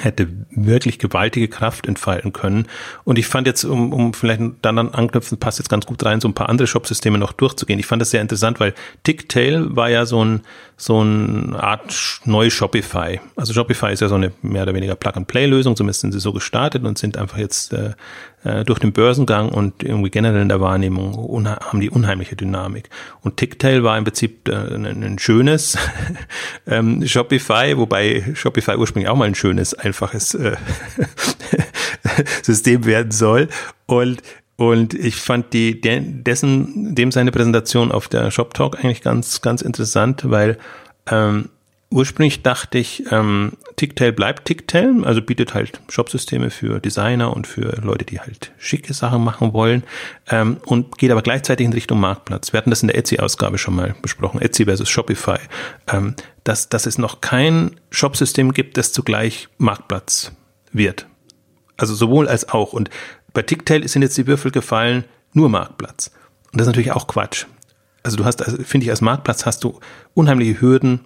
hätte 0.00 0.28
wirklich 0.50 0.98
gewaltige 0.98 1.48
Kraft 1.48 1.86
entfalten 1.86 2.32
können. 2.32 2.66
Und 3.04 3.18
ich 3.18 3.26
fand 3.26 3.46
jetzt, 3.46 3.64
um, 3.64 3.92
um 3.92 4.14
vielleicht 4.14 4.42
dann 4.62 4.78
an 4.78 4.88
anknüpfen, 4.92 5.38
passt 5.38 5.58
jetzt 5.58 5.68
ganz 5.68 5.86
gut 5.86 6.04
rein, 6.04 6.20
so 6.20 6.28
ein 6.28 6.34
paar 6.34 6.48
andere 6.48 6.66
Shop-Systeme 6.66 7.18
noch 7.18 7.32
durchzugehen. 7.32 7.78
Ich 7.78 7.86
fand 7.86 8.02
das 8.02 8.10
sehr 8.10 8.20
interessant, 8.20 8.58
weil 8.58 8.74
Ticktail 9.04 9.76
war 9.76 9.88
ja 9.88 10.04
so 10.04 10.24
ein, 10.24 10.40
so 10.76 11.00
eine 11.00 11.62
Art 11.62 12.20
neue 12.24 12.50
Shopify. 12.50 13.20
Also 13.36 13.52
Shopify 13.52 13.92
ist 13.92 14.00
ja 14.00 14.08
so 14.08 14.16
eine 14.16 14.32
mehr 14.42 14.64
oder 14.64 14.74
weniger 14.74 14.96
Plug-and-Play-Lösung, 14.96 15.76
zumindest 15.76 16.00
sind 16.00 16.12
sie 16.12 16.20
so 16.20 16.32
gestartet 16.32 16.84
und 16.84 16.98
sind 16.98 17.16
einfach 17.16 17.38
jetzt 17.38 17.72
äh, 17.72 17.92
äh, 18.46 18.64
durch 18.64 18.78
den 18.78 18.92
Börsengang 18.92 19.48
und 19.48 19.82
irgendwie 19.82 20.10
generell 20.10 20.42
in 20.42 20.48
der 20.48 20.60
Wahrnehmung 20.60 21.44
haben 21.46 21.80
die 21.80 21.90
unheimliche 21.90 22.36
Dynamik. 22.36 22.88
Und 23.22 23.36
Ticktail 23.38 23.82
war 23.82 23.98
im 23.98 24.04
Prinzip 24.04 24.48
äh, 24.48 24.54
ein, 24.54 25.02
ein 25.02 25.18
schönes 25.18 25.76
ähm, 26.66 27.04
Shopify, 27.06 27.76
wobei 27.76 28.24
Shopify 28.34 28.76
ursprünglich 28.76 29.08
auch 29.08 29.16
mal 29.16 29.24
ein 29.24 29.34
schönes, 29.34 29.74
einfaches 29.74 30.34
äh, 30.34 30.56
System 32.42 32.84
werden 32.84 33.10
soll. 33.10 33.48
Und 33.86 34.22
und 34.58 34.94
ich 34.94 35.16
fand 35.16 35.52
die, 35.52 35.82
dessen, 35.82 36.94
dem 36.94 37.12
seine 37.12 37.30
Präsentation 37.30 37.92
auf 37.92 38.08
der 38.08 38.30
Shop 38.30 38.54
Talk 38.54 38.82
eigentlich 38.82 39.02
ganz, 39.02 39.42
ganz 39.42 39.60
interessant, 39.60 40.30
weil 40.30 40.56
ähm, 41.10 41.50
Ursprünglich 41.88 42.42
dachte 42.42 42.78
ich, 42.78 43.04
ähm, 43.12 43.52
Ticktail 43.76 44.12
bleibt 44.12 44.46
Ticktail, 44.46 45.04
also 45.04 45.22
bietet 45.22 45.54
halt 45.54 45.80
Shopsysteme 45.88 46.50
für 46.50 46.80
Designer 46.80 47.32
und 47.34 47.46
für 47.46 47.80
Leute, 47.80 48.04
die 48.04 48.18
halt 48.18 48.50
schicke 48.58 48.92
Sachen 48.92 49.22
machen 49.22 49.52
wollen 49.52 49.84
ähm, 50.28 50.56
und 50.66 50.98
geht 50.98 51.12
aber 51.12 51.22
gleichzeitig 51.22 51.64
in 51.64 51.72
Richtung 51.72 52.00
Marktplatz. 52.00 52.52
Wir 52.52 52.58
hatten 52.58 52.70
das 52.70 52.82
in 52.82 52.88
der 52.88 52.98
Etsy-Ausgabe 52.98 53.56
schon 53.56 53.76
mal 53.76 53.94
besprochen, 54.02 54.42
Etsy 54.42 54.64
versus 54.64 54.88
Shopify, 54.88 55.38
ähm, 55.86 56.16
dass, 56.42 56.68
dass 56.68 56.86
es 56.86 56.98
noch 56.98 57.20
kein 57.20 57.80
Shopsystem 57.90 58.52
gibt, 58.52 58.78
das 58.78 58.92
zugleich 58.92 59.48
Marktplatz 59.58 60.32
wird. 60.72 61.06
Also 61.76 61.94
sowohl 61.94 62.26
als 62.26 62.48
auch. 62.48 62.72
Und 62.72 62.90
bei 63.32 63.42
Ticktail 63.42 63.86
sind 63.86 64.02
jetzt 64.02 64.18
die 64.18 64.26
Würfel 64.26 64.50
gefallen, 64.50 65.04
nur 65.32 65.48
Marktplatz. 65.48 66.10
Und 66.50 66.60
das 66.60 66.66
ist 66.66 66.72
natürlich 66.72 66.92
auch 66.92 67.06
Quatsch. 67.06 67.46
Also 68.02 68.16
du 68.16 68.24
hast, 68.24 68.42
also 68.42 68.62
finde 68.62 68.84
ich, 68.84 68.90
als 68.90 69.00
Marktplatz 69.00 69.46
hast 69.46 69.62
du 69.62 69.78
unheimliche 70.14 70.60
Hürden, 70.60 71.00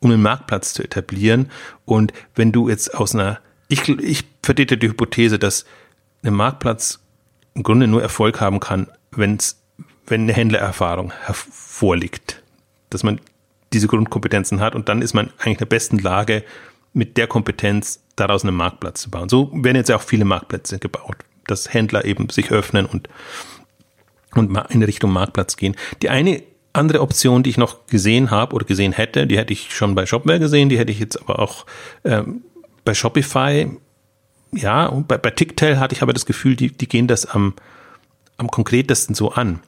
um 0.00 0.10
einen 0.10 0.22
Marktplatz 0.22 0.74
zu 0.74 0.82
etablieren. 0.82 1.50
Und 1.84 2.12
wenn 2.34 2.52
du 2.52 2.68
jetzt 2.68 2.94
aus 2.94 3.14
einer, 3.14 3.38
ich, 3.68 3.88
ich 3.88 4.24
vertrete 4.42 4.76
die 4.76 4.88
Hypothese, 4.88 5.38
dass 5.38 5.64
ein 6.22 6.34
Marktplatz 6.34 7.00
im 7.54 7.62
Grunde 7.62 7.86
nur 7.86 8.02
Erfolg 8.02 8.40
haben 8.40 8.60
kann, 8.60 8.88
wenn's, 9.10 9.60
wenn 10.06 10.22
eine 10.22 10.32
Händlererfahrung 10.32 11.12
hervorliegt. 11.12 12.42
Dass 12.90 13.02
man 13.02 13.20
diese 13.72 13.86
Grundkompetenzen 13.86 14.60
hat 14.60 14.74
und 14.74 14.88
dann 14.88 15.02
ist 15.02 15.14
man 15.14 15.30
eigentlich 15.38 15.54
in 15.54 15.58
der 15.58 15.66
besten 15.66 15.98
Lage, 15.98 16.44
mit 16.92 17.16
der 17.16 17.28
Kompetenz 17.28 18.00
daraus 18.16 18.44
einen 18.44 18.56
Marktplatz 18.56 19.02
zu 19.02 19.10
bauen. 19.10 19.28
So 19.28 19.50
werden 19.52 19.76
jetzt 19.76 19.92
auch 19.92 20.02
viele 20.02 20.24
Marktplätze 20.24 20.78
gebaut, 20.78 21.16
dass 21.46 21.72
Händler 21.72 22.04
eben 22.04 22.28
sich 22.30 22.50
öffnen 22.50 22.86
und, 22.86 23.08
und 24.34 24.56
in 24.70 24.82
Richtung 24.82 25.12
Marktplatz 25.12 25.56
gehen. 25.56 25.76
Die 26.02 26.08
eine 26.08 26.42
andere 26.72 27.00
Option, 27.00 27.42
die 27.42 27.50
ich 27.50 27.58
noch 27.58 27.86
gesehen 27.86 28.30
habe 28.30 28.54
oder 28.54 28.64
gesehen 28.64 28.92
hätte, 28.92 29.26
die 29.26 29.38
hätte 29.38 29.52
ich 29.52 29.74
schon 29.74 29.94
bei 29.94 30.06
Shopware 30.06 30.38
gesehen, 30.38 30.68
die 30.68 30.78
hätte 30.78 30.92
ich 30.92 31.00
jetzt 31.00 31.20
aber 31.20 31.38
auch 31.38 31.66
ähm, 32.04 32.42
bei 32.84 32.94
Shopify, 32.94 33.68
ja, 34.52 34.86
und 34.86 35.08
bei, 35.08 35.18
bei 35.18 35.30
Ticktail 35.30 35.78
hatte 35.78 35.94
ich 35.94 36.02
aber 36.02 36.12
das 36.12 36.26
Gefühl, 36.26 36.56
die, 36.56 36.70
die 36.70 36.88
gehen 36.88 37.06
das 37.06 37.26
am, 37.26 37.54
am 38.36 38.50
konkretesten 38.50 39.14
so 39.14 39.32
an. 39.32 39.60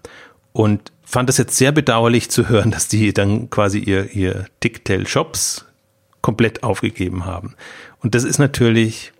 Und 0.53 0.93
fand 1.05 1.31
es 1.31 1.39
jetzt 1.39 1.57
sehr 1.57 1.73
bedauerlich 1.73 2.31
zu 2.31 2.49
hören, 2.49 2.71
dass 2.71 2.89
die 2.89 3.13
dann 3.13 3.51
quasi 3.51 3.79
ihr, 3.79 4.13
ihr 4.13 4.47
Ticktail 4.61 5.07
Shops 5.07 5.67
komplett 6.21 6.63
aufgegeben 6.63 7.25
haben. 7.27 7.55
Und 8.01 8.15
das 8.15 8.25
ist 8.25 8.39
natürlich, 8.39 9.13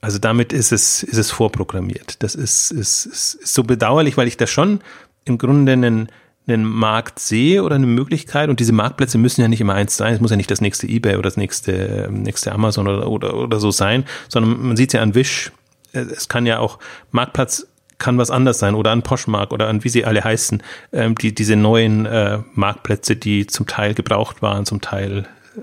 also 0.00 0.18
damit 0.18 0.52
ist 0.52 0.72
es, 0.72 1.02
ist 1.02 1.18
es 1.18 1.30
vorprogrammiert. 1.30 2.22
Das 2.22 2.34
ist, 2.34 2.70
ist, 2.70 3.06
ist, 3.06 3.34
ist 3.34 3.54
so 3.54 3.64
bedauerlich, 3.64 4.16
weil 4.16 4.28
ich 4.28 4.36
da 4.36 4.46
schon 4.46 4.80
im 5.24 5.38
Grunde 5.38 5.72
einen, 5.72 6.08
einen 6.48 6.64
Markt 6.64 7.18
sehe 7.18 7.62
oder 7.62 7.74
eine 7.74 7.86
Möglichkeit, 7.86 8.48
und 8.48 8.60
diese 8.60 8.72
Marktplätze 8.72 9.18
müssen 9.18 9.40
ja 9.40 9.48
nicht 9.48 9.60
immer 9.60 9.74
eins 9.74 9.96
sein, 9.96 10.14
es 10.14 10.20
muss 10.20 10.30
ja 10.30 10.36
nicht 10.36 10.50
das 10.50 10.60
nächste 10.60 10.86
Ebay 10.86 11.14
oder 11.14 11.22
das 11.22 11.36
nächste, 11.36 11.72
ähm, 11.72 12.22
nächste 12.22 12.52
Amazon 12.52 12.86
oder, 12.86 13.08
oder, 13.08 13.34
oder 13.34 13.58
so 13.58 13.70
sein, 13.70 14.04
sondern 14.28 14.68
man 14.68 14.76
sieht 14.76 14.92
ja 14.92 15.02
an 15.02 15.14
Wish, 15.14 15.52
es 15.92 16.28
kann 16.28 16.46
ja 16.46 16.58
auch 16.58 16.78
Marktplatz 17.10 17.66
kann 17.98 18.18
was 18.18 18.30
anders 18.30 18.58
sein 18.58 18.74
oder 18.74 18.90
an 18.90 19.02
Poshmark 19.02 19.52
oder 19.52 19.68
an 19.68 19.82
wie 19.84 19.88
sie 19.88 20.04
alle 20.04 20.22
heißen, 20.22 20.62
ähm, 20.92 21.14
die, 21.14 21.34
diese 21.34 21.56
neuen 21.56 22.06
äh, 22.06 22.40
Marktplätze, 22.54 23.16
die 23.16 23.46
zum 23.46 23.66
Teil 23.66 23.94
gebraucht 23.94 24.42
waren, 24.42 24.66
zum 24.66 24.80
Teil 24.80 25.26
äh, 25.56 25.60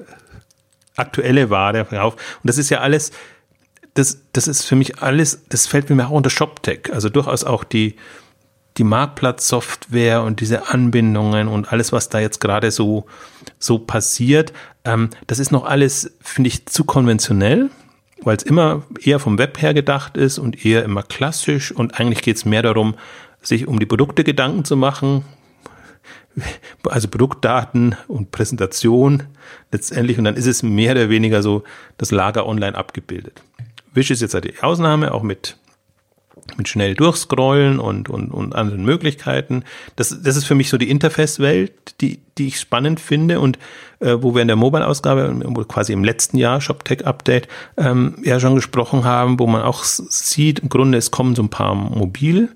aktuelle 0.95 1.49
Ware 1.49 1.86
verkauft. 1.86 2.17
Und 2.17 2.47
das 2.47 2.57
ist 2.57 2.69
ja 2.69 2.79
alles, 2.79 3.11
das, 3.93 4.21
das 4.34 4.47
ist 4.47 4.65
für 4.65 4.75
mich 4.75 5.01
alles, 5.01 5.43
das 5.49 5.67
fällt 5.67 5.89
mir 5.89 6.07
auch 6.07 6.11
unter 6.11 6.29
ShopTech. 6.31 6.91
Also 6.91 7.09
durchaus 7.09 7.43
auch 7.43 7.63
die, 7.63 7.95
die 8.78 8.84
Marktplatzsoftware 8.84 10.24
und 10.24 10.39
diese 10.39 10.69
Anbindungen 10.69 11.47
und 11.47 11.71
alles, 11.71 11.91
was 11.91 12.09
da 12.09 12.19
jetzt 12.19 12.39
gerade 12.39 12.71
so, 12.71 13.05
so 13.59 13.80
passiert, 13.80 14.53
ähm, 14.84 15.09
das 15.28 15.39
ist 15.39 15.51
noch 15.51 15.65
alles, 15.65 16.15
finde 16.21 16.47
ich, 16.47 16.65
zu 16.65 16.84
konventionell, 16.84 17.69
weil 18.21 18.38
es 18.38 18.43
immer 18.43 18.84
eher 19.01 19.19
vom 19.19 19.38
Web 19.38 19.61
her 19.61 19.74
gedacht 19.74 20.17
ist 20.17 20.39
und 20.39 20.65
eher 20.65 20.84
immer 20.84 21.03
klassisch. 21.03 21.71
Und 21.71 21.99
eigentlich 21.99 22.21
geht 22.21 22.38
es 22.38 22.45
mehr 22.45 22.61
darum, 22.61 22.95
sich 23.41 23.67
um 23.67 23.80
die 23.80 23.86
Produkte 23.86 24.24
Gedanken 24.24 24.65
zu 24.65 24.76
machen, 24.76 25.24
also 26.89 27.07
Produktdaten 27.09 27.95
und 28.07 28.32
Präsentation 28.32 29.24
letztendlich. 29.71 30.17
Und 30.17 30.24
dann 30.24 30.36
ist 30.36 30.47
es 30.47 30.63
mehr 30.63 30.93
oder 30.93 31.09
weniger 31.09 31.43
so 31.43 31.63
das 31.97 32.11
Lager 32.11 32.47
online 32.47 32.76
abgebildet. 32.76 33.41
Wish 33.93 34.09
ist 34.09 34.21
jetzt 34.21 34.34
halt 34.34 34.45
die 34.45 34.59
Ausnahme, 34.61 35.13
auch 35.13 35.21
mit 35.21 35.57
mit 36.57 36.67
schnell 36.67 36.93
durchscrollen 36.95 37.79
und, 37.79 38.09
und, 38.09 38.31
und 38.31 38.55
anderen 38.55 38.83
Möglichkeiten. 38.83 39.63
Das, 39.95 40.21
das 40.21 40.35
ist 40.35 40.45
für 40.45 40.55
mich 40.55 40.69
so 40.69 40.77
die 40.77 40.89
Interface-Welt, 40.89 42.01
die, 42.01 42.19
die 42.37 42.47
ich 42.47 42.59
spannend 42.59 42.99
finde 42.99 43.39
und 43.39 43.57
äh, 43.99 44.17
wo 44.19 44.35
wir 44.35 44.41
in 44.41 44.47
der 44.47 44.57
Mobile-Ausgabe, 44.57 45.39
quasi 45.67 45.93
im 45.93 46.03
letzten 46.03 46.37
Jahr 46.37 46.61
ShopTech-Update, 46.61 47.47
ähm, 47.77 48.15
ja 48.23 48.39
schon 48.39 48.55
gesprochen 48.55 49.03
haben, 49.03 49.39
wo 49.39 49.47
man 49.47 49.61
auch 49.61 49.83
sieht, 49.83 50.59
im 50.59 50.69
Grunde 50.69 50.97
es 50.97 51.11
kommen 51.11 51.35
so 51.35 51.43
ein 51.43 51.49
paar 51.49 51.75
Mobil 51.75 52.49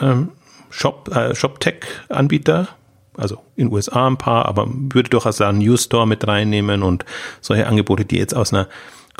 ähm, 0.00 0.30
Shop, 0.70 1.10
äh, 1.14 1.34
ShopTech-Anbieter, 1.34 2.68
also 3.16 3.38
in 3.56 3.72
USA 3.72 4.06
ein 4.06 4.18
paar, 4.18 4.46
aber 4.46 4.68
würde 4.68 5.10
durchaus 5.10 5.38
sagen 5.38 5.58
News 5.58 5.84
Store 5.84 6.06
mit 6.06 6.26
reinnehmen 6.26 6.82
und 6.82 7.04
solche 7.40 7.66
Angebote, 7.66 8.04
die 8.04 8.18
jetzt 8.18 8.36
aus 8.36 8.52
einer 8.52 8.68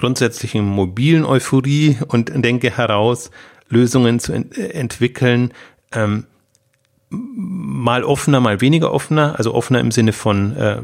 grundsätzlichen 0.00 0.64
mobilen 0.64 1.26
Euphorie 1.26 1.98
und 2.08 2.32
denke 2.34 2.74
heraus, 2.74 3.30
Lösungen 3.68 4.18
zu 4.18 4.32
ent 4.32 4.56
entwickeln, 4.56 5.52
ähm, 5.92 6.24
mal 7.10 8.02
offener, 8.02 8.40
mal 8.40 8.62
weniger 8.62 8.92
offener, 8.92 9.36
also 9.36 9.54
offener 9.54 9.80
im 9.80 9.90
Sinne 9.90 10.14
von 10.14 10.56
äh, 10.56 10.82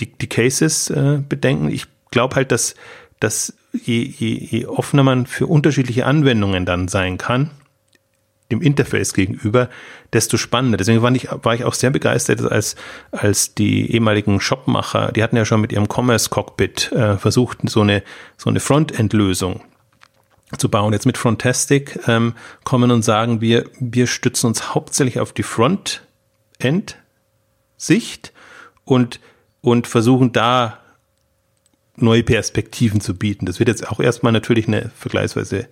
die, 0.00 0.12
die 0.12 0.26
Cases 0.26 0.90
äh, 0.90 1.20
bedenken. 1.26 1.70
Ich 1.70 1.86
glaube 2.10 2.34
halt, 2.34 2.50
dass, 2.50 2.74
dass 3.20 3.54
je, 3.72 4.02
je, 4.02 4.34
je 4.34 4.66
offener 4.66 5.04
man 5.04 5.26
für 5.26 5.46
unterschiedliche 5.46 6.04
Anwendungen 6.06 6.66
dann 6.66 6.88
sein 6.88 7.18
kann, 7.18 7.50
dem 8.52 8.62
Interface 8.62 9.14
gegenüber, 9.14 9.68
desto 10.12 10.36
spannender. 10.36 10.76
Deswegen 10.76 11.02
war 11.02 11.12
ich, 11.12 11.28
war 11.30 11.54
ich 11.54 11.64
auch 11.64 11.74
sehr 11.74 11.90
begeistert, 11.90 12.40
als, 12.40 12.76
als 13.10 13.54
die 13.54 13.92
ehemaligen 13.92 14.40
Shopmacher, 14.40 15.12
die 15.12 15.22
hatten 15.22 15.36
ja 15.36 15.44
schon 15.44 15.60
mit 15.60 15.72
ihrem 15.72 15.88
Commerce 15.88 16.30
Cockpit 16.30 16.92
äh, 16.92 17.16
versucht, 17.16 17.58
so 17.68 17.80
eine, 17.80 18.02
so 18.36 18.50
eine 18.50 18.60
Frontend-Lösung 18.60 19.62
zu 20.58 20.68
bauen. 20.68 20.92
Jetzt 20.92 21.06
mit 21.06 21.18
Frontastic 21.18 21.98
ähm, 22.06 22.34
kommen 22.64 22.90
und 22.90 23.02
sagen, 23.02 23.40
wir, 23.40 23.64
wir 23.80 24.06
stützen 24.06 24.46
uns 24.46 24.74
hauptsächlich 24.74 25.18
auf 25.18 25.32
die 25.32 25.42
Frontend-Sicht 25.42 28.32
und, 28.84 29.20
und 29.60 29.86
versuchen 29.86 30.32
da 30.32 30.78
neue 31.96 32.22
Perspektiven 32.22 33.00
zu 33.00 33.14
bieten. 33.14 33.46
Das 33.46 33.58
wird 33.58 33.68
jetzt 33.68 33.88
auch 33.88 34.00
erstmal 34.00 34.32
natürlich 34.32 34.68
eine 34.68 34.90
vergleichsweise 34.96 35.68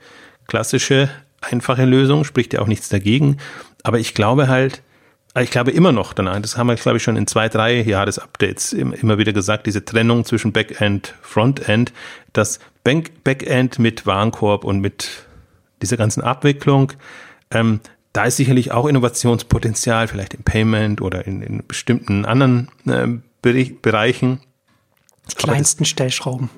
klassische 0.47 1.11
einfache 1.41 1.84
Lösung, 1.84 2.24
spricht 2.24 2.53
ja 2.53 2.61
auch 2.61 2.66
nichts 2.66 2.88
dagegen. 2.88 3.38
Aber 3.82 3.99
ich 3.99 4.14
glaube 4.14 4.49
halt, 4.49 4.82
ich 5.38 5.51
glaube 5.51 5.70
immer 5.70 5.93
noch 5.93 6.12
danach, 6.12 6.41
das 6.41 6.57
haben 6.57 6.66
wir, 6.66 6.74
glaube 6.74 6.97
ich, 6.97 7.03
schon 7.03 7.16
in 7.16 7.26
zwei, 7.26 7.49
drei 7.49 7.80
Jahresupdates 7.80 8.72
immer 8.72 9.18
wieder 9.18 9.32
gesagt, 9.32 9.66
diese 9.66 9.84
Trennung 9.84 10.24
zwischen 10.24 10.53
Backend, 10.53 11.14
Frontend, 11.22 11.93
das 12.32 12.59
Backend 12.82 13.78
mit 13.78 14.07
Warenkorb 14.07 14.64
und 14.64 14.80
mit 14.80 15.26
dieser 15.82 15.97
ganzen 15.97 16.22
Abwicklung, 16.22 16.93
ähm, 17.53 17.80
da 18.12 18.24
ist 18.24 18.36
sicherlich 18.36 18.72
auch 18.72 18.86
Innovationspotenzial, 18.86 20.09
vielleicht 20.09 20.34
im 20.34 20.43
Payment 20.43 21.01
oder 21.01 21.26
in, 21.26 21.43
in 21.43 21.66
bestimmten 21.66 22.24
anderen 22.24 22.68
äh, 22.86 23.07
Bereichen. 23.41 24.41
Die 25.30 25.36
kleinsten 25.36 25.84
Stellschrauben 25.84 26.51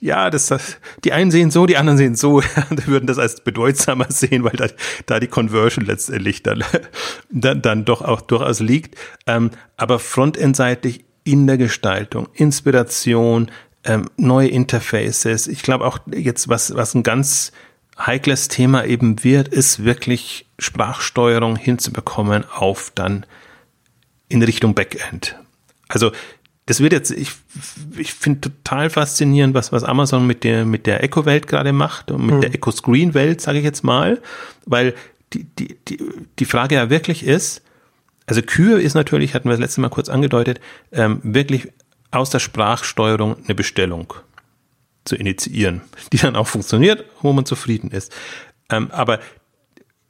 ja, 0.00 0.30
das, 0.30 0.46
das, 0.46 0.78
die 1.04 1.12
einen 1.12 1.30
sehen 1.30 1.50
so, 1.50 1.66
die 1.66 1.76
anderen 1.76 1.98
sehen 1.98 2.16
so, 2.16 2.40
die 2.70 2.86
würden 2.86 3.06
das 3.06 3.18
als 3.18 3.42
bedeutsamer 3.42 4.06
sehen, 4.10 4.44
weil 4.44 4.56
da, 4.56 4.66
da 5.06 5.20
die 5.20 5.26
Conversion 5.26 5.84
letztendlich 5.84 6.42
dann, 6.42 6.64
dann, 7.30 7.62
dann 7.62 7.84
doch 7.84 8.02
auch 8.02 8.20
durchaus 8.20 8.60
liegt. 8.60 8.96
Ähm, 9.26 9.50
aber 9.76 9.98
frontendseitig 9.98 11.04
in 11.24 11.46
der 11.46 11.58
Gestaltung, 11.58 12.28
Inspiration, 12.34 13.50
ähm, 13.84 14.08
neue 14.16 14.48
Interfaces. 14.48 15.48
Ich 15.48 15.62
glaube 15.62 15.84
auch 15.84 15.98
jetzt, 16.12 16.48
was, 16.48 16.74
was 16.74 16.94
ein 16.94 17.02
ganz 17.02 17.52
heikles 17.98 18.48
Thema 18.48 18.84
eben 18.84 19.24
wird, 19.24 19.48
ist 19.48 19.84
wirklich 19.84 20.46
Sprachsteuerung 20.58 21.56
hinzubekommen 21.56 22.44
auf 22.50 22.92
dann 22.94 23.26
in 24.28 24.42
Richtung 24.42 24.74
Backend. 24.74 25.36
Also 25.88 26.12
das 26.66 26.80
wird 26.80 26.92
jetzt, 26.92 27.12
ich, 27.12 27.30
ich 27.96 28.12
finde 28.12 28.40
total 28.40 28.90
faszinierend, 28.90 29.54
was, 29.54 29.70
was 29.70 29.84
Amazon 29.84 30.26
mit 30.26 30.42
der, 30.42 30.64
mit 30.64 30.86
der 30.86 31.02
Echo-Welt 31.02 31.46
gerade 31.46 31.72
macht 31.72 32.10
und 32.10 32.26
mit 32.26 32.34
mhm. 32.34 32.40
der 32.40 32.54
Echo-Screen-Welt, 32.54 33.40
sage 33.40 33.58
ich 33.58 33.64
jetzt 33.64 33.84
mal, 33.84 34.20
weil 34.64 34.94
die, 35.32 35.44
die, 35.44 35.76
die, 35.88 35.98
die 36.38 36.44
Frage 36.44 36.74
ja 36.74 36.90
wirklich 36.90 37.24
ist, 37.24 37.62
also 38.26 38.42
Kühe 38.42 38.80
ist 38.80 38.94
natürlich, 38.94 39.34
hatten 39.34 39.48
wir 39.48 39.52
das 39.52 39.60
letzte 39.60 39.80
Mal 39.80 39.88
kurz 39.90 40.08
angedeutet, 40.08 40.60
ähm, 40.90 41.20
wirklich 41.22 41.68
aus 42.10 42.30
der 42.30 42.40
Sprachsteuerung 42.40 43.36
eine 43.44 43.54
Bestellung 43.54 44.12
zu 45.04 45.14
initiieren, 45.14 45.82
die 46.12 46.18
dann 46.18 46.34
auch 46.34 46.48
funktioniert, 46.48 47.04
wo 47.22 47.32
man 47.32 47.46
zufrieden 47.46 47.92
ist. 47.92 48.12
Ähm, 48.70 48.90
aber 48.90 49.20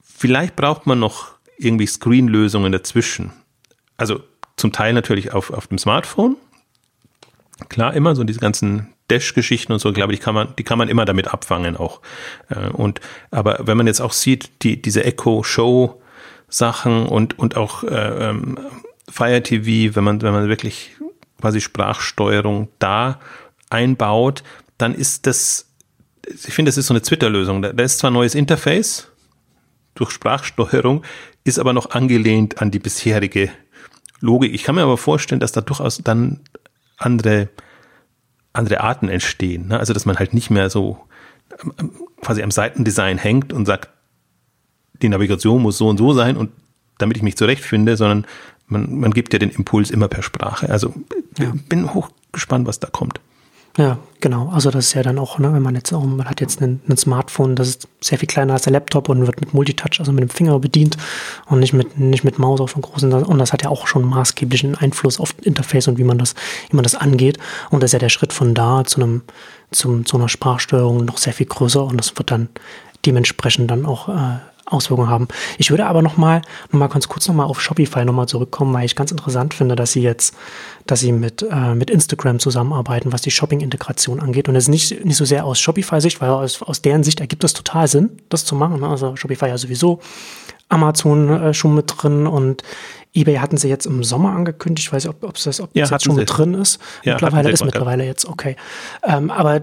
vielleicht 0.03 0.57
braucht 0.57 0.87
man 0.87 0.99
noch 0.99 1.35
irgendwie 1.59 1.87
Screen-Lösungen 1.87 2.73
dazwischen. 2.73 3.33
Also 3.99 4.23
zum 4.57 4.73
Teil 4.73 4.95
natürlich 4.95 5.33
auf, 5.33 5.51
auf 5.51 5.67
dem 5.67 5.77
Smartphone, 5.77 6.37
Klar, 7.69 7.95
immer 7.95 8.15
so 8.15 8.25
diese 8.25 8.41
ganzen 8.41 8.93
Dash-Geschichten 9.09 9.73
und 9.73 9.79
so, 9.79 9.93
glaube 9.93 10.13
ich, 10.13 10.21
kann 10.21 10.35
man, 10.35 10.55
die 10.59 10.65
kann 10.65 10.79
man 10.79 10.89
immer 10.89 11.05
damit 11.05 11.29
abfangen 11.29 11.77
auch. 11.77 12.01
Äh, 12.49 12.71
und, 12.71 13.01
aber 13.31 13.67
wenn 13.67 13.77
man 13.77 13.87
jetzt 13.87 14.01
auch 14.01 14.13
sieht, 14.13 14.51
die, 14.63 14.83
diese 14.83 15.05
Echo-Show-Sachen 15.05 17.07
und, 17.07 17.39
und 17.39 17.57
auch 17.57 17.85
äh, 17.85 18.31
ähm, 18.31 18.59
Fire 19.09 19.43
TV, 19.43 19.95
wenn 19.95 20.05
man, 20.05 20.23
wenn 20.23 20.33
man 20.33 20.49
wirklich 20.49 20.97
quasi 21.41 21.61
Sprachsteuerung 21.61 22.69
da 22.79 23.21
einbaut, 23.71 24.43
dann 24.79 24.95
ist 24.95 25.27
das, 25.27 25.67
ich 26.27 26.55
finde, 26.55 26.71
das 26.71 26.77
ist 26.77 26.89
so 26.89 26.95
eine 26.95 27.03
Twitter-Lösung. 27.03 27.63
Da, 27.63 27.73
da 27.73 27.85
ist 27.85 27.99
zwar 27.99 28.11
ein 28.11 28.15
neues 28.15 28.35
Interface 28.35 29.09
durch 29.95 30.11
Sprachsteuerung, 30.11 31.05
ist 31.45 31.59
aber 31.59 31.73
noch 31.73 31.91
angelehnt 31.91 32.61
an 32.61 32.71
die 32.71 32.81
bisherige 32.81 33.51
Logik. 34.21 34.53
Ich 34.53 34.65
kann 34.65 34.75
mir 34.75 34.83
aber 34.83 34.99
vorstellen, 34.99 35.41
dass 35.41 35.53
da 35.53 35.61
durchaus 35.61 35.99
dann 35.99 36.41
andere, 36.97 37.49
andere 38.53 38.81
Arten 38.81 39.09
entstehen. 39.09 39.69
Ne? 39.69 39.79
Also, 39.79 39.93
dass 39.93 40.07
man 40.07 40.19
halt 40.19 40.35
nicht 40.35 40.51
mehr 40.51 40.71
so 40.71 40.99
ähm, 41.79 41.93
quasi 42.21 42.43
am 42.43 42.51
Seitendesign 42.51 43.19
hängt 43.19 43.53
und 43.53 43.67
sagt, 43.67 43.91
die 45.03 45.09
Navigation 45.09 45.63
muss 45.63 45.79
so 45.79 45.89
und 45.89 45.99
so 45.99 46.13
sein 46.13 46.37
und 46.37 46.51
damit 46.99 47.17
ich 47.17 47.23
mich 47.23 47.37
zurechtfinde, 47.37 47.97
sondern 47.97 48.27
man, 48.67 48.99
man 48.99 49.13
gibt 49.13 49.33
ja 49.33 49.39
den 49.39 49.51
Impuls 49.51 49.91
immer 49.91 50.09
per 50.09 50.23
Sprache. 50.23 50.69
Also 50.71 50.95
ja. 51.39 51.53
bin 51.69 51.93
hochgespannt, 51.93 52.67
was 52.67 52.81
da 52.81 52.89
kommt. 52.89 53.21
Ja, 53.79 53.99
genau. 54.21 54.49
Also 54.49 54.71
das 54.71 54.87
ist 54.87 54.95
ja 54.95 55.03
dann 55.03 55.19
auch, 55.19 55.39
ne, 55.39 55.53
wenn 55.53 55.61
man 55.61 55.75
jetzt 55.75 55.93
auch, 55.93 56.03
man 56.03 56.27
hat 56.27 56.41
jetzt 56.41 56.63
ein 56.63 56.81
Smartphone, 56.97 57.57
das 57.57 57.69
ist 57.69 57.89
sehr 58.01 58.19
viel 58.19 58.27
kleiner 58.27 58.55
als 58.55 58.63
der 58.63 58.73
Laptop 58.73 59.11
und 59.11 59.27
wird 59.27 59.41
mit 59.41 59.53
Multitouch, 59.53 59.99
also 59.99 60.13
mit 60.13 60.23
dem 60.23 60.31
Finger 60.31 60.59
bedient 60.59 60.97
und 61.45 61.61
nicht 61.61 61.75
mit, 61.75 61.99
nicht 61.99 62.25
mit 62.25 62.39
Maus 62.39 62.61
auf 62.61 62.73
dem 62.73 62.81
großen. 62.81 63.13
Und 63.13 63.39
das 63.39 63.53
hat 63.53 63.63
ja 63.63 63.69
auch 63.69 63.87
schon 63.87 64.09
maßgeblichen 64.09 64.77
Einfluss 64.77 65.21
auf 65.21 65.35
Interface 65.43 65.89
und 65.89 65.99
wie 65.99 66.05
man 66.05 66.17
das, 66.17 66.35
wie 66.71 66.77
man 66.77 66.85
das 66.85 66.95
angeht. 66.95 67.39
Und 67.71 67.83
das 67.83 67.89
ist 67.89 67.93
ja 67.93 67.99
der 67.99 68.09
Schritt 68.09 68.33
von 68.33 68.55
da 68.55 68.85
zu 68.85 69.03
einem, 69.03 69.23
zum, 69.73 70.07
zu 70.07 70.17
einer 70.17 70.31
Sprachsteuerung 70.31 71.05
noch 71.05 71.19
sehr 71.19 71.35
viel 71.35 71.47
größer 71.47 71.85
und 71.85 71.99
das 71.99 72.17
wird 72.17 72.31
dann 72.31 72.49
dementsprechend 73.05 73.71
dann 73.71 73.85
auch 73.85 74.09
äh, 74.09 74.39
Auswirkungen 74.67 75.09
haben. 75.09 75.29
Ich 75.59 75.71
würde 75.71 75.87
aber 75.87 76.03
noch 76.03 76.17
mal, 76.17 76.43
noch 76.73 76.81
mal 76.81 76.89
ganz 76.89 77.09
kurz 77.09 77.29
noch 77.29 77.35
mal 77.35 77.45
auf 77.45 77.61
Shopify 77.61 78.05
noch 78.05 78.13
mal 78.13 78.27
zurückkommen, 78.27 78.75
weil 78.75 78.85
ich 78.85 78.97
ganz 78.97 79.13
interessant 79.13 79.55
finde, 79.55 79.77
dass 79.77 79.93
sie 79.93 80.03
jetzt, 80.03 80.35
dass 80.87 81.01
sie 81.01 81.13
mit, 81.13 81.47
äh, 81.49 81.75
mit 81.75 81.91
Instagram 81.91 82.39
zusammenarbeiten, 82.39 83.13
was 83.13 83.23
die 83.23 83.31
Shopping-Integration 83.31 84.21
angeht. 84.21 84.49
Und 84.49 84.55
das 84.55 84.65
ist 84.65 84.69
nicht, 84.69 85.05
nicht 85.05 85.17
so 85.17 85.25
sehr 85.25 85.45
aus 85.45 85.61
Shopify-Sicht, 85.61 86.21
weil 86.21 86.31
aus, 86.31 86.63
aus 86.63 86.83
deren 86.83 87.05
Sicht 87.05 87.21
ergibt 87.21 87.45
das 87.45 87.53
total 87.53 87.87
Sinn, 87.87 88.21
das 88.29 88.45
zu 88.45 88.55
machen. 88.55 88.81
Ne? 88.81 88.89
Also 88.89 89.15
Shopify 89.17 89.49
ja 89.49 89.59
sowieso 89.59 90.01
Amazon 90.69 91.31
äh, 91.31 91.55
schon 91.55 91.75
mit 91.75 91.93
drin 91.97 92.27
und 92.27 92.63
eBay 93.15 93.37
hatten 93.37 93.57
sie 93.57 93.69
jetzt 93.69 93.87
im 93.87 94.05
Sommer 94.05 94.33
angekündigt. 94.33 94.89
Ich 94.89 94.93
weiß 94.93 95.05
nicht, 95.05 95.15
ob, 95.15 95.23
ob 95.23 95.43
das, 95.43 95.61
ob 95.61 95.71
Ja, 95.75 95.83
das 95.83 95.91
jetzt 95.91 96.05
schon 96.05 96.17
mit 96.17 96.29
drin 96.29 96.55
ist. 96.55 96.81
Ja, 97.03 97.15
mittlerweile 97.15 97.51
ist 97.51 97.65
mittlerweile 97.65 98.05
jetzt 98.05 98.27
okay. 98.27 98.57
Ähm, 99.05 99.31
aber 99.31 99.63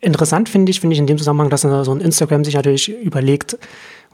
interessant 0.00 0.48
finde 0.48 0.70
ich, 0.70 0.80
finde 0.80 0.94
ich 0.94 1.00
in 1.00 1.06
dem 1.06 1.18
Zusammenhang, 1.18 1.48
dass 1.50 1.62
so 1.62 1.92
ein 1.92 2.00
Instagram 2.00 2.44
sich 2.44 2.54
natürlich 2.54 2.88
überlegt, 2.88 3.56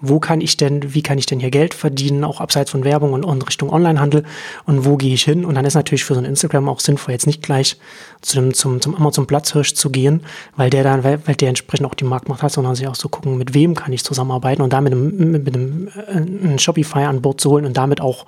wo 0.00 0.20
kann 0.20 0.40
ich 0.40 0.56
denn, 0.56 0.94
wie 0.94 1.02
kann 1.02 1.18
ich 1.18 1.26
denn 1.26 1.40
hier 1.40 1.50
Geld 1.50 1.74
verdienen, 1.74 2.24
auch 2.24 2.40
abseits 2.40 2.70
von 2.70 2.84
Werbung 2.84 3.12
und, 3.12 3.24
und 3.24 3.46
Richtung 3.46 3.70
Onlinehandel 3.70 4.24
und 4.64 4.84
wo 4.84 4.96
gehe 4.96 5.14
ich 5.14 5.24
hin? 5.24 5.44
Und 5.44 5.54
dann 5.54 5.64
ist 5.64 5.74
natürlich 5.74 6.04
für 6.04 6.14
so 6.14 6.20
ein 6.20 6.24
Instagram 6.24 6.68
auch 6.68 6.80
sinnvoll, 6.80 7.12
jetzt 7.12 7.26
nicht 7.26 7.42
gleich 7.42 7.76
zu 8.20 8.36
dem, 8.36 8.54
zum, 8.54 8.80
zum 8.80 8.94
Amazon 8.94 9.26
Platzhirsch 9.26 9.74
zu 9.74 9.90
gehen, 9.90 10.22
weil 10.56 10.70
der 10.70 10.84
dann, 10.84 11.04
weil, 11.04 11.20
weil 11.26 11.34
der 11.34 11.48
entsprechend 11.48 11.86
auch 11.86 11.94
die 11.94 12.04
Marktmacht 12.04 12.42
hat, 12.42 12.52
sondern 12.52 12.74
sich 12.74 12.86
auch 12.86 12.94
so 12.94 13.08
gucken, 13.08 13.38
mit 13.38 13.54
wem 13.54 13.74
kann 13.74 13.92
ich 13.92 14.04
zusammenarbeiten 14.04 14.62
und 14.62 14.72
damit 14.72 14.94
mit, 14.94 15.20
einem- 15.20 15.42
mit 15.42 15.54
einem 15.54 15.88
äh, 16.08 16.12
einen 16.12 16.58
Shopify 16.58 17.00
an 17.04 17.22
Bord 17.22 17.40
zu 17.40 17.50
holen 17.50 17.64
und 17.64 17.76
damit 17.76 18.00
auch 18.00 18.26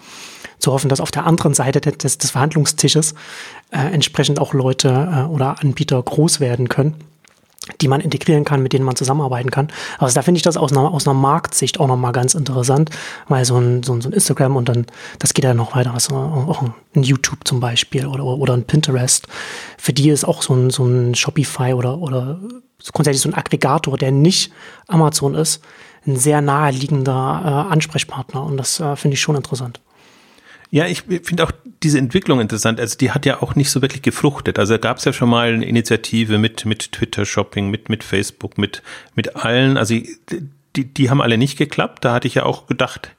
zu 0.58 0.72
hoffen, 0.72 0.88
dass 0.88 1.00
auf 1.00 1.10
der 1.10 1.26
anderen 1.26 1.54
Seite 1.54 1.80
des- 1.80 1.98
des, 1.98 2.18
des 2.18 2.30
Verhandlungstisches 2.32 3.14
äh, 3.70 3.78
entsprechend 3.92 4.38
auch 4.40 4.52
Leute 4.54 4.88
äh, 4.88 5.22
oder 5.32 5.60
Anbieter 5.60 6.02
groß 6.02 6.40
werden 6.40 6.68
können 6.68 6.94
die 7.80 7.88
man 7.88 8.00
integrieren 8.00 8.44
kann, 8.44 8.62
mit 8.62 8.72
denen 8.72 8.84
man 8.84 8.96
zusammenarbeiten 8.96 9.50
kann. 9.50 9.68
Also 9.98 10.14
da 10.14 10.22
finde 10.22 10.38
ich 10.38 10.42
das 10.42 10.56
aus 10.56 10.72
einer, 10.72 10.92
aus 10.92 11.06
einer 11.06 11.14
Marktsicht 11.14 11.78
auch 11.78 11.88
nochmal 11.88 12.12
ganz 12.12 12.34
interessant, 12.34 12.90
weil 13.28 13.44
so 13.44 13.58
ein, 13.58 13.82
so 13.82 13.92
ein, 13.92 14.00
so 14.00 14.08
ein 14.08 14.12
Instagram 14.12 14.56
und 14.56 14.68
dann, 14.68 14.86
das 15.18 15.34
geht 15.34 15.44
ja 15.44 15.52
noch 15.52 15.76
weiter, 15.76 15.92
also 15.92 16.16
auch 16.16 16.62
ein 16.62 17.02
YouTube 17.02 17.40
zum 17.44 17.60
Beispiel 17.60 18.06
oder, 18.06 18.24
oder 18.24 18.54
ein 18.54 18.64
Pinterest, 18.64 19.28
für 19.76 19.92
die 19.92 20.08
ist 20.08 20.24
auch 20.24 20.42
so 20.42 20.54
ein, 20.54 20.70
so 20.70 20.84
ein 20.84 21.14
Shopify 21.14 21.74
oder, 21.74 21.98
oder 21.98 22.40
grundsätzlich 22.92 23.22
so 23.22 23.28
ein 23.28 23.34
Aggregator, 23.34 23.98
der 23.98 24.10
nicht 24.10 24.52
Amazon 24.88 25.34
ist, 25.34 25.62
ein 26.06 26.16
sehr 26.16 26.40
naheliegender 26.40 27.42
äh, 27.44 27.72
Ansprechpartner 27.72 28.42
und 28.42 28.56
das 28.56 28.80
äh, 28.80 28.96
finde 28.96 29.14
ich 29.14 29.20
schon 29.20 29.36
interessant. 29.36 29.80
Ja, 30.70 30.86
ich 30.86 31.02
finde 31.02 31.44
auch 31.44 31.52
diese 31.82 31.98
Entwicklung 31.98 32.40
interessant. 32.40 32.78
Also 32.78 32.96
die 32.96 33.10
hat 33.10 33.26
ja 33.26 33.42
auch 33.42 33.56
nicht 33.56 33.70
so 33.70 33.82
wirklich 33.82 34.02
gefruchtet. 34.02 34.58
Also 34.58 34.78
gab 34.78 34.98
es 34.98 35.04
ja 35.04 35.12
schon 35.12 35.28
mal 35.28 35.52
eine 35.52 35.66
Initiative 35.66 36.38
mit 36.38 36.64
mit 36.64 36.92
Twitter 36.92 37.24
Shopping, 37.24 37.70
mit 37.70 37.88
mit 37.88 38.04
Facebook, 38.04 38.56
mit 38.56 38.82
mit 39.16 39.36
allen. 39.36 39.76
Also 39.76 39.96
die 40.76 40.84
die 40.84 41.10
haben 41.10 41.20
alle 41.20 41.38
nicht 41.38 41.58
geklappt. 41.58 42.04
Da 42.04 42.12
hatte 42.12 42.28
ich 42.28 42.36
ja 42.36 42.44
auch 42.44 42.66
gedacht, 42.66 43.10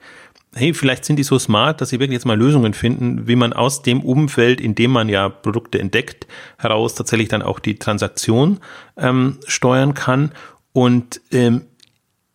hey, 0.54 0.74
vielleicht 0.74 1.06
sind 1.06 1.18
die 1.18 1.24
so 1.24 1.40
smart, 1.40 1.82
dass 1.82 1.90
sie 1.90 2.00
wirklich 2.00 2.14
jetzt 2.16 2.26
mal 2.26 2.38
Lösungen 2.38 2.74
finden, 2.74 3.28
wie 3.28 3.36
man 3.36 3.54
aus 3.54 3.82
dem 3.82 4.02
Umfeld, 4.02 4.60
in 4.60 4.76
dem 4.76 4.92
man 4.92 5.10
ja 5.10 5.30
Produkte 5.30 5.80
entdeckt, 5.80 6.28
heraus 6.58 6.96
tatsächlich 6.96 7.30
dann 7.30 7.42
auch 7.42 7.60
die 7.60 7.76
Transaktion 7.76 8.60
ähm, 8.98 9.40
steuern 9.48 9.94
kann. 9.94 10.32
Und 10.74 11.22
ähm, 11.32 11.64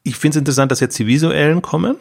ich 0.03 0.17
finde 0.17 0.37
es 0.37 0.41
interessant, 0.41 0.73
dass 0.73 0.81
jetzt 0.81 0.99
die 0.99 1.07
visuellen 1.07 1.63
kommen. 1.63 1.97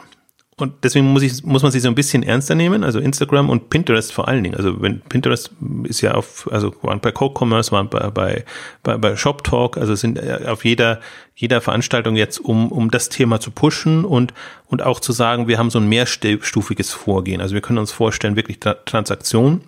Und 0.57 0.85
deswegen 0.85 1.07
muss 1.07 1.21
ich, 1.21 1.43
muss 1.43 1.63
man 1.63 1.71
sie 1.73 1.81
so 1.81 1.89
ein 1.89 1.95
bisschen 1.95 2.23
ernster 2.23 2.55
nehmen, 2.55 2.85
also 2.85 2.99
Instagram 2.99 3.49
und 3.49 3.69
Pinterest 3.69 4.13
vor 4.13 4.29
allen 4.29 4.41
Dingen. 4.41 4.55
Also 4.55 4.81
wenn 4.81 5.01
Pinterest 5.01 5.51
ist 5.83 5.99
ja 5.99 6.13
auf, 6.13 6.49
also 6.49 6.73
waren 6.81 7.01
bei 7.01 7.11
Co-Commerce, 7.11 7.73
waren 7.73 7.89
bei, 7.89 8.09
bei, 8.09 8.45
bei, 8.81 8.97
bei 8.97 9.17
Shop 9.17 9.43
Talk, 9.43 9.75
also 9.75 9.95
sind 9.95 10.17
äh, 10.17 10.45
auf 10.47 10.63
jeder, 10.63 11.01
jeder 11.35 11.59
Veranstaltung 11.59 12.15
jetzt, 12.15 12.39
um, 12.39 12.71
um 12.71 12.89
das 12.89 13.09
Thema 13.09 13.41
zu 13.41 13.51
pushen 13.51 14.05
und, 14.05 14.33
und 14.67 14.81
auch 14.81 15.01
zu 15.01 15.11
sagen, 15.11 15.49
wir 15.49 15.57
haben 15.57 15.69
so 15.69 15.79
ein 15.79 15.89
mehrstufiges 15.89 16.93
Vorgehen. 16.93 17.41
Also 17.41 17.53
wir 17.53 17.61
können 17.61 17.79
uns 17.79 17.91
vorstellen, 17.91 18.37
wirklich 18.37 18.61
Tra 18.61 18.75
Transaktionen 18.85 19.59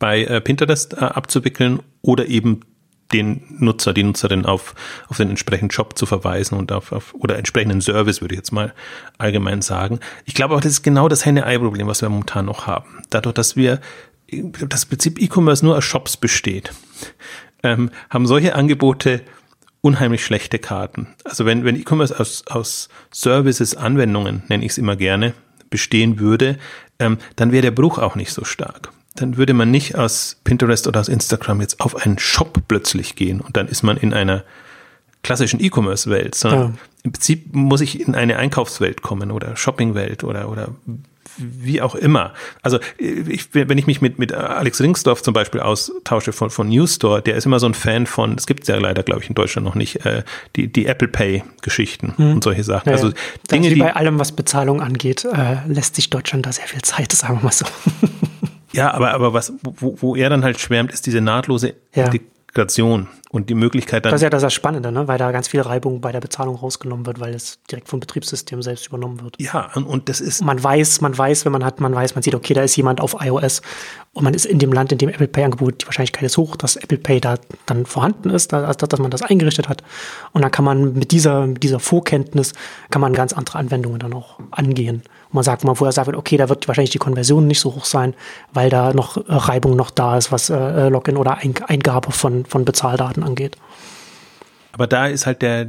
bei 0.00 0.24
äh, 0.24 0.40
Pinterest 0.40 0.94
äh, 0.94 0.96
abzuwickeln 0.96 1.80
oder 2.02 2.26
eben 2.26 2.62
den 3.12 3.42
Nutzer, 3.58 3.92
die 3.92 4.02
Nutzerin 4.02 4.44
auf, 4.44 4.74
auf 5.08 5.16
den 5.16 5.30
entsprechenden 5.30 5.70
Shop 5.70 5.96
zu 5.96 6.06
verweisen 6.06 6.58
und 6.58 6.72
auf, 6.72 6.92
auf 6.92 7.14
oder 7.14 7.36
entsprechenden 7.36 7.80
Service, 7.80 8.20
würde 8.20 8.34
ich 8.34 8.38
jetzt 8.38 8.52
mal 8.52 8.74
allgemein 9.18 9.62
sagen. 9.62 10.00
Ich 10.24 10.34
glaube 10.34 10.54
auch, 10.54 10.60
das 10.60 10.72
ist 10.72 10.82
genau 10.82 11.08
das 11.08 11.24
Henne-Ei-Problem, 11.24 11.86
was 11.86 12.02
wir 12.02 12.08
momentan 12.08 12.46
noch 12.46 12.66
haben. 12.66 13.02
Dadurch, 13.10 13.34
dass 13.34 13.56
wir 13.56 13.80
das 14.30 14.86
Prinzip 14.86 15.20
E-Commerce 15.20 15.64
nur 15.64 15.76
aus 15.76 15.84
Shops 15.84 16.16
besteht, 16.16 16.72
ähm, 17.62 17.90
haben 18.10 18.26
solche 18.26 18.54
Angebote 18.54 19.22
unheimlich 19.80 20.24
schlechte 20.24 20.58
Karten. 20.58 21.08
Also 21.24 21.46
wenn, 21.46 21.64
wenn 21.64 21.76
E-Commerce 21.76 22.18
aus, 22.18 22.44
aus 22.48 22.88
Services, 23.12 23.76
Anwendungen, 23.76 24.42
nenne 24.48 24.64
ich 24.64 24.72
es 24.72 24.78
immer 24.78 24.96
gerne, 24.96 25.32
bestehen 25.70 26.18
würde, 26.18 26.58
ähm, 26.98 27.18
dann 27.36 27.52
wäre 27.52 27.62
der 27.62 27.70
Bruch 27.70 27.98
auch 27.98 28.16
nicht 28.16 28.32
so 28.32 28.44
stark 28.44 28.90
dann 29.16 29.36
würde 29.36 29.54
man 29.54 29.70
nicht 29.70 29.96
aus 29.96 30.40
Pinterest 30.44 30.86
oder 30.86 31.00
aus 31.00 31.08
Instagram 31.08 31.60
jetzt 31.60 31.80
auf 31.80 31.96
einen 31.96 32.18
Shop 32.18 32.62
plötzlich 32.68 33.16
gehen 33.16 33.40
und 33.40 33.56
dann 33.56 33.68
ist 33.68 33.82
man 33.82 33.96
in 33.96 34.12
einer 34.12 34.44
klassischen 35.22 35.60
E-Commerce-Welt, 35.60 36.34
sondern 36.34 36.60
ja. 36.60 36.72
im 37.02 37.12
Prinzip 37.12 37.54
muss 37.54 37.80
ich 37.80 38.00
in 38.00 38.14
eine 38.14 38.36
Einkaufswelt 38.36 39.02
kommen 39.02 39.32
oder 39.32 39.56
Shopping-Welt 39.56 40.22
oder, 40.22 40.48
oder 40.48 40.68
wie 41.38 41.82
auch 41.82 41.94
immer. 41.94 42.32
Also 42.62 42.78
ich, 42.98 43.52
wenn 43.52 43.76
ich 43.76 43.86
mich 43.86 44.00
mit, 44.00 44.18
mit 44.18 44.32
Alex 44.32 44.80
Ringsdorf 44.80 45.22
zum 45.22 45.34
Beispiel 45.34 45.60
austausche 45.60 46.32
von, 46.32 46.50
von 46.50 46.68
Newstore, 46.68 47.22
der 47.22 47.36
ist 47.36 47.46
immer 47.46 47.58
so 47.58 47.66
ein 47.66 47.74
Fan 47.74 48.06
von, 48.06 48.34
es 48.36 48.46
gibt 48.46 48.66
ja 48.68 48.76
leider, 48.76 49.02
glaube 49.02 49.22
ich, 49.22 49.28
in 49.28 49.34
Deutschland 49.34 49.66
noch 49.66 49.74
nicht, 49.74 50.06
äh, 50.06 50.22
die, 50.54 50.72
die 50.72 50.86
Apple 50.86 51.08
Pay-Geschichten 51.08 52.14
hm. 52.16 52.34
und 52.34 52.44
solche 52.44 52.64
Sachen. 52.64 52.88
Ja, 52.88 52.94
also 52.94 53.12
Dinge, 53.50 53.70
wie 53.70 53.80
bei 53.80 53.94
allem, 53.94 54.18
was 54.18 54.32
Bezahlung 54.32 54.80
angeht, 54.80 55.24
äh, 55.24 55.56
lässt 55.66 55.96
sich 55.96 56.10
Deutschland 56.10 56.46
da 56.46 56.52
sehr 56.52 56.66
viel 56.66 56.82
Zeit, 56.82 57.12
sagen 57.12 57.38
wir 57.38 57.44
mal 57.44 57.52
so. 57.52 57.66
Ja, 58.76 58.92
aber, 58.92 59.12
aber 59.12 59.32
was, 59.32 59.52
wo, 59.62 59.96
wo 60.00 60.16
er 60.16 60.30
dann 60.30 60.44
halt 60.44 60.60
schwärmt, 60.60 60.92
ist 60.92 61.06
diese 61.06 61.20
nahtlose 61.20 61.74
ja. 61.94 62.10
Integration 62.56 63.08
und 63.30 63.50
die 63.50 63.54
Möglichkeit 63.54 64.04
dann. 64.04 64.12
Das 64.12 64.20
ist 64.20 64.24
ja 64.24 64.30
das, 64.30 64.42
das 64.42 64.54
Spannende, 64.54 64.90
ne? 64.90 65.08
weil 65.08 65.18
da 65.18 65.30
ganz 65.30 65.48
viel 65.48 65.60
Reibung 65.60 66.00
bei 66.00 66.10
der 66.12 66.20
Bezahlung 66.20 66.56
rausgenommen 66.56 67.04
wird, 67.04 67.20
weil 67.20 67.34
es 67.34 67.58
direkt 67.70 67.88
vom 67.88 68.00
Betriebssystem 68.00 68.62
selbst 68.62 68.86
übernommen 68.86 69.20
wird. 69.20 69.36
Ja, 69.38 69.70
und, 69.74 69.84
und 69.84 70.08
das 70.08 70.20
ist. 70.20 70.42
Man 70.42 70.62
weiß, 70.62 71.00
man 71.02 71.16
weiß, 71.16 71.44
wenn 71.44 71.52
man 71.52 71.64
hat, 71.64 71.80
man 71.80 71.94
weiß, 71.94 72.14
man 72.14 72.22
sieht, 72.22 72.34
okay, 72.34 72.54
da 72.54 72.62
ist 72.62 72.76
jemand 72.76 73.00
auf 73.00 73.16
iOS 73.20 73.60
und 74.12 74.24
man 74.24 74.32
ist 74.32 74.46
in 74.46 74.58
dem 74.58 74.72
Land, 74.72 74.92
in 74.92 74.98
dem 74.98 75.10
Apple 75.10 75.28
Pay 75.28 75.44
Angebot, 75.44 75.82
die 75.82 75.86
Wahrscheinlichkeit 75.86 76.22
ist 76.24 76.38
hoch, 76.38 76.56
dass 76.56 76.76
Apple 76.76 76.98
Pay 76.98 77.20
da 77.20 77.34
dann 77.66 77.84
vorhanden 77.84 78.30
ist, 78.30 78.52
dass, 78.52 78.76
dass 78.76 79.00
man 79.00 79.10
das 79.10 79.22
eingerichtet 79.22 79.68
hat. 79.68 79.82
Und 80.32 80.42
dann 80.42 80.50
kann 80.50 80.64
man 80.64 80.94
mit 80.94 81.12
dieser, 81.12 81.46
mit 81.46 81.62
dieser 81.62 81.80
Vorkenntnis, 81.80 82.54
kann 82.90 83.02
man 83.02 83.12
ganz 83.12 83.32
andere 83.34 83.58
Anwendungen 83.58 83.98
dann 83.98 84.14
auch 84.14 84.40
angehen. 84.50 85.02
Man 85.36 85.44
sagt, 85.44 85.64
man 85.64 85.76
vorher 85.76 85.92
sagt, 85.92 86.14
okay, 86.14 86.36
da 86.36 86.48
wird 86.48 86.66
wahrscheinlich 86.66 86.90
die 86.90 86.98
Konversion 86.98 87.46
nicht 87.46 87.60
so 87.60 87.74
hoch 87.74 87.84
sein, 87.84 88.14
weil 88.52 88.70
da 88.70 88.92
noch 88.92 89.22
Reibung 89.28 89.76
noch 89.76 89.90
da 89.90 90.16
ist, 90.16 90.32
was 90.32 90.50
äh, 90.50 90.88
Login 90.88 91.16
oder 91.16 91.38
Eingabe 91.38 92.10
von, 92.10 92.44
von 92.46 92.64
Bezahldaten 92.64 93.22
angeht. 93.22 93.56
Aber 94.76 94.86
da 94.86 95.06
ist 95.06 95.24
halt 95.24 95.40
der, 95.40 95.66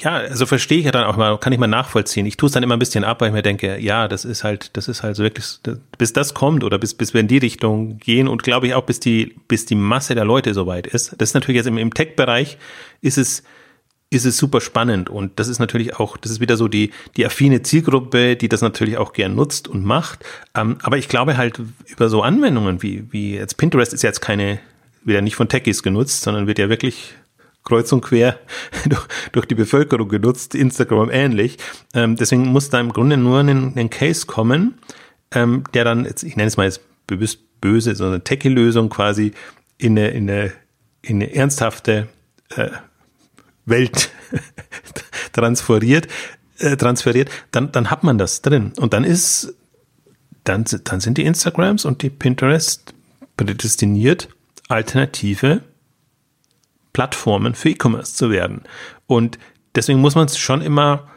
ja, 0.00 0.16
also 0.16 0.44
verstehe 0.44 0.78
ich 0.78 0.84
ja 0.84 0.90
dann 0.90 1.04
auch 1.04 1.16
mal, 1.16 1.38
kann 1.38 1.54
ich 1.54 1.58
mal 1.58 1.66
nachvollziehen. 1.66 2.26
Ich 2.26 2.36
tue 2.36 2.48
es 2.48 2.52
dann 2.52 2.62
immer 2.62 2.76
ein 2.76 2.78
bisschen 2.78 3.02
ab, 3.02 3.22
weil 3.22 3.28
ich 3.28 3.34
mir 3.34 3.40
denke, 3.40 3.80
ja, 3.80 4.06
das 4.06 4.26
ist 4.26 4.44
halt, 4.44 4.76
das 4.76 4.86
ist 4.86 5.02
halt 5.02 5.16
so 5.16 5.22
wirklich, 5.22 5.46
bis 5.96 6.12
das 6.12 6.34
kommt 6.34 6.62
oder 6.62 6.78
bis, 6.78 6.92
bis 6.92 7.14
wir 7.14 7.22
in 7.22 7.28
die 7.28 7.38
Richtung 7.38 7.96
gehen 7.96 8.28
und 8.28 8.42
glaube 8.42 8.66
ich 8.66 8.74
auch, 8.74 8.82
bis 8.82 9.00
die, 9.00 9.34
bis 9.48 9.64
die 9.64 9.76
Masse 9.76 10.14
der 10.14 10.26
Leute 10.26 10.52
soweit 10.52 10.86
ist. 10.86 11.14
Das 11.16 11.30
ist 11.30 11.34
natürlich 11.34 11.56
jetzt 11.56 11.68
im, 11.68 11.78
im 11.78 11.94
Tech-Bereich 11.94 12.58
ist 13.00 13.16
es, 13.16 13.44
ist 14.10 14.24
es 14.24 14.36
super 14.36 14.60
spannend 14.60 15.10
und 15.10 15.38
das 15.40 15.48
ist 15.48 15.58
natürlich 15.58 15.96
auch, 15.96 16.16
das 16.16 16.30
ist 16.30 16.40
wieder 16.40 16.56
so 16.56 16.68
die, 16.68 16.92
die 17.16 17.26
affine 17.26 17.62
Zielgruppe, 17.62 18.36
die 18.36 18.48
das 18.48 18.60
natürlich 18.60 18.96
auch 18.96 19.12
gern 19.12 19.34
nutzt 19.34 19.66
und 19.66 19.84
macht. 19.84 20.24
Ähm, 20.54 20.78
aber 20.82 20.98
ich 20.98 21.08
glaube 21.08 21.36
halt 21.36 21.60
über 21.86 22.08
so 22.08 22.22
Anwendungen 22.22 22.82
wie, 22.82 23.12
wie 23.12 23.34
jetzt 23.34 23.56
Pinterest 23.56 23.92
ist 23.92 24.02
jetzt 24.02 24.20
keine, 24.20 24.60
wieder 25.04 25.20
nicht 25.20 25.36
von 25.36 25.48
Techies 25.48 25.82
genutzt, 25.82 26.22
sondern 26.22 26.46
wird 26.46 26.58
ja 26.58 26.68
wirklich 26.68 27.14
kreuz 27.64 27.90
und 27.92 28.02
quer 28.02 28.38
durch, 28.88 29.06
durch 29.32 29.46
die 29.46 29.54
Bevölkerung 29.54 30.08
genutzt, 30.08 30.54
Instagram 30.54 31.10
ähnlich. 31.10 31.58
Ähm, 31.92 32.16
deswegen 32.16 32.46
muss 32.46 32.70
da 32.70 32.78
im 32.78 32.92
Grunde 32.92 33.16
nur 33.16 33.40
ein, 33.40 33.76
ein 33.76 33.90
Case 33.90 34.26
kommen, 34.26 34.74
ähm, 35.32 35.64
der 35.74 35.84
dann, 35.84 36.04
jetzt, 36.04 36.22
ich 36.22 36.36
nenne 36.36 36.48
es 36.48 36.56
mal 36.56 36.64
jetzt 36.64 36.80
bewusst 37.06 37.40
böse, 37.60 37.94
so 37.94 38.04
eine 38.04 38.22
Techie-Lösung 38.22 38.90
quasi 38.90 39.32
in 39.78 39.98
eine, 39.98 40.10
in 40.10 40.30
eine, 40.30 40.52
in 41.02 41.16
eine 41.16 41.34
ernsthafte 41.34 42.08
äh, 42.50 42.68
Welt 43.66 44.10
transferiert, 45.32 46.08
äh, 46.58 46.76
transferiert, 46.76 47.30
dann, 47.50 47.72
dann 47.72 47.90
hat 47.90 48.04
man 48.04 48.18
das 48.18 48.42
drin. 48.42 48.72
Und 48.78 48.92
dann 48.92 49.04
ist, 49.04 49.54
dann, 50.44 50.64
dann 50.84 51.00
sind 51.00 51.18
die 51.18 51.24
Instagrams 51.24 51.84
und 51.84 52.02
die 52.02 52.10
Pinterest 52.10 52.94
prädestiniert, 53.36 54.28
alternative 54.68 55.62
Plattformen 56.92 57.54
für 57.54 57.70
E-Commerce 57.70 58.14
zu 58.14 58.30
werden. 58.30 58.62
Und 59.06 59.38
deswegen 59.74 60.00
muss 60.00 60.14
man 60.14 60.26
es 60.26 60.38
schon 60.38 60.62
immer 60.62 61.08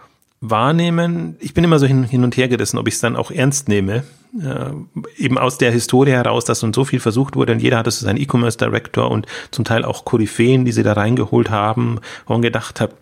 wahrnehmen. 0.42 1.36
Ich 1.40 1.54
bin 1.54 1.64
immer 1.64 1.80
so 1.80 1.88
hin, 1.88 2.04
hin 2.04 2.24
und 2.24 2.38
her 2.38 2.48
gerissen, 2.48 2.78
ob 2.78 2.88
ich 2.88 2.96
es 2.96 3.00
dann 3.00 3.16
auch 3.16 3.32
ernst 3.32 3.68
nehme. 3.68 4.04
Äh, 4.40 4.72
eben 5.18 5.38
aus 5.38 5.58
der 5.58 5.72
Historie 5.72 6.12
heraus, 6.12 6.46
dass 6.46 6.60
so 6.60 6.86
viel 6.86 7.00
versucht 7.00 7.36
wurde 7.36 7.54
und 7.54 7.62
jeder 7.62 7.78
hatte 7.78 7.92
so 7.92 8.06
seinen 8.06 8.20
E-Commerce 8.20 8.58
Director 8.58 9.10
und 9.10 9.26
zum 9.52 9.66
Teil 9.66 9.84
auch 9.84 10.06
Koryphäen, 10.06 10.66
die 10.66 10.72
sie 10.72 10.84
da 10.84 10.94
reingeholt 10.94 11.50
haben, 11.50 12.00
wo 12.26 12.34
man 12.34 12.42
gedacht 12.42 12.80
hat, 12.82 12.94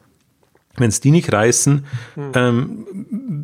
wenn 0.77 0.89
es 0.89 0.99
die 0.99 1.11
nicht 1.11 1.31
reißen, 1.31 1.85
hm. 2.15 2.31
ähm, 2.35 2.85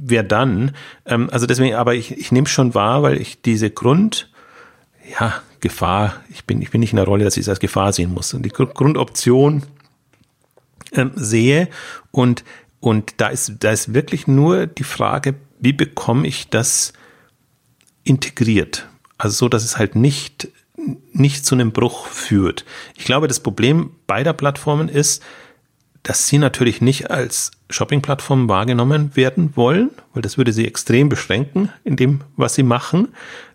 wer 0.05 0.23
dann? 0.23 0.71
Ähm, 1.05 1.29
also 1.31 1.45
deswegen, 1.45 1.75
aber 1.75 1.95
ich, 1.95 2.17
ich 2.17 2.31
nehme 2.31 2.45
es 2.45 2.51
schon 2.51 2.75
wahr, 2.75 3.03
weil 3.03 3.19
ich 3.19 3.41
diese 3.41 3.69
Grund, 3.69 4.29
ja, 5.19 5.41
Gefahr, 5.59 6.15
ich 6.29 6.45
bin, 6.45 6.61
ich 6.61 6.71
bin 6.71 6.81
nicht 6.81 6.91
in 6.91 6.97
der 6.97 7.05
Rolle, 7.05 7.23
dass 7.23 7.37
ich 7.37 7.41
es 7.41 7.49
als 7.49 7.59
Gefahr 7.59 7.93
sehen 7.93 8.13
muss. 8.13 8.33
Und 8.33 8.43
die 8.43 8.49
Grundoption 8.49 9.63
ähm, 10.93 11.11
sehe 11.15 11.69
und 12.11 12.43
Und 12.81 13.13
da 13.17 13.27
ist, 13.27 13.53
da 13.59 13.71
ist 13.71 13.93
wirklich 13.93 14.27
nur 14.27 14.67
die 14.67 14.83
Frage, 14.83 15.35
wie 15.59 15.71
bekomme 15.71 16.27
ich 16.27 16.49
das 16.49 16.91
integriert? 18.03 18.89
Also 19.17 19.45
so, 19.45 19.49
dass 19.49 19.63
es 19.63 19.77
halt 19.77 19.95
nicht, 19.95 20.49
nicht 21.13 21.45
zu 21.45 21.55
einem 21.55 21.71
Bruch 21.71 22.07
führt. 22.07 22.65
Ich 22.97 23.05
glaube, 23.05 23.27
das 23.27 23.39
Problem 23.39 23.91
beider 24.07 24.33
Plattformen 24.33 24.89
ist, 24.89 25.23
dass 26.01 26.27
sie 26.27 26.39
natürlich 26.39 26.81
nicht 26.81 27.11
als 27.11 27.51
Shopping-Plattform 27.69 28.49
wahrgenommen 28.49 29.15
werden 29.15 29.55
wollen, 29.55 29.91
weil 30.13 30.23
das 30.23 30.39
würde 30.39 30.51
sie 30.51 30.67
extrem 30.67 31.07
beschränken 31.07 31.69
in 31.83 31.95
dem, 31.95 32.21
was 32.35 32.55
sie 32.55 32.63
machen. 32.63 33.09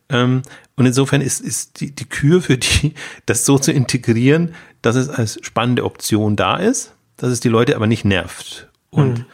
Ähm, 0.09 0.43
und 0.77 0.87
insofern 0.87 1.21
ist, 1.21 1.41
ist 1.41 1.81
die, 1.81 1.91
die 1.91 2.09
Kür 2.09 2.41
für 2.41 2.59
die, 2.59 2.95
das 3.27 3.45
so 3.45 3.59
zu 3.59 3.73
integrieren, 3.73 4.55
dass 4.83 4.95
es 4.95 5.09
als 5.09 5.41
spannende 5.43 5.85
Option 5.85 6.37
da 6.37 6.59
ist, 6.59 6.93
dass 7.17 7.31
es 7.31 7.41
die 7.41 7.49
Leute 7.49 7.75
aber 7.75 7.89
nicht 7.89 8.05
nervt. 8.05 8.69
Und 8.97 9.19
hm. 9.19 9.25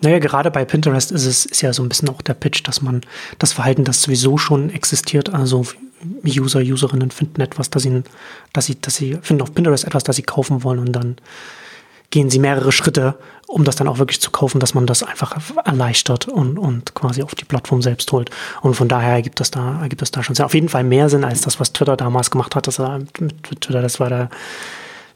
Naja, 0.00 0.20
gerade 0.20 0.52
bei 0.52 0.64
Pinterest 0.64 1.10
ist 1.10 1.24
es 1.24 1.44
ist 1.44 1.60
ja 1.60 1.72
so 1.72 1.82
ein 1.82 1.88
bisschen 1.88 2.08
auch 2.08 2.22
der 2.22 2.34
Pitch, 2.34 2.62
dass 2.68 2.82
man 2.82 3.00
das 3.40 3.52
Verhalten, 3.52 3.82
das 3.82 4.00
sowieso 4.00 4.38
schon 4.38 4.70
existiert, 4.70 5.34
also 5.34 5.66
User, 6.24 6.60
Userinnen 6.60 7.10
finden 7.10 7.40
etwas, 7.40 7.70
dass 7.70 7.82
sie, 7.82 8.04
dass 8.52 8.66
sie, 8.66 8.80
dass 8.80 8.94
sie 8.94 9.18
finden 9.20 9.42
auf 9.42 9.52
Pinterest 9.52 9.84
etwas, 9.84 10.04
das 10.04 10.14
sie 10.14 10.22
kaufen 10.22 10.62
wollen 10.62 10.78
und 10.78 10.92
dann 10.92 11.16
gehen 12.10 12.30
sie 12.30 12.38
mehrere 12.38 12.72
Schritte, 12.72 13.16
um 13.46 13.64
das 13.64 13.76
dann 13.76 13.88
auch 13.88 13.98
wirklich 13.98 14.20
zu 14.20 14.30
kaufen, 14.30 14.60
dass 14.60 14.72
man 14.72 14.86
das 14.86 15.02
einfach 15.02 15.36
erleichtert 15.64 16.28
und, 16.28 16.58
und 16.58 16.94
quasi 16.94 17.22
auf 17.22 17.34
die 17.34 17.44
Plattform 17.44 17.82
selbst 17.82 18.10
holt. 18.12 18.30
Und 18.62 18.74
von 18.74 18.88
daher 18.88 19.14
ergibt 19.14 19.40
das 19.40 19.50
da, 19.50 19.82
ergibt 19.82 20.00
das 20.00 20.10
da 20.10 20.22
schon 20.22 20.34
sehr, 20.34 20.46
auf 20.46 20.54
jeden 20.54 20.68
Fall 20.68 20.84
mehr 20.84 21.10
Sinn 21.10 21.24
als 21.24 21.42
das, 21.42 21.60
was 21.60 21.72
Twitter 21.72 21.96
damals 21.96 22.30
gemacht 22.30 22.54
hat. 22.54 22.66
Das 22.66 22.78
war 22.78 23.00
mit 23.18 23.42
Twitter, 23.42 23.82
das 23.82 24.00
war 24.00 24.08
da, 24.08 24.30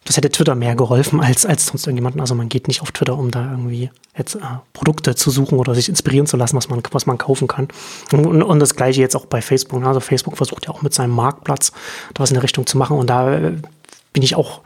das 0.04 0.16
hätte 0.16 0.30
Twitter 0.30 0.54
mehr 0.54 0.74
geholfen 0.74 1.20
als, 1.20 1.46
als 1.46 1.66
sonst 1.66 1.86
irgendjemanden. 1.86 2.20
Also 2.20 2.34
man 2.34 2.48
geht 2.48 2.66
nicht 2.66 2.82
auf 2.82 2.90
Twitter, 2.90 3.16
um 3.16 3.30
da 3.30 3.52
irgendwie 3.52 3.90
jetzt 4.16 4.34
äh, 4.34 4.40
Produkte 4.72 5.14
zu 5.14 5.30
suchen 5.30 5.58
oder 5.58 5.74
sich 5.74 5.88
inspirieren 5.88 6.26
zu 6.26 6.36
lassen, 6.36 6.56
was 6.56 6.68
man, 6.68 6.82
was 6.90 7.06
man 7.06 7.18
kaufen 7.18 7.46
kann. 7.46 7.68
Und, 8.12 8.42
und 8.42 8.60
das 8.60 8.74
gleiche 8.74 9.00
jetzt 9.00 9.14
auch 9.14 9.26
bei 9.26 9.40
Facebook. 9.40 9.80
Ne? 9.80 9.86
Also 9.86 10.00
Facebook 10.00 10.36
versucht 10.36 10.66
ja 10.66 10.72
auch 10.72 10.82
mit 10.82 10.92
seinem 10.92 11.14
Marktplatz 11.14 11.72
da 12.14 12.22
was 12.22 12.30
in 12.30 12.34
der 12.34 12.42
Richtung 12.42 12.66
zu 12.66 12.78
machen. 12.78 12.96
Und 12.98 13.08
da 13.08 13.32
äh, 13.32 13.52
bin 14.12 14.22
ich 14.22 14.34
auch 14.34 14.60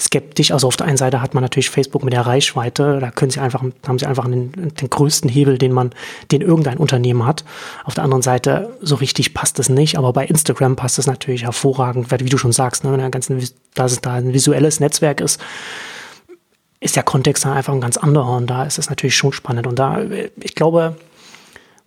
skeptisch. 0.00 0.50
Also 0.50 0.66
auf 0.66 0.76
der 0.76 0.86
einen 0.86 0.96
Seite 0.96 1.22
hat 1.22 1.34
man 1.34 1.42
natürlich 1.42 1.70
Facebook 1.70 2.04
mit 2.04 2.12
der 2.12 2.26
Reichweite, 2.26 2.98
da 3.00 3.10
können 3.10 3.30
sie 3.30 3.40
einfach, 3.40 3.62
haben 3.86 3.98
sie 3.98 4.06
einfach 4.06 4.24
den, 4.24 4.52
den 4.52 4.90
größten 4.90 5.30
Hebel, 5.30 5.58
den 5.58 5.72
man, 5.72 5.90
den 6.30 6.42
irgendein 6.42 6.78
Unternehmen 6.78 7.26
hat. 7.26 7.44
Auf 7.84 7.94
der 7.94 8.04
anderen 8.04 8.22
Seite, 8.22 8.76
so 8.80 8.96
richtig 8.96 9.34
passt 9.34 9.58
es 9.58 9.68
nicht, 9.68 9.96
aber 9.96 10.12
bei 10.12 10.26
Instagram 10.26 10.76
passt 10.76 10.98
es 10.98 11.06
natürlich 11.06 11.44
hervorragend, 11.44 12.10
weil, 12.10 12.20
wie 12.20 12.28
du 12.28 12.38
schon 12.38 12.52
sagst, 12.52 12.84
ne, 12.84 12.92
wenn 12.92 13.00
der 13.00 13.10
ganzen, 13.10 13.42
dass 13.74 13.92
es 13.92 14.00
da 14.00 14.14
ein 14.14 14.32
visuelles 14.32 14.80
Netzwerk 14.80 15.20
ist, 15.20 15.40
ist 16.80 16.96
der 16.96 17.02
Kontext 17.02 17.44
dann 17.44 17.52
einfach 17.52 17.72
ein 17.72 17.80
ganz 17.80 17.96
anderer 17.96 18.36
und 18.36 18.48
da 18.48 18.64
ist 18.64 18.78
es 18.78 18.90
natürlich 18.90 19.16
schon 19.16 19.32
spannend. 19.32 19.66
Und 19.66 19.78
da, 19.78 20.02
ich 20.40 20.54
glaube, 20.54 20.96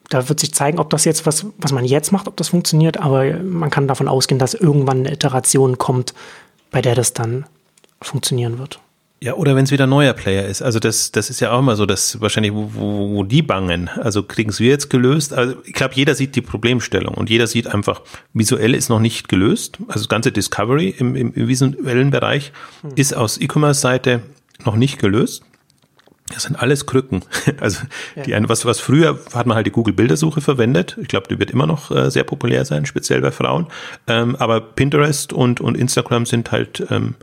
da 0.09 0.27
wird 0.27 0.39
sich 0.39 0.53
zeigen, 0.53 0.79
ob 0.79 0.89
das 0.89 1.05
jetzt 1.05 1.25
was, 1.27 1.45
was 1.57 1.71
man 1.71 1.85
jetzt 1.85 2.11
macht, 2.11 2.27
ob 2.27 2.35
das 2.37 2.49
funktioniert, 2.49 2.97
aber 2.97 3.33
man 3.43 3.69
kann 3.69 3.87
davon 3.87 4.07
ausgehen, 4.07 4.39
dass 4.39 4.55
irgendwann 4.55 4.99
eine 4.99 5.13
Iteration 5.13 5.77
kommt, 5.77 6.15
bei 6.71 6.81
der 6.81 6.95
das 6.95 7.13
dann 7.13 7.45
funktionieren 8.01 8.59
wird. 8.59 8.79
Ja, 9.21 9.33
oder 9.33 9.53
wenn 9.55 9.65
es 9.65 9.71
wieder 9.71 9.83
ein 9.83 9.89
neuer 9.89 10.13
Player 10.13 10.45
ist. 10.45 10.61
Also 10.61 10.79
das, 10.79 11.11
das 11.11 11.29
ist 11.29 11.41
ja 11.41 11.51
auch 11.51 11.59
immer 11.59 11.75
so, 11.75 11.85
dass 11.85 12.21
wahrscheinlich, 12.21 12.53
wo, 12.53 12.71
wo, 12.73 13.15
wo 13.15 13.23
die 13.23 13.41
bangen. 13.41 13.89
Also 13.89 14.23
kriegen 14.23 14.49
es 14.49 14.61
wir 14.61 14.69
jetzt 14.69 14.89
gelöst. 14.89 15.33
Also 15.33 15.55
ich 15.65 15.73
glaube, 15.73 15.93
jeder 15.95 16.15
sieht 16.15 16.37
die 16.37 16.41
Problemstellung 16.41 17.15
und 17.15 17.29
jeder 17.29 17.45
sieht 17.47 17.67
einfach, 17.67 18.01
visuell 18.33 18.73
ist 18.73 18.87
noch 18.87 19.01
nicht 19.01 19.27
gelöst. 19.27 19.77
Also 19.87 19.99
das 19.99 20.07
ganze 20.07 20.31
Discovery 20.31 20.95
im, 20.97 21.17
im, 21.17 21.33
im 21.33 21.47
visuellen 21.49 22.11
Bereich 22.11 22.53
hm. 22.81 22.91
ist 22.95 23.13
aus 23.13 23.37
E-Commerce-Seite 23.37 24.21
noch 24.63 24.77
nicht 24.77 24.99
gelöst. 24.99 25.43
Das 26.33 26.43
sind 26.43 26.55
alles 26.61 26.85
Krücken. 26.85 27.23
Also 27.59 27.81
ja. 28.15 28.23
die 28.23 28.49
was 28.49 28.63
was 28.63 28.79
früher 28.79 29.19
hat 29.33 29.47
man 29.47 29.55
halt 29.55 29.65
die 29.65 29.71
Google 29.71 29.93
Bildersuche 29.93 30.39
verwendet. 30.39 30.97
Ich 31.01 31.07
glaube, 31.07 31.27
die 31.27 31.39
wird 31.39 31.51
immer 31.51 31.65
noch 31.65 31.91
äh, 31.91 32.09
sehr 32.09 32.23
populär 32.23 32.63
sein, 32.63 32.85
speziell 32.85 33.19
bei 33.21 33.31
Frauen. 33.31 33.67
Ähm, 34.07 34.35
aber 34.37 34.61
Pinterest 34.61 35.33
und 35.33 35.59
und 35.59 35.75
Instagram 35.75 36.25
sind 36.25 36.51
halt 36.51 36.85
ähm, 36.89 37.15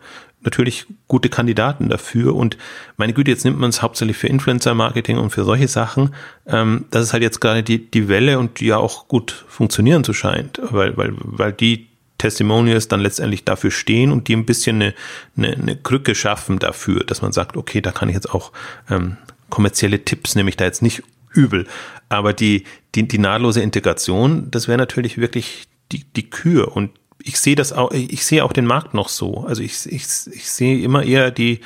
natürlich 0.47 0.87
gute 1.09 1.29
Kandidaten 1.29 1.89
dafür. 1.89 2.35
Und 2.35 2.57
meine 2.97 3.13
Güte, 3.13 3.31
jetzt 3.31 3.45
nimmt 3.45 3.59
man 3.59 3.71
es 3.71 3.83
hauptsächlich 3.83 4.17
für 4.17 4.29
Influencer-Marketing 4.29 5.19
und 5.19 5.31
für 5.31 5.45
solche 5.45 5.69
Sachen. 5.69 6.15
Ähm, 6.47 6.87
das 6.91 7.05
ist 7.05 7.13
halt 7.13 7.23
jetzt 7.23 7.41
gerade 7.41 7.63
die, 7.63 7.91
die 7.91 8.09
Welle 8.09 8.39
und 8.39 8.61
die 8.61 8.67
ja 8.67 8.79
auch 8.79 9.09
gut 9.09 9.45
funktionieren 9.49 10.05
zu 10.05 10.13
scheint, 10.13 10.61
weil, 10.63 10.97
weil, 10.97 11.13
weil 11.17 11.53
die 11.53 11.89
Testimonials 12.19 12.89
dann 12.89 13.01
letztendlich 13.01 13.45
dafür 13.45 13.71
stehen 13.71 14.11
und 14.11 14.29
die 14.29 14.35
ein 14.35 14.47
bisschen 14.47 14.77
eine, 14.77 14.95
eine, 15.37 15.53
eine 15.53 15.77
Krücke 15.77 16.15
schaffen 16.15 16.59
dafür, 16.59 17.05
dass 17.05 17.21
man 17.21 17.33
sagt, 17.33 17.57
okay, 17.57 17.81
da 17.81 17.93
kann 17.93 18.09
ich 18.09 18.15
jetzt 18.15 18.33
auch 18.33 18.53
ähm, 18.89 19.19
kommerzielle 19.51 20.05
Tipps, 20.05 20.35
nehme 20.35 20.49
ich 20.49 20.57
da 20.57 20.65
jetzt 20.65 20.83
nicht 20.83 21.03
übel. 21.33 21.67
Aber 22.09 22.33
die, 22.33 22.65
die, 22.95 23.07
die 23.07 23.19
nahtlose 23.19 23.61
Integration, 23.61 24.51
das 24.51 24.69
wäre 24.69 24.79
natürlich 24.79 25.19
wirklich 25.19 25.69
die, 25.93 26.05
die 26.05 26.31
Kür. 26.31 26.75
Und 26.75 26.91
ich 27.23 27.39
sehe 27.39 27.57
das 27.57 27.73
auch, 27.73 27.91
ich 27.93 28.25
sehe 28.25 28.45
auch 28.45 28.53
den 28.53 28.67
Markt 28.67 28.95
noch 28.95 29.09
so. 29.09 29.45
Also 29.47 29.63
ich, 29.63 29.87
ich, 29.87 30.05
ich 30.05 30.51
sehe 30.51 30.83
immer 30.83 31.03
eher 31.03 31.31
die, 31.31 31.61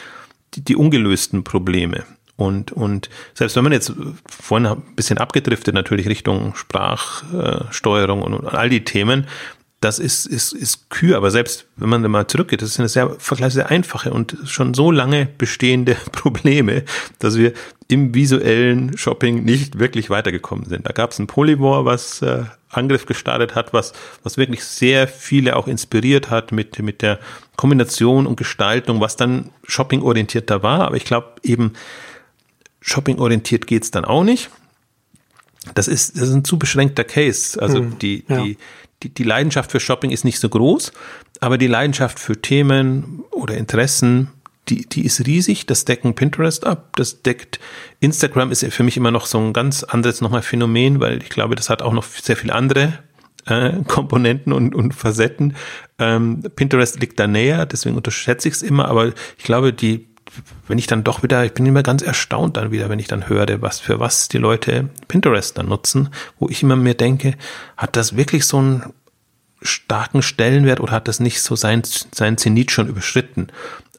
die, 0.55 0.63
die 0.63 0.77
ungelösten 0.77 1.45
Probleme. 1.45 2.05
Und, 2.37 2.73
und 2.73 3.11
selbst 3.35 3.57
wenn 3.57 3.65
man 3.65 3.73
jetzt 3.73 3.93
vorhin 4.27 4.67
ein 4.67 4.83
bisschen 4.97 5.19
abgedriftet 5.19 5.75
natürlich 5.75 6.09
Richtung 6.09 6.55
Sprachsteuerung 6.55 8.23
und, 8.23 8.33
und 8.33 8.47
all 8.47 8.71
die 8.71 8.85
Themen, 8.85 9.27
das 9.81 9.99
ist, 9.99 10.27
ist, 10.27 10.53
ist 10.53 10.91
Kür, 10.91 11.17
aber 11.17 11.31
selbst 11.31 11.67
wenn 11.77 11.89
man 11.89 12.03
da 12.03 12.09
mal 12.09 12.27
zurückgeht, 12.27 12.61
das 12.61 12.75
sind 12.75 12.87
sehr 12.89 13.17
vergleichsweise 13.19 13.61
sehr 13.61 13.71
einfache 13.71 14.13
und 14.13 14.37
schon 14.45 14.75
so 14.75 14.91
lange 14.91 15.27
bestehende 15.39 15.95
Probleme, 16.13 16.85
dass 17.19 17.39
wir 17.39 17.55
im 17.89 18.15
visuellen 18.15 18.97
Shopping 18.99 19.43
nicht 19.43 19.79
wirklich 19.79 20.11
weitergekommen 20.11 20.67
sind. 20.67 20.87
Da 20.87 20.93
gab 20.93 21.13
es 21.13 21.19
ein 21.19 21.27
Polyvore, 21.27 21.87
was 21.87 22.21
äh, 22.21 22.45
Angriff 22.69 23.07
gestartet 23.07 23.55
hat, 23.55 23.73
was, 23.73 23.95
was 24.23 24.37
wirklich 24.37 24.65
sehr 24.65 25.09
viele 25.09 25.57
auch 25.57 25.67
inspiriert 25.67 26.31
hat 26.31 26.53
mit, 26.53 26.79
mit 26.81 27.01
der 27.01 27.19
Kombination 27.57 28.27
und 28.27 28.37
Gestaltung, 28.37 29.01
was 29.01 29.17
dann 29.17 29.51
shopping-orientierter 29.67 30.63
war. 30.63 30.83
Aber 30.83 30.97
ich 30.97 31.05
glaube 31.05 31.33
eben, 31.43 31.73
shopping-orientiert 32.83 33.67
geht's 33.67 33.91
dann 33.91 34.05
auch 34.05 34.25
nicht. 34.25 34.51
Das 35.75 35.89
ist, 35.89 36.17
das 36.17 36.29
ist 36.29 36.35
ein 36.35 36.45
zu 36.45 36.59
beschränkter 36.59 37.05
Case. 37.05 37.61
Also 37.61 37.79
hm, 37.79 37.99
die, 37.99 38.25
ja. 38.29 38.43
die, 38.43 38.57
die, 39.03 39.13
die 39.13 39.23
Leidenschaft 39.23 39.71
für 39.71 39.81
Shopping 39.81 40.11
ist 40.11 40.25
nicht 40.25 40.41
so 40.41 40.49
groß, 40.49 40.93
aber 41.41 41.59
die 41.59 41.67
Leidenschaft 41.67 42.19
für 42.19 42.41
Themen 42.41 43.25
oder 43.31 43.57
Interessen, 43.57 44.29
die, 44.69 44.87
die 44.87 45.05
ist 45.05 45.27
riesig. 45.27 45.67
Das 45.67 45.85
decken 45.85 46.15
Pinterest 46.15 46.65
ab, 46.67 46.91
das 46.97 47.23
deckt 47.23 47.61
Instagram 48.01 48.53
ist 48.53 48.65
für 48.73 48.83
mich 48.83 48.97
immer 48.97 49.11
noch 49.11 49.27
so 49.27 49.39
ein 49.39 49.53
ganz 49.53 49.83
anderes 49.83 50.21
nochmal 50.21 50.43
Phänomen, 50.43 51.01
weil 51.01 51.23
ich 51.23 51.31
glaube, 51.31 51.55
das 51.55 51.71
hat 51.71 51.83
auch 51.83 51.93
noch 51.93 52.05
sehr 52.05 52.37
viele 52.37 52.55
andere 52.55 52.99
äh, 53.47 53.73
Komponenten 53.89 54.53
und, 54.53 54.75
und 54.75 54.95
Facetten. 54.95 55.57
Ähm, 55.99 56.43
Pinterest 56.57 57.01
liegt 57.01 57.19
da 57.19 57.27
näher, 57.27 57.67
deswegen 57.67 57.97
unterschätze 57.97 58.49
ich 58.49 58.55
es 58.55 58.63
immer, 58.63 58.89
aber 58.89 59.13
ich 59.39 59.45
glaube, 59.45 59.73
die 59.73 60.10
wenn 60.69 60.79
ich 60.79 60.87
dann 60.87 61.05
doch 61.05 61.23
wieder, 61.23 61.45
ich 61.45 61.53
bin 61.53 61.67
immer 61.67 61.83
ganz 61.83 62.03
erstaunt 62.03 62.57
dann 62.57 62.71
wieder, 62.71 62.89
wenn 62.89 62.99
ich 62.99 63.09
dann 63.09 63.29
höre, 63.29 63.61
was 63.61 63.81
für 63.81 64.01
was 64.01 64.29
die 64.29 64.39
Leute 64.39 64.89
Pinterest 65.09 65.59
dann 65.59 65.69
nutzen, 65.69 66.11
wo 66.39 66.49
ich 66.49 66.63
immer 66.63 66.77
mir 66.77 66.95
denke, 66.95 67.35
hat 67.77 67.97
das 67.97 68.17
wirklich 68.17 68.47
so 68.47 68.59
einen 68.59 68.93
starken 69.63 70.23
Stellenwert 70.23 70.81
oder 70.81 70.93
hat 70.93 71.09
das 71.09 71.21
nicht 71.21 71.43
so 71.43 71.57
sein, 71.57 71.83
sein 71.85 72.39
Zenit 72.39 72.71
schon 72.71 72.89
überschritten? 72.89 73.49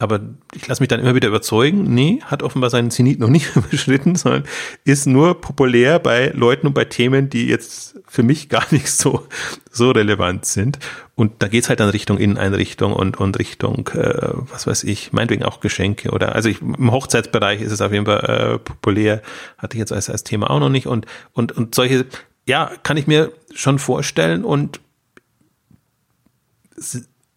Aber 0.02 0.20
ich 0.56 0.68
lasse 0.68 0.82
mich 0.82 0.88
dann 0.88 1.00
immer 1.00 1.14
wieder 1.14 1.28
überzeugen, 1.28 1.84
nee, 1.94 2.22
hat 2.26 2.42
offenbar 2.42 2.72
seinen 2.72 2.90
Zenit 2.90 3.20
noch 3.20 3.30
nicht 3.30 3.56
überschritten, 3.56 4.16
sondern 4.16 4.46
ist 4.84 5.06
nur 5.06 5.40
populär 5.40 6.00
bei 6.00 6.32
Leuten 6.34 6.66
und 6.68 6.74
bei 6.74 6.86
Themen, 6.86 7.30
die 7.30 7.46
jetzt 7.46 8.00
für 8.08 8.24
mich 8.24 8.50
gar 8.50 8.66
nicht 8.72 8.92
so, 8.92 9.28
so 9.70 9.92
relevant 9.92 10.46
sind. 10.46 10.80
Und 11.14 11.44
da 11.44 11.48
geht's 11.48 11.70
halt 11.70 11.80
dann 11.80 11.90
Richtung 11.90 12.18
Inneneinrichtung 12.18 12.94
und, 12.94 13.20
und 13.20 13.38
Richtung, 13.38 13.90
äh, 13.94 14.30
was 14.52 14.66
weiß 14.66 14.86
ich, 14.86 15.14
meinetwegen 15.14 15.44
auch 15.44 15.60
Geschenke 15.60 16.10
oder, 16.10 16.34
also 16.34 16.50
ich, 16.50 16.62
im 16.62 16.92
Hochzeitsbereich 16.92 17.62
ist 17.62 17.72
es 17.72 17.82
auf 17.82 17.92
jeden 17.92 18.06
Fall 18.06 18.56
äh, 18.56 18.58
populär, 18.58 19.22
hatte 19.60 19.76
ich 19.76 19.80
jetzt 19.80 19.94
als, 19.94 20.10
als 20.10 20.24
Thema 20.24 20.50
auch 20.50 20.60
noch 20.60 20.70
nicht 20.70 20.88
und, 20.88 21.06
und, 21.34 21.52
und 21.52 21.76
solche, 21.76 22.08
ja, 22.48 22.72
kann 22.82 22.98
ich 22.98 23.06
mir 23.06 23.32
schon 23.54 23.78
vorstellen 23.78 24.44
und 24.44 24.80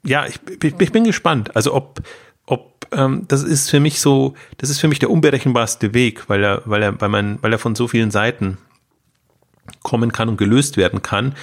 ja, 0.02 0.26
ich, 0.26 0.40
ich, 0.62 0.74
ich 0.78 0.92
bin 0.92 1.04
gespannt. 1.04 1.56
Also 1.56 1.74
ob 1.74 2.00
ähm, 2.92 3.24
das 3.28 3.42
ist 3.42 3.70
für 3.70 3.80
mich 3.80 4.00
so, 4.00 4.34
das 4.58 4.70
ist 4.70 4.80
für 4.80 4.88
mich 4.88 4.98
der 4.98 5.10
unberechenbarste 5.10 5.94
Weg, 5.94 6.28
weil 6.28 6.42
er, 6.44 6.62
weil 6.64 6.82
er, 6.82 7.00
weil 7.00 7.08
man, 7.08 7.42
weil 7.42 7.52
er 7.52 7.58
von 7.58 7.74
so 7.74 7.88
vielen 7.88 8.10
Seiten 8.10 8.58
kommen 9.82 10.12
kann 10.12 10.28
und 10.28 10.36
gelöst 10.36 10.76
werden 10.76 11.02
kann. 11.02 11.34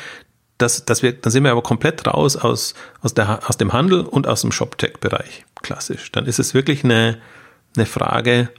Das, 0.58 0.86
das 0.86 1.02
wir, 1.02 1.14
dann 1.14 1.32
sind 1.32 1.44
wir 1.44 1.52
aber 1.52 1.64
komplett 1.64 2.06
raus 2.06 2.36
aus, 2.36 2.76
aus, 3.02 3.14
der, 3.14 3.48
aus 3.50 3.58
dem 3.58 3.74
Handel 3.74 4.02
und 4.02 4.28
aus 4.28 4.42
dem 4.42 4.52
Shop-Tech-Bereich. 4.52 5.46
Klassisch. 5.62 6.12
Dann 6.12 6.26
ist 6.26 6.40
es 6.40 6.54
wirklich 6.54 6.84
eine, 6.84 7.20
eine 7.76 7.86
Frage, 7.86 8.50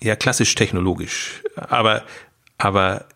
ja, 0.00 0.16
klassisch 0.16 0.54
technologisch, 0.54 1.42
aber, 1.56 2.04
aber 2.58 3.06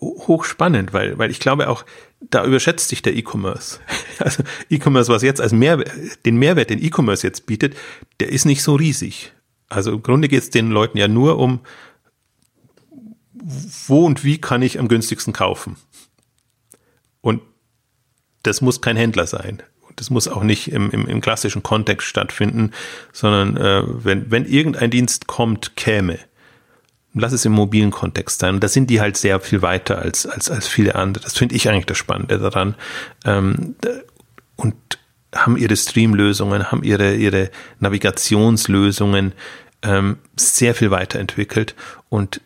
hochspannend, 0.00 0.92
weil, 0.92 1.18
weil 1.18 1.30
ich 1.30 1.40
glaube 1.40 1.68
auch, 1.68 1.84
da 2.20 2.44
überschätzt 2.44 2.88
sich 2.88 3.02
der 3.02 3.16
E-Commerce. 3.16 3.80
Also 4.18 4.42
E-Commerce, 4.68 5.10
was 5.10 5.22
jetzt 5.22 5.40
als 5.40 5.52
Mehrwert, 5.52 5.90
den 6.26 6.36
Mehrwert, 6.36 6.68
den 6.68 6.84
E-Commerce 6.84 7.26
jetzt 7.26 7.46
bietet, 7.46 7.74
der 8.20 8.28
ist 8.28 8.44
nicht 8.44 8.62
so 8.62 8.74
riesig. 8.74 9.32
Also 9.70 9.92
im 9.92 10.02
Grunde 10.02 10.28
geht 10.28 10.42
es 10.42 10.50
den 10.50 10.70
Leuten 10.70 10.98
ja 10.98 11.08
nur 11.08 11.38
um, 11.38 11.60
wo 13.86 14.04
und 14.04 14.22
wie 14.22 14.38
kann 14.38 14.60
ich 14.60 14.78
am 14.78 14.88
günstigsten 14.88 15.32
kaufen. 15.32 15.76
Und 17.22 17.40
das 18.42 18.60
muss 18.60 18.82
kein 18.82 18.96
Händler 18.96 19.26
sein. 19.26 19.62
Das 19.96 20.10
muss 20.10 20.28
auch 20.28 20.42
nicht 20.42 20.70
im, 20.70 20.90
im, 20.90 21.06
im 21.06 21.20
klassischen 21.20 21.62
Kontext 21.62 22.06
stattfinden, 22.06 22.72
sondern 23.12 23.56
äh, 23.56 23.82
wenn, 23.86 24.30
wenn 24.30 24.44
irgendein 24.44 24.90
Dienst 24.90 25.26
kommt, 25.26 25.76
käme, 25.76 26.18
lass 27.14 27.32
es 27.32 27.44
im 27.44 27.52
mobilen 27.52 27.90
Kontext 27.90 28.40
sein. 28.40 28.54
Und 28.54 28.64
da 28.64 28.68
sind 28.68 28.90
die 28.90 29.00
halt 29.00 29.16
sehr 29.16 29.40
viel 29.40 29.62
weiter 29.62 29.98
als, 29.98 30.26
als, 30.26 30.50
als 30.50 30.68
viele 30.68 30.94
andere. 30.94 31.24
Das 31.24 31.36
finde 31.36 31.54
ich 31.54 31.68
eigentlich 31.68 31.86
das 31.86 31.98
Spannende 31.98 32.38
daran. 32.38 32.74
Ähm, 33.24 33.74
und 34.56 34.76
haben 35.34 35.56
ihre 35.56 35.76
Streamlösungen, 35.76 36.70
haben 36.70 36.82
ihre, 36.82 37.14
ihre 37.14 37.50
Navigationslösungen 37.78 39.32
ähm, 39.82 40.18
sehr 40.36 40.74
viel 40.74 40.90
weiterentwickelt. 40.90 41.74
Und 42.08 42.40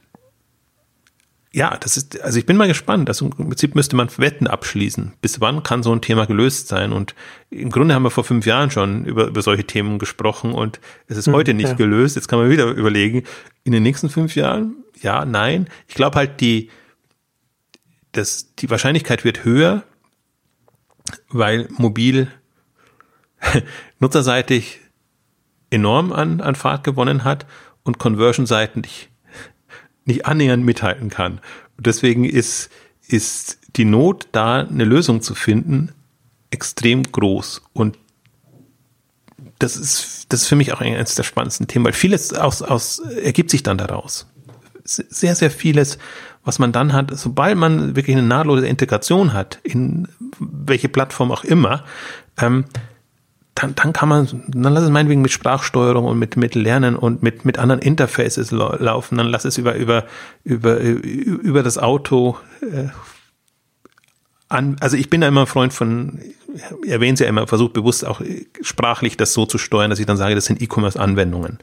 ja, 1.54 1.76
das 1.76 1.96
ist, 1.96 2.20
also 2.20 2.36
ich 2.36 2.46
bin 2.46 2.56
mal 2.56 2.66
gespannt. 2.66 3.08
Also 3.08 3.26
im 3.26 3.30
Prinzip 3.30 3.76
müsste 3.76 3.94
man 3.94 4.08
Wetten 4.18 4.48
abschließen. 4.48 5.12
Bis 5.20 5.40
wann 5.40 5.62
kann 5.62 5.84
so 5.84 5.92
ein 5.92 6.00
Thema 6.00 6.26
gelöst 6.26 6.66
sein? 6.66 6.92
Und 6.92 7.14
im 7.48 7.70
Grunde 7.70 7.94
haben 7.94 8.02
wir 8.02 8.10
vor 8.10 8.24
fünf 8.24 8.44
Jahren 8.44 8.72
schon 8.72 9.04
über, 9.04 9.28
über 9.28 9.40
solche 9.40 9.62
Themen 9.62 10.00
gesprochen 10.00 10.52
und 10.52 10.80
es 11.06 11.16
ist 11.16 11.28
hm, 11.28 11.32
heute 11.32 11.54
nicht 11.54 11.68
ja. 11.68 11.74
gelöst. 11.74 12.16
Jetzt 12.16 12.26
kann 12.26 12.40
man 12.40 12.50
wieder 12.50 12.66
überlegen, 12.66 13.22
in 13.62 13.70
den 13.70 13.84
nächsten 13.84 14.10
fünf 14.10 14.34
Jahren? 14.34 14.74
Ja, 15.00 15.24
nein. 15.24 15.68
Ich 15.86 15.94
glaube 15.94 16.16
halt, 16.18 16.40
die, 16.40 16.70
das, 18.10 18.56
die 18.56 18.68
Wahrscheinlichkeit 18.68 19.24
wird 19.24 19.44
höher, 19.44 19.84
weil 21.28 21.68
mobil 21.70 22.26
nutzerseitig 24.00 24.80
enorm 25.70 26.12
an, 26.12 26.40
an 26.40 26.56
Fahrt 26.56 26.82
gewonnen 26.82 27.22
hat 27.22 27.46
und 27.84 27.98
conversionseitig 27.98 29.08
nicht 30.04 30.26
annähernd 30.26 30.64
mithalten 30.64 31.10
kann. 31.10 31.40
Deswegen 31.78 32.24
ist, 32.24 32.70
ist 33.06 33.58
die 33.76 33.84
Not, 33.84 34.28
da 34.32 34.60
eine 34.60 34.84
Lösung 34.84 35.22
zu 35.22 35.34
finden, 35.34 35.92
extrem 36.50 37.02
groß. 37.02 37.62
Und 37.72 37.98
das 39.58 39.76
ist, 39.76 40.26
das 40.28 40.42
ist 40.42 40.48
für 40.48 40.56
mich 40.56 40.72
auch 40.72 40.80
eines 40.80 41.14
der 41.14 41.22
spannendsten 41.22 41.66
Themen, 41.66 41.84
weil 41.84 41.92
vieles 41.92 42.32
aus, 42.32 42.62
aus, 42.62 42.98
ergibt 42.98 43.50
sich 43.50 43.62
dann 43.62 43.78
daraus. 43.78 44.26
Sehr, 44.84 45.34
sehr 45.34 45.50
vieles, 45.50 45.98
was 46.44 46.58
man 46.58 46.72
dann 46.72 46.92
hat, 46.92 47.10
sobald 47.16 47.56
man 47.56 47.96
wirklich 47.96 48.16
eine 48.16 48.26
nahtlose 48.26 48.66
Integration 48.66 49.32
hat, 49.32 49.58
in 49.62 50.08
welche 50.38 50.90
Plattform 50.90 51.32
auch 51.32 51.42
immer, 51.42 51.84
ähm, 52.38 52.66
dann, 53.54 53.74
dann 53.74 53.92
kann 53.92 54.08
man, 54.08 54.42
dann 54.48 54.72
lass 54.72 54.84
es 54.84 54.90
meinetwegen 54.90 55.22
mit 55.22 55.30
Sprachsteuerung 55.30 56.04
und 56.04 56.18
mit, 56.18 56.36
mit 56.36 56.54
Lernen 56.54 56.96
und 56.96 57.22
mit, 57.22 57.44
mit 57.44 57.58
anderen 57.58 57.80
Interfaces 57.80 58.50
laufen, 58.50 59.18
dann 59.18 59.28
lass 59.28 59.44
es 59.44 59.58
über, 59.58 59.76
über, 59.76 60.04
über, 60.42 60.80
über 60.80 61.62
das 61.62 61.78
Auto 61.78 62.36
äh, 62.62 62.88
an, 64.48 64.76
also 64.80 64.96
ich 64.96 65.10
bin 65.10 65.20
da 65.20 65.28
immer 65.28 65.42
ein 65.42 65.46
Freund 65.46 65.72
von, 65.72 66.20
erwähne 66.86 67.14
es 67.14 67.20
ja 67.20 67.26
immer, 67.26 67.46
versucht 67.46 67.72
bewusst 67.72 68.04
auch 68.04 68.20
sprachlich 68.60 69.16
das 69.16 69.32
so 69.32 69.46
zu 69.46 69.58
steuern, 69.58 69.90
dass 69.90 69.98
ich 69.98 70.06
dann 70.06 70.16
sage, 70.16 70.34
das 70.34 70.46
sind 70.46 70.60
E-Commerce-Anwendungen. 70.60 71.58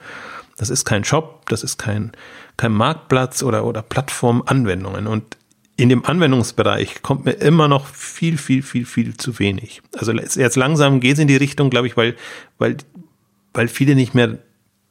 Das 0.57 0.69
ist 0.69 0.85
kein 0.85 1.03
Shop, 1.03 1.47
das 1.49 1.63
ist 1.63 1.77
kein, 1.77 2.11
kein 2.57 2.71
Marktplatz 2.71 3.43
oder, 3.43 3.65
oder 3.65 3.81
Plattform-Anwendungen. 3.81 5.07
Und 5.07 5.37
in 5.81 5.89
dem 5.89 6.05
Anwendungsbereich 6.05 7.01
kommt 7.01 7.25
mir 7.25 7.31
immer 7.31 7.67
noch 7.67 7.87
viel, 7.87 8.37
viel, 8.37 8.61
viel, 8.61 8.85
viel 8.85 9.17
zu 9.17 9.39
wenig. 9.39 9.81
Also 9.97 10.11
jetzt 10.13 10.55
langsam 10.55 10.99
geht 10.99 11.13
es 11.13 11.19
in 11.19 11.27
die 11.27 11.35
Richtung, 11.35 11.71
glaube 11.71 11.87
ich, 11.87 11.97
weil, 11.97 12.15
weil, 12.59 12.77
weil 13.55 13.67
viele 13.67 13.95
nicht 13.95 14.13
mehr 14.13 14.37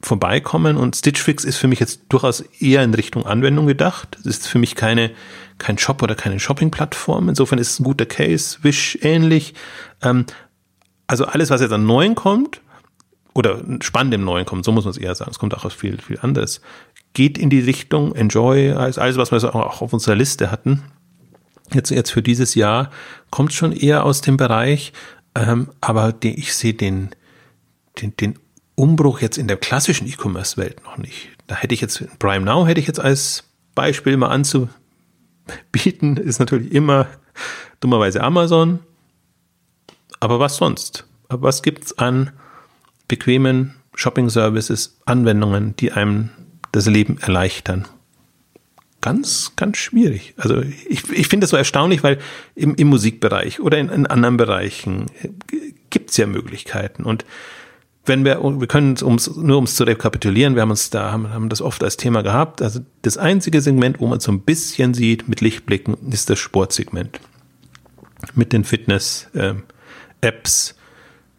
vorbeikommen 0.01 0.77
und 0.77 0.97
Stitch 0.97 1.23
Fix 1.23 1.45
ist 1.45 1.59
für 1.59 1.69
mich 1.69 1.79
jetzt 1.79 2.01
durchaus 2.09 2.41
eher 2.41 2.83
in 2.83 2.93
Richtung 2.93 3.25
Anwendung 3.25 3.69
gedacht. 3.69 4.17
Es 4.19 4.27
ist 4.27 4.49
für 4.49 4.59
mich 4.59 4.75
keine, 4.75 5.13
kein 5.59 5.79
Shop 5.79 6.03
oder 6.03 6.17
keine 6.17 6.41
Shopping-Plattform. 6.41 7.29
Insofern 7.29 7.61
ist 7.61 7.71
es 7.71 7.79
ein 7.79 7.85
guter 7.85 8.07
Case, 8.07 8.59
Wish 8.63 8.99
ähnlich. 9.03 9.55
Ähm, 10.03 10.27
also 11.07 11.27
alles, 11.27 11.51
was 11.51 11.61
jetzt 11.61 11.73
an 11.73 11.87
Neuen 11.87 12.17
kommt, 12.17 12.61
oder 13.33 13.63
spannend 13.81 14.13
im 14.15 14.25
Neuen 14.25 14.45
kommt, 14.45 14.65
so 14.65 14.73
muss 14.73 14.85
man 14.85 14.91
es 14.91 14.97
eher 14.97 15.15
sagen, 15.15 15.31
es 15.31 15.39
kommt 15.39 15.55
auch 15.55 15.65
aus 15.65 15.73
viel, 15.75 15.99
viel 16.01 16.19
anderes, 16.21 16.61
geht 17.13 17.39
in 17.39 17.51
die 17.51 17.61
Richtung 17.61 18.15
Enjoy, 18.15 18.73
alles, 18.73 19.17
was 19.17 19.33
wir 19.33 19.55
auch 19.55 19.83
auf 19.83 19.93
unserer 19.93 20.15
Liste 20.15 20.51
hatten. 20.51 20.83
Jetzt, 21.73 21.91
jetzt 21.91 22.11
für 22.11 22.23
dieses 22.23 22.55
Jahr 22.55 22.91
kommt 23.31 23.53
schon 23.53 23.73
eher 23.73 24.05
aus 24.05 24.21
dem 24.21 24.37
Bereich, 24.37 24.93
ähm, 25.35 25.69
aber 25.81 26.13
die, 26.13 26.39
ich 26.39 26.55
sehe 26.55 26.75
den, 26.75 27.11
den, 28.01 28.17
den 28.17 28.39
Umbruch 28.75 29.21
jetzt 29.21 29.39
in 29.39 29.47
der 29.47 29.57
klassischen 29.57 30.09
E-Commerce-Welt 30.09 30.83
noch 30.85 30.99
nicht. 30.99 31.29
Da 31.47 31.57
hätte 31.57 31.75
ich 31.75 31.81
jetzt, 31.81 32.03
Prime 32.19 32.45
Now 32.45 32.67
hätte 32.67 32.81
ich 32.81 32.87
jetzt 32.87 33.01
als 33.01 33.45
Beispiel 33.75 34.17
mal 34.17 34.29
anzubieten, 34.29 36.17
ist 36.17 36.39
natürlich 36.39 36.73
immer 36.73 37.07
dummerweise 37.81 38.23
Amazon. 38.23 38.81
Aber 40.19 40.41
was 40.41 40.57
sonst? 40.57 41.07
Was 41.29 41.63
gibt's 41.63 41.97
an 41.99 42.31
bequemen 43.09 43.75
Shopping-Services, 43.95 45.01
Anwendungen, 45.05 45.77
die 45.77 45.93
einem 45.93 46.31
das 46.73 46.87
Leben 46.87 47.19
erleichtern. 47.19 47.87
Ganz, 49.01 49.53
ganz 49.57 49.79
schwierig. 49.79 50.35
Also 50.37 50.61
ich, 50.61 51.11
ich 51.11 51.29
finde 51.29 51.45
das 51.45 51.51
so 51.51 51.57
erstaunlich, 51.57 52.03
weil 52.03 52.19
im, 52.55 52.75
im 52.75 52.89
Musikbereich 52.89 53.61
oder 53.61 53.79
in, 53.79 53.89
in 53.89 54.07
anderen 54.07 54.37
Bereichen 54.37 55.07
gibt 55.89 56.11
es 56.11 56.19
ja 56.19 56.27
Möglichkeiten. 56.27 57.05
Und 57.05 57.25
wenn 58.05 58.25
wir, 58.25 58.43
wir 58.43 58.67
können 58.67 58.97
uns, 58.99 59.35
nur 59.37 59.59
um 59.59 59.65
es 59.65 59.77
zu 59.77 59.85
rekapitulieren, 59.85 60.55
wir 60.55 60.63
haben 60.63 60.71
uns 60.71 60.91
da, 60.91 61.13
haben, 61.13 61.31
haben 61.31 61.49
das 61.49 61.63
oft 61.63 61.83
als 61.83 61.97
Thema 61.97 62.23
gehabt. 62.23 62.61
Also 62.61 62.81
das 63.03 63.17
einzige 63.17 63.61
Segment, 63.61 64.01
wo 64.01 64.07
man 64.07 64.21
so 64.21 64.33
ein 64.33 64.41
bisschen 64.41 64.95
sieht 64.95 65.29
mit 65.29 65.41
Lichtblicken, 65.41 65.97
ist 66.11 66.29
das 66.29 66.39
Sportsegment. 66.39 67.21
Mit 68.35 68.53
den 68.53 68.65
Fitness-Apps, 68.65 70.71
ähm, 70.71 70.77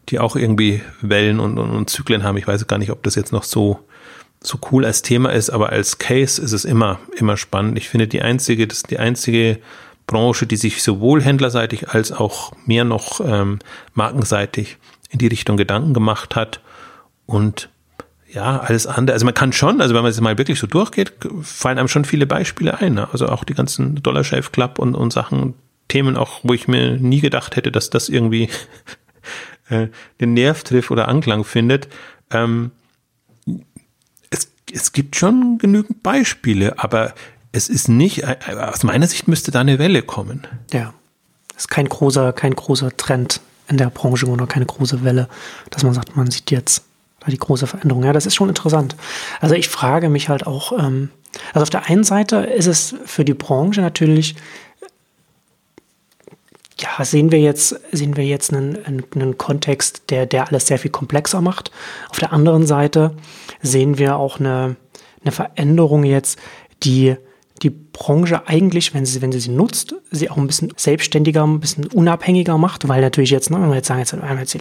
die 0.09 0.19
auch 0.19 0.35
irgendwie 0.35 0.81
Wellen 1.01 1.39
und, 1.39 1.59
und, 1.59 1.69
und 1.69 1.89
Zyklen 1.89 2.23
haben. 2.23 2.37
Ich 2.37 2.47
weiß 2.47 2.65
gar 2.67 2.79
nicht, 2.79 2.91
ob 2.91 3.03
das 3.03 3.15
jetzt 3.15 3.31
noch 3.31 3.43
so 3.43 3.87
so 4.43 4.59
cool 4.71 4.85
als 4.85 5.01
Thema 5.03 5.31
ist, 5.31 5.49
aber 5.51 5.69
als 5.69 5.99
Case 5.99 6.41
ist 6.41 6.51
es 6.51 6.65
immer, 6.65 6.99
immer 7.15 7.37
spannend. 7.37 7.77
Ich 7.77 7.89
finde 7.89 8.07
die 8.07 8.21
einzige, 8.21 8.67
das 8.67 8.77
ist 8.77 8.91
die 8.91 8.99
einzige 8.99 9.59
Branche, 10.07 10.47
die 10.47 10.57
sich 10.57 10.81
sowohl 10.81 11.21
händlerseitig 11.21 11.89
als 11.89 12.11
auch 12.11 12.51
mehr 12.65 12.83
noch 12.83 13.21
ähm, 13.23 13.59
markenseitig 13.93 14.77
in 15.09 15.19
die 15.19 15.27
Richtung 15.27 15.57
Gedanken 15.57 15.93
gemacht 15.93 16.35
hat. 16.35 16.61
Und 17.27 17.69
ja, 18.27 18.59
alles 18.59 18.87
andere. 18.87 19.13
Also 19.13 19.25
man 19.25 19.33
kann 19.33 19.53
schon, 19.53 19.79
also 19.79 19.93
wenn 19.93 20.01
man 20.01 20.09
es 20.09 20.19
mal 20.21 20.37
wirklich 20.37 20.59
so 20.59 20.67
durchgeht, 20.67 21.13
fallen 21.41 21.77
einem 21.77 21.87
schon 21.87 22.05
viele 22.05 22.25
Beispiele 22.25 22.79
ein. 22.79 22.95
Ne? 22.95 23.07
Also 23.11 23.27
auch 23.27 23.43
die 23.43 23.53
ganzen 23.53 24.01
Dollar 24.01 24.23
Shave 24.23 24.49
Club 24.51 24.79
und, 24.79 24.95
und 24.95 25.13
Sachen, 25.13 25.53
Themen 25.87 26.15
auch, 26.15 26.39
wo 26.43 26.53
ich 26.53 26.67
mir 26.67 26.97
nie 26.97 27.19
gedacht 27.19 27.57
hätte, 27.57 27.71
dass 27.71 27.89
das 27.89 28.07
irgendwie 28.09 28.49
äh, 29.69 29.87
den 30.19 30.33
Nerv 30.33 30.63
trifft 30.63 30.89
oder 30.89 31.09
Anklang 31.09 31.43
findet. 31.43 31.89
Ähm, 32.31 32.71
es 34.73 34.93
gibt 34.93 35.15
schon 35.15 35.57
genügend 35.57 36.03
Beispiele, 36.03 36.79
aber 36.79 37.13
es 37.51 37.69
ist 37.69 37.89
nicht, 37.89 38.23
äh, 38.23 38.37
aus 38.57 38.83
meiner 38.83 39.07
Sicht 39.07 39.27
müsste 39.27 39.51
da 39.51 39.61
eine 39.61 39.79
Welle 39.79 40.01
kommen. 40.01 40.47
Ja. 40.71 40.93
Es 41.55 41.63
ist 41.63 41.67
kein 41.67 41.87
großer, 41.87 42.33
kein 42.33 42.55
großer 42.55 42.95
Trend 42.97 43.41
in 43.67 43.77
der 43.77 43.89
Branche 43.89 44.25
oder 44.25 44.47
keine 44.47 44.65
große 44.65 45.03
Welle, 45.03 45.27
dass 45.69 45.83
man 45.83 45.93
sagt, 45.93 46.15
man 46.15 46.31
sieht 46.31 46.51
jetzt 46.51 46.83
da 47.19 47.29
die 47.29 47.37
große 47.37 47.67
Veränderung. 47.67 48.03
Ja, 48.03 48.13
das 48.13 48.25
ist 48.25 48.35
schon 48.35 48.49
interessant. 48.49 48.95
Also 49.39 49.55
ich 49.55 49.69
frage 49.69 50.09
mich 50.09 50.27
halt 50.29 50.47
auch, 50.47 50.71
ähm, 50.77 51.09
also 51.53 51.63
auf 51.63 51.69
der 51.69 51.87
einen 51.87 52.03
Seite 52.03 52.37
ist 52.37 52.67
es 52.67 52.95
für 53.05 53.23
die 53.23 53.33
Branche 53.33 53.81
natürlich 53.81 54.35
ja, 56.81 57.05
sehen 57.05 57.31
wir 57.31 57.39
jetzt, 57.39 57.79
sehen 57.91 58.17
wir 58.17 58.25
jetzt 58.25 58.53
einen, 58.53 58.77
einen, 59.13 59.37
Kontext, 59.37 60.03
der, 60.09 60.25
der 60.25 60.47
alles 60.47 60.67
sehr 60.67 60.79
viel 60.79 60.91
komplexer 60.91 61.41
macht. 61.41 61.71
Auf 62.09 62.19
der 62.19 62.33
anderen 62.33 62.65
Seite 62.65 63.15
sehen 63.61 63.97
wir 63.97 64.17
auch 64.17 64.39
eine, 64.39 64.75
eine 65.23 65.31
Veränderung 65.31 66.03
jetzt, 66.03 66.39
die 66.83 67.15
die 67.61 67.69
Branche 67.69 68.47
eigentlich, 68.47 68.95
wenn 68.95 69.05
sie, 69.05 69.21
wenn 69.21 69.31
sie 69.31 69.39
sie 69.39 69.51
nutzt, 69.51 69.93
sie 70.09 70.31
auch 70.31 70.37
ein 70.37 70.47
bisschen 70.47 70.73
selbstständiger, 70.75 71.45
ein 71.45 71.59
bisschen 71.59 71.85
unabhängiger 71.87 72.57
macht, 72.57 72.87
weil 72.87 73.01
natürlich 73.01 73.29
jetzt, 73.29 73.51
ne, 73.51 73.61
wenn 73.61 73.69
wir 73.69 73.75
jetzt 73.75 73.87
sagen, 73.87 73.99
jetzt, 73.99 74.13
wir 74.13 74.39
jetzt 74.39 74.57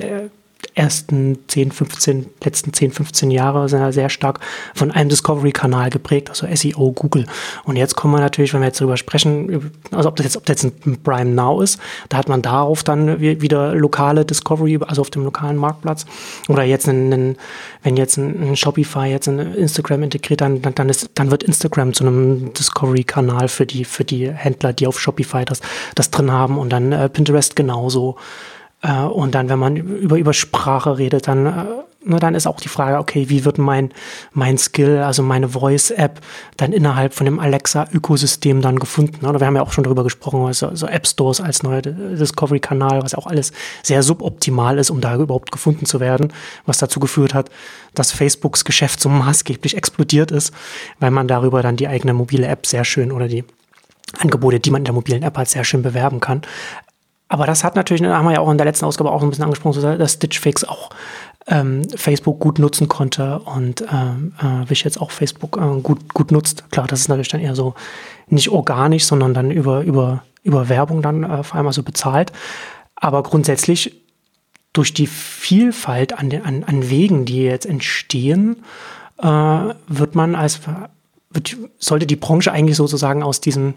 ersten 0.74 1.38
10, 1.48 1.72
15, 1.72 2.26
letzten 2.42 2.72
10, 2.72 2.92
15 2.92 3.30
Jahre 3.30 3.68
sind 3.68 3.80
ja 3.80 3.92
sehr 3.92 4.08
stark 4.08 4.40
von 4.74 4.90
einem 4.90 5.08
Discovery-Kanal 5.08 5.90
geprägt, 5.90 6.30
also 6.30 6.46
SEO, 6.52 6.92
Google. 6.92 7.26
Und 7.64 7.76
jetzt 7.76 7.96
kommen 7.96 8.14
wir 8.14 8.20
natürlich, 8.20 8.54
wenn 8.54 8.60
wir 8.60 8.68
jetzt 8.68 8.80
darüber 8.80 8.96
sprechen, 8.96 9.72
also 9.90 10.08
ob 10.08 10.16
das 10.16 10.24
jetzt, 10.24 10.36
ob 10.36 10.46
das 10.46 10.62
jetzt 10.62 10.86
ein 10.86 11.02
Prime 11.02 11.30
Now 11.30 11.60
ist, 11.60 11.78
da 12.08 12.18
hat 12.18 12.28
man 12.28 12.42
darauf 12.42 12.82
dann 12.82 13.20
wieder 13.20 13.74
lokale 13.74 14.24
Discovery, 14.24 14.78
also 14.86 15.02
auf 15.02 15.10
dem 15.10 15.24
lokalen 15.24 15.56
Marktplatz. 15.56 16.06
Oder 16.48 16.62
jetzt 16.62 16.88
einen, 16.88 17.36
wenn 17.82 17.96
jetzt 17.96 18.16
ein, 18.16 18.56
Shopify 18.56 19.06
jetzt 19.06 19.28
in 19.28 19.38
Instagram 19.38 20.02
integriert, 20.02 20.40
dann, 20.40 20.60
dann, 20.62 20.88
ist, 20.88 21.10
dann 21.14 21.30
wird 21.30 21.42
Instagram 21.42 21.92
zu 21.94 22.04
einem 22.04 22.52
Discovery-Kanal 22.54 23.48
für 23.48 23.66
die, 23.66 23.84
für 23.84 24.04
die 24.04 24.30
Händler, 24.30 24.72
die 24.72 24.86
auf 24.86 25.00
Shopify 25.00 25.44
das, 25.44 25.60
das 25.94 26.10
drin 26.10 26.30
haben 26.30 26.58
und 26.58 26.70
dann 26.70 26.92
äh, 26.92 27.08
Pinterest 27.08 27.56
genauso. 27.56 28.16
Äh, 28.82 29.02
und 29.02 29.34
dann, 29.34 29.48
wenn 29.48 29.58
man 29.58 29.76
über, 29.76 30.16
über 30.16 30.32
Sprache 30.32 30.98
redet, 30.98 31.28
dann 31.28 31.46
äh, 31.46 31.64
ne, 32.04 32.18
dann 32.18 32.34
ist 32.34 32.46
auch 32.46 32.60
die 32.60 32.68
Frage, 32.68 32.98
okay, 32.98 33.28
wie 33.28 33.44
wird 33.44 33.58
mein, 33.58 33.92
mein 34.32 34.58
Skill, 34.58 34.98
also 34.98 35.22
meine 35.22 35.50
Voice-App 35.50 36.20
dann 36.56 36.72
innerhalb 36.72 37.14
von 37.14 37.24
dem 37.24 37.38
Alexa-Ökosystem 37.38 38.62
dann 38.62 38.78
gefunden? 38.78 39.26
Oder 39.26 39.40
wir 39.40 39.46
haben 39.46 39.56
ja 39.56 39.62
auch 39.62 39.72
schon 39.72 39.84
darüber 39.84 40.04
gesprochen, 40.04 40.44
also, 40.46 40.74
so 40.74 40.86
App 40.86 41.06
Stores 41.06 41.40
als 41.40 41.62
neuer 41.62 41.82
Discovery-Kanal, 41.82 43.02
was 43.02 43.14
auch 43.14 43.26
alles 43.26 43.52
sehr 43.82 44.02
suboptimal 44.02 44.78
ist, 44.78 44.90
um 44.90 45.00
da 45.00 45.16
überhaupt 45.16 45.52
gefunden 45.52 45.86
zu 45.86 46.00
werden, 46.00 46.32
was 46.66 46.78
dazu 46.78 47.00
geführt 47.00 47.34
hat, 47.34 47.50
dass 47.94 48.12
Facebooks 48.12 48.64
Geschäft 48.64 49.00
so 49.00 49.08
maßgeblich 49.08 49.76
explodiert 49.76 50.30
ist, 50.30 50.52
weil 50.98 51.10
man 51.10 51.28
darüber 51.28 51.62
dann 51.62 51.76
die 51.76 51.88
eigene 51.88 52.14
mobile 52.14 52.46
App 52.46 52.66
sehr 52.66 52.84
schön 52.84 53.12
oder 53.12 53.28
die 53.28 53.44
Angebote, 54.18 54.58
die 54.58 54.70
man 54.70 54.80
in 54.80 54.86
der 54.86 54.94
mobilen 54.94 55.22
App 55.22 55.36
hat, 55.36 55.48
sehr 55.48 55.64
schön 55.64 55.82
bewerben 55.82 56.18
kann. 56.18 56.42
Aber 57.30 57.46
das 57.46 57.62
hat 57.62 57.76
natürlich, 57.76 58.02
haben 58.02 58.26
wir 58.26 58.32
ja 58.32 58.40
auch 58.40 58.50
in 58.50 58.58
der 58.58 58.66
letzten 58.66 58.84
Ausgabe 58.84 59.12
auch 59.12 59.22
ein 59.22 59.30
bisschen 59.30 59.44
angesprochen, 59.44 59.80
dass 59.98 60.14
Stitch 60.14 60.40
Fix 60.40 60.64
auch 60.64 60.90
ähm, 61.46 61.88
Facebook 61.94 62.40
gut 62.40 62.58
nutzen 62.58 62.88
konnte 62.88 63.38
und 63.38 63.84
ähm, 63.90 64.34
äh, 64.42 64.68
Wish 64.68 64.84
jetzt 64.84 65.00
auch 65.00 65.12
Facebook 65.12 65.56
äh, 65.56 65.80
gut, 65.80 66.12
gut 66.12 66.32
nutzt. 66.32 66.68
Klar, 66.72 66.88
das 66.88 67.02
ist 67.02 67.08
natürlich 67.08 67.28
dann 67.28 67.40
eher 67.40 67.54
so 67.54 67.74
nicht 68.26 68.50
organisch, 68.50 69.04
sondern 69.04 69.32
dann 69.32 69.52
über, 69.52 69.82
über, 69.82 70.24
über 70.42 70.68
Werbung 70.68 71.02
dann 71.02 71.22
äh, 71.22 71.44
vor 71.44 71.56
allem 71.56 71.68
also 71.68 71.84
bezahlt. 71.84 72.32
Aber 72.96 73.22
grundsätzlich 73.22 74.02
durch 74.72 74.92
die 74.92 75.06
Vielfalt 75.06 76.18
an, 76.18 76.30
den, 76.30 76.44
an, 76.44 76.64
an 76.64 76.90
Wegen, 76.90 77.26
die 77.26 77.44
jetzt 77.44 77.66
entstehen, 77.66 78.64
äh, 79.18 79.26
wird 79.86 80.16
man 80.16 80.34
als 80.34 80.62
wird, 81.30 81.56
sollte 81.78 82.06
die 82.06 82.16
Branche 82.16 82.50
eigentlich 82.50 82.76
sozusagen 82.76 83.22
aus 83.22 83.40
diesem 83.40 83.74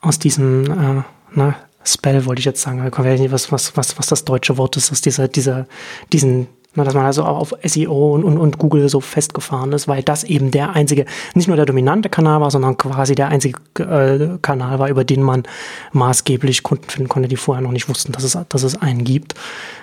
aus 0.00 0.18
diesem 0.18 0.64
äh, 0.64 1.02
na, 1.34 1.54
Spell 1.84 2.26
wollte 2.26 2.40
ich 2.40 2.44
jetzt 2.44 2.60
sagen, 2.60 2.84
ich 2.86 2.98
weiß 2.98 3.20
nicht, 3.20 3.32
was, 3.32 3.50
was, 3.52 3.76
was, 3.76 3.98
was 3.98 4.06
das 4.06 4.24
deutsche 4.24 4.58
Wort 4.58 4.76
ist, 4.76 4.90
dass 4.90 5.00
dieser, 5.00 5.28
dieser, 5.28 5.66
diesen, 6.12 6.48
dass 6.74 6.94
man 6.94 7.06
also 7.06 7.24
auch 7.24 7.38
auf 7.38 7.54
SEO 7.64 8.14
und, 8.14 8.24
und, 8.24 8.38
und 8.38 8.58
Google 8.58 8.88
so 8.88 9.00
festgefahren 9.00 9.72
ist, 9.72 9.88
weil 9.88 10.02
das 10.02 10.24
eben 10.24 10.50
der 10.50 10.74
einzige, 10.74 11.06
nicht 11.34 11.48
nur 11.48 11.56
der 11.56 11.66
dominante 11.66 12.08
Kanal 12.08 12.40
war, 12.40 12.50
sondern 12.50 12.76
quasi 12.76 13.14
der 13.14 13.28
einzige 13.28 13.58
äh, 13.78 14.38
Kanal 14.42 14.78
war, 14.78 14.88
über 14.88 15.04
den 15.04 15.22
man 15.22 15.44
maßgeblich 15.92 16.62
Kunden 16.62 16.88
finden 16.88 17.08
konnte, 17.08 17.28
die 17.28 17.36
vorher 17.36 17.62
noch 17.62 17.72
nicht 17.72 17.88
wussten, 17.88 18.12
dass 18.12 18.24
es, 18.24 18.36
dass 18.48 18.62
es 18.62 18.76
einen 18.76 19.04
gibt. 19.04 19.34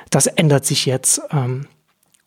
Das 0.10 0.28
ändert 0.28 0.66
sich 0.66 0.86
jetzt. 0.86 1.22
Ähm, 1.32 1.68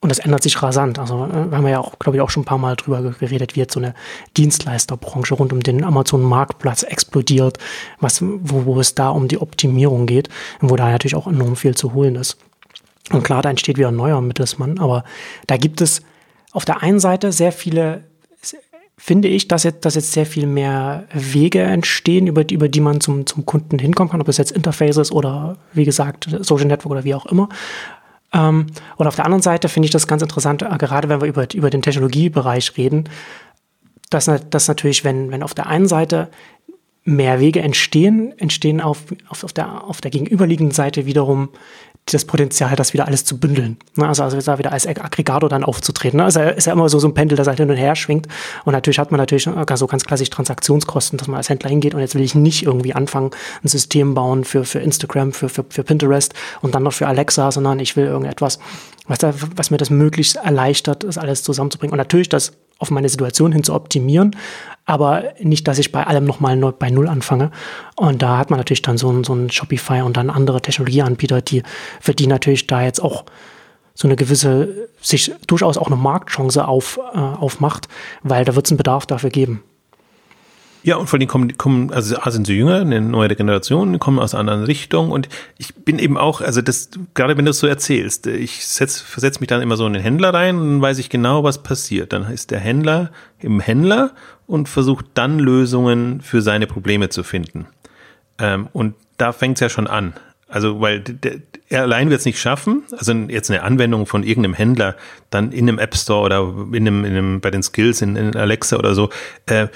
und 0.01 0.11
das 0.11 0.21
ändert 0.21 0.45
sich 0.45 0.63
rasant. 0.63 0.99
Also 0.99 1.25
äh, 1.27 1.55
haben 1.55 1.65
wir 1.65 1.71
ja 1.71 1.81
auch, 1.81 1.99
glaube 1.99 2.17
ich, 2.17 2.23
auch 2.23 2.31
schon 2.31 2.43
ein 2.43 2.47
paar 2.47 2.59
Mal 2.59 2.77
drüber 2.77 3.03
geredet, 3.03 3.57
wie 3.57 3.61
jetzt 3.61 3.75
so 3.75 3.81
eine 3.81 3.95
Dienstleisterbranche 4.37 5.35
rund 5.35 5.53
um 5.53 5.61
den 5.61 5.83
Amazon-Marktplatz 5.83 6.85
explodiert, 6.85 7.59
was, 7.99 8.23
wo, 8.23 8.65
wo 8.65 8.81
es 8.81 8.95
da 8.95 9.09
um 9.11 9.27
die 9.27 9.41
Optimierung 9.41 10.07
geht, 10.07 10.29
wo 10.61 10.77
da 10.77 10.91
natürlich 10.91 11.17
auch 11.17 11.27
enorm 11.27 11.57
viel 11.57 11.75
zu 11.75 11.95
holen 11.95 12.15
ist. 12.15 12.39
Und 13.11 13.25
klar, 13.25 13.43
da 13.43 13.51
entsteht 13.51 13.79
wieder 13.79 13.89
ein 13.89 13.97
neuer 13.97 14.21
Mittelsmann, 14.21 14.79
aber 14.79 15.03
da 15.47 15.57
gibt 15.57 15.81
es 15.81 16.03
auf 16.53 16.65
der 16.65 16.83
einen 16.83 17.01
Seite 17.01 17.33
sehr 17.33 17.53
viele, 17.53 18.05
finde 18.97 19.29
ich, 19.29 19.49
dass 19.49 19.65
jetzt, 19.65 19.85
dass 19.85 19.95
jetzt 19.95 20.13
sehr 20.13 20.27
viel 20.27 20.47
mehr 20.47 21.05
Wege 21.13 21.63
entstehen, 21.63 22.27
über 22.27 22.45
die, 22.45 22.55
über 22.55 22.69
die 22.69 22.81
man 22.81 23.01
zum, 23.01 23.27
zum 23.27 23.47
Kunden 23.47 23.79
hinkommen 23.79 24.11
kann, 24.11 24.21
ob 24.21 24.29
es 24.29 24.37
jetzt 24.37 24.53
Interfaces 24.53 25.11
oder 25.11 25.57
wie 25.73 25.85
gesagt 25.85 26.29
Social 26.41 26.67
Network 26.67 26.93
oder 26.93 27.05
wie 27.05 27.15
auch 27.15 27.27
immer. 27.27 27.49
Ähm, 28.33 28.67
und 28.97 29.07
auf 29.07 29.17
der 29.17 29.25
anderen 29.25 29.43
Seite 29.43 29.69
finde 29.69 29.87
ich 29.87 29.93
das 29.93 30.07
ganz 30.07 30.23
interessant, 30.23 30.63
äh, 30.63 30.79
gerade 30.79 31.09
wenn 31.09 31.21
wir 31.21 31.29
über, 31.29 31.47
über 31.55 31.71
den 31.71 31.83
Technologiebereich 31.83 32.77
reden, 32.77 33.09
dass, 34.11 34.31
dass 34.51 34.69
natürlich, 34.69 35.05
wenn, 35.05 35.31
wenn 35.31 35.43
auf 35.43 35.55
der 35.55 35.67
einen 35.67 35.87
Seite 35.87 36.31
mehr 37.05 37.41
Wege 37.41 37.61
entstehen, 37.61 38.39
entstehen 38.39 38.81
auf, 38.81 39.05
auf, 39.29 39.45
auf, 39.45 39.53
der, 39.53 39.85
auf 39.85 40.01
der 40.01 40.11
gegenüberliegenden 40.11 40.75
Seite 40.75 41.07
wiederum 41.07 41.49
das 42.15 42.25
Potenzial, 42.25 42.77
das 42.77 42.93
wieder 42.93 43.07
alles 43.07 43.25
zu 43.25 43.39
bündeln. 43.39 43.77
Ne? 43.97 44.07
Also, 44.07 44.23
also 44.23 44.59
wieder 44.59 44.73
als 44.73 44.87
Aggregator 44.87 45.49
dann 45.49 45.65
aufzutreten. 45.65 46.21
Also 46.21 46.41
ist 46.41 46.67
ja 46.67 46.73
immer 46.73 46.89
so, 46.89 46.99
so 46.99 47.09
ein 47.09 47.15
Pendel, 47.15 47.37
das 47.37 47.47
halt 47.47 47.59
hin 47.59 47.71
und 47.71 47.77
her 47.77 47.97
schwingt. 47.97 48.27
Und 48.65 48.73
natürlich 48.73 48.99
hat 48.99 49.11
man 49.11 49.19
natürlich 49.19 49.49
so 49.75 49.87
ganz 49.87 50.05
klassisch 50.05 50.31
Transaktionskosten, 50.31 51.19
dass 51.19 51.29
man 51.29 51.37
als 51.37 51.49
Händler 51.49 51.71
hingeht 51.71 51.95
und 51.95 52.01
jetzt 52.01 52.15
will 52.15 52.23
ich 52.23 52.35
nicht 52.35 52.65
irgendwie 52.65 52.95
anfangen, 52.95 53.31
ein 53.63 53.69
System 53.69 54.15
bauen 54.15 54.45
für, 54.45 54.65
für 54.65 54.79
Instagram, 54.79 55.33
für, 55.33 55.49
für, 55.49 55.65
für 55.69 55.85
Pinterest 55.85 56.35
und 56.61 56.75
dann 56.75 56.83
noch 56.83 56.93
für 56.93 57.07
Alexa, 57.07 57.51
sondern 57.53 57.81
ich 57.81 57.97
will 57.97 58.07
irgendetwas, 58.07 58.59
was, 59.07 59.19
was 59.57 59.71
mir 59.71 59.79
das 59.79 59.91
möglichst 59.91 60.37
erleichtert, 60.37 61.05
das 61.05 61.19
alles 61.19 61.43
zusammenzubringen. 61.43 61.93
Und 61.93 61.99
natürlich 61.99 62.29
das 62.29 62.53
auf 62.79 62.91
meine 62.91 63.09
Situation 63.09 63.53
hin 63.53 63.65
zu 63.65 63.75
optimieren, 63.75 64.37
aber 64.85 65.25
nicht, 65.41 65.69
dass 65.69 65.79
ich 65.79 65.93
bei 65.93 66.07
allem 66.07 66.25
nochmal 66.25 66.57
bei 66.57 66.91
Null 66.91 67.09
anfange. 67.09 67.51
Und 67.97 68.23
da 68.23 68.39
hat 68.39 68.51
man 68.51 68.59
natürlich 68.59 68.83
dann 68.83 68.97
so 68.97 69.11
ein, 69.11 69.25
so 69.25 69.35
ein 69.35 69.51
Shopify 69.51 70.01
und 70.03 70.17
dann 70.17 70.31
andere 70.31 70.63
Technologieanbieter, 70.63 71.43
die, 71.43 71.63
für 72.01 72.15
die 72.15 72.27
natürlich 72.27 72.67
da 72.67 72.83
jetzt 72.83 73.01
auch 73.01 73.25
so 73.95 74.07
eine 74.07 74.15
gewisse, 74.15 74.89
sich 75.01 75.33
durchaus 75.49 75.77
auch 75.77 75.89
eine 75.89 75.97
Marktchance 75.97 76.67
auf, 76.67 77.01
äh, 77.13 77.19
aufmacht, 77.19 77.89
weil 78.23 78.45
da 78.45 78.55
wird 78.55 78.67
es 78.67 78.73
einen 78.73 78.79
Bedarf 78.79 79.07
dafür 79.07 79.31
geben. 79.31 79.65
Ja, 80.83 80.97
und 80.97 81.09
vor 81.09 81.19
allem 81.19 81.29
kommen, 81.29 81.59
kommen, 81.59 81.93
also 81.93 82.17
A 82.19 82.31
sind 82.31 82.47
sie 82.47 82.55
jünger, 82.55 82.81
eine 82.81 83.01
neue 83.01 83.35
Generation, 83.35 83.99
kommen 83.99 84.19
aus 84.19 84.35
anderen 84.35 84.65
Richtungen 84.65 85.11
und 85.11 85.29
ich 85.59 85.75
bin 85.75 85.99
eben 85.99 86.17
auch, 86.17 86.41
also 86.41 86.63
das, 86.63 86.91
gerade 87.15 87.37
wenn 87.37 87.45
du 87.45 87.51
es 87.51 87.59
so 87.59 87.67
erzählst, 87.67 88.27
ich 88.27 88.65
setz, 88.65 89.01
versetze 89.01 89.41
mich 89.41 89.49
dann 89.49 89.61
immer 89.61 89.77
so 89.77 89.87
in 89.87 89.93
den 89.93 90.03
Händler 90.03 90.33
rein 90.33 90.57
und 90.57 90.69
dann 90.69 90.83
weiß 90.83 90.99
ich 90.99 91.11
genau, 91.11 91.43
was 91.43 91.63
passiert. 91.63 92.13
Dann 92.13 92.31
ist 92.31 92.51
der 92.51 92.61
Händler 92.61 93.11
im 93.41 93.61
Händler 93.61 94.13
und 94.47 94.69
versucht 94.69 95.07
dann 95.15 95.39
Lösungen 95.39 96.21
für 96.21 96.43
seine 96.43 96.67
Probleme 96.67 97.09
zu 97.09 97.23
finden. 97.25 97.67
Ähm, 98.39 98.69
und 98.73 98.95
da 99.17 99.33
fängt 99.33 99.57
es 99.57 99.61
ja 99.61 99.69
schon 99.69 99.89
an. 99.89 100.15
Also, 100.47 100.81
weil 100.81 101.01
der, 101.01 101.35
er 101.69 101.83
allein 101.83 102.09
wird 102.09 102.21
es 102.21 102.25
nicht 102.25 102.41
schaffen, 102.41 102.85
also 102.97 103.13
jetzt 103.13 103.51
eine 103.51 103.63
Anwendung 103.63 104.07
von 104.07 104.23
irgendeinem 104.23 104.55
Händler 104.55 104.97
dann 105.29 105.53
in 105.53 105.69
einem 105.69 105.79
App 105.79 105.95
Store 105.95 106.25
oder 106.25 106.75
in 106.75 106.87
einem, 106.87 107.05
in 107.05 107.13
einem 107.13 107.41
bei 107.41 107.51
den 107.51 107.63
Skills 107.63 108.01
in, 108.01 108.17
in 108.17 108.35
Alexa 108.35 108.79
oder 108.79 108.95
so, 108.95 109.11
äh, 109.45 109.69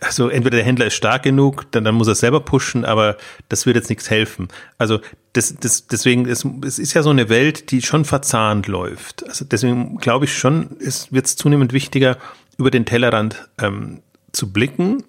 also 0.00 0.28
entweder 0.28 0.56
der 0.58 0.66
Händler 0.66 0.86
ist 0.86 0.94
stark 0.94 1.22
genug, 1.22 1.70
dann, 1.72 1.84
dann 1.84 1.94
muss 1.94 2.08
er 2.08 2.14
selber 2.14 2.40
pushen, 2.40 2.84
aber 2.84 3.16
das 3.48 3.66
wird 3.66 3.76
jetzt 3.76 3.88
nichts 3.88 4.10
helfen. 4.10 4.48
Also 4.78 5.00
das, 5.32 5.54
das, 5.58 5.86
deswegen 5.86 6.26
ist 6.26 6.46
es 6.64 6.78
ist 6.78 6.94
ja 6.94 7.02
so 7.02 7.10
eine 7.10 7.28
Welt, 7.28 7.70
die 7.70 7.82
schon 7.82 8.04
verzahnt 8.04 8.66
läuft. 8.68 9.26
Also 9.26 9.44
deswegen 9.44 9.98
glaube 9.98 10.26
ich 10.26 10.36
schon, 10.36 10.76
es 10.80 11.12
wird 11.12 11.26
zunehmend 11.26 11.72
wichtiger, 11.72 12.16
über 12.58 12.70
den 12.70 12.86
Tellerrand 12.86 13.48
ähm, 13.60 14.02
zu 14.32 14.52
blicken 14.52 15.04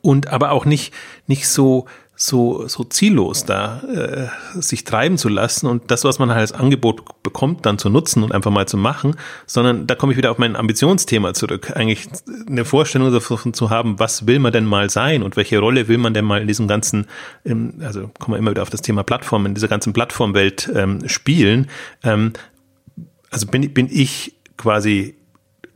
und 0.00 0.28
aber 0.28 0.52
auch 0.52 0.64
nicht 0.64 0.94
nicht 1.26 1.48
so 1.48 1.86
so, 2.16 2.68
so 2.68 2.84
ziellos 2.84 3.44
da 3.44 3.82
äh, 3.82 4.60
sich 4.60 4.84
treiben 4.84 5.18
zu 5.18 5.28
lassen 5.28 5.66
und 5.66 5.90
das, 5.90 6.04
was 6.04 6.18
man 6.18 6.30
halt 6.30 6.40
als 6.40 6.52
Angebot 6.52 7.22
bekommt, 7.22 7.66
dann 7.66 7.78
zu 7.78 7.90
nutzen 7.90 8.22
und 8.22 8.32
einfach 8.32 8.52
mal 8.52 8.68
zu 8.68 8.76
machen, 8.76 9.16
sondern 9.46 9.86
da 9.86 9.96
komme 9.96 10.12
ich 10.12 10.18
wieder 10.18 10.30
auf 10.30 10.38
mein 10.38 10.54
Ambitionsthema 10.54 11.34
zurück. 11.34 11.72
Eigentlich 11.74 12.08
eine 12.48 12.64
Vorstellung 12.64 13.12
davon 13.12 13.52
zu 13.52 13.70
haben, 13.70 13.98
was 13.98 14.26
will 14.26 14.38
man 14.38 14.52
denn 14.52 14.64
mal 14.64 14.90
sein 14.90 15.22
und 15.22 15.36
welche 15.36 15.58
Rolle 15.58 15.88
will 15.88 15.98
man 15.98 16.14
denn 16.14 16.24
mal 16.24 16.40
in 16.40 16.46
diesem 16.46 16.68
ganzen, 16.68 17.06
ähm, 17.44 17.74
also 17.80 18.10
kommen 18.20 18.34
wir 18.34 18.38
immer 18.38 18.52
wieder 18.52 18.62
auf 18.62 18.70
das 18.70 18.82
Thema 18.82 19.02
Plattform, 19.02 19.46
in 19.46 19.54
dieser 19.54 19.68
ganzen 19.68 19.92
Plattformwelt 19.92 20.70
ähm, 20.74 21.08
spielen. 21.08 21.68
Ähm, 22.04 22.32
also 23.30 23.48
bin, 23.48 23.74
bin 23.74 23.88
ich 23.90 24.36
quasi, 24.56 25.16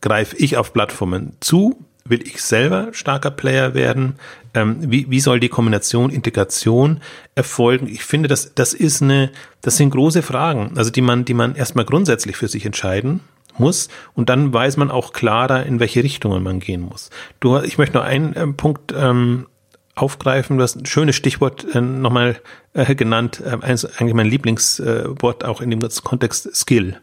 greife 0.01 0.37
ich 0.37 0.57
auf 0.57 0.73
Plattformen 0.73 1.37
zu, 1.41 1.85
will 2.11 2.27
ich 2.27 2.43
selber 2.43 2.89
starker 2.93 3.31
Player 3.31 3.75
werden? 3.75 4.15
Ähm, 4.55 4.77
wie, 4.91 5.11
wie 5.11 5.21
soll 5.21 5.41
die 5.41 5.49
Kombination 5.49 6.11
Integration 6.11 7.01
erfolgen? 7.35 7.87
Ich 7.89 8.05
finde, 8.05 8.29
das, 8.29 8.55
das 8.55 8.75
ist 8.75 9.03
eine, 9.03 9.31
das 9.63 9.77
sind 9.77 9.91
große 9.91 10.23
Fragen, 10.23 10.73
also 10.77 10.91
die 10.91 11.03
man, 11.03 11.25
die 11.25 11.35
man 11.35 11.55
erstmal 11.55 11.85
grundsätzlich 11.85 12.37
für 12.37 12.49
sich 12.49 12.65
entscheiden 12.67 13.21
muss 13.59 13.89
und 14.15 14.29
dann 14.29 14.53
weiß 14.53 14.77
man 14.77 14.91
auch 14.91 15.13
klarer, 15.13 15.67
in 15.67 15.81
welche 15.81 16.03
Richtungen 16.03 16.43
man 16.43 16.61
gehen 16.61 16.81
muss. 16.81 17.11
Du, 17.41 17.59
ich 17.59 17.79
möchte 17.79 17.97
noch 17.97 18.05
einen 18.05 18.35
äh, 18.35 18.47
Punkt 18.47 18.95
ähm, 18.97 19.47
aufgreifen. 19.95 20.57
Du 20.57 20.63
hast 20.63 20.77
ein 20.77 20.87
schönes 20.87 21.17
Stichwort 21.17 21.67
äh, 21.75 21.81
nochmal 21.81 22.37
äh, 22.73 22.95
genannt, 22.95 23.43
äh, 23.45 23.59
eigentlich 23.61 24.15
mein 24.15 24.27
Lieblingswort 24.27 25.45
auch 25.45 25.61
in 25.61 25.71
dem 25.71 25.81
ganzen 25.81 26.05
Kontext 26.05 26.55
Skill. 26.55 27.01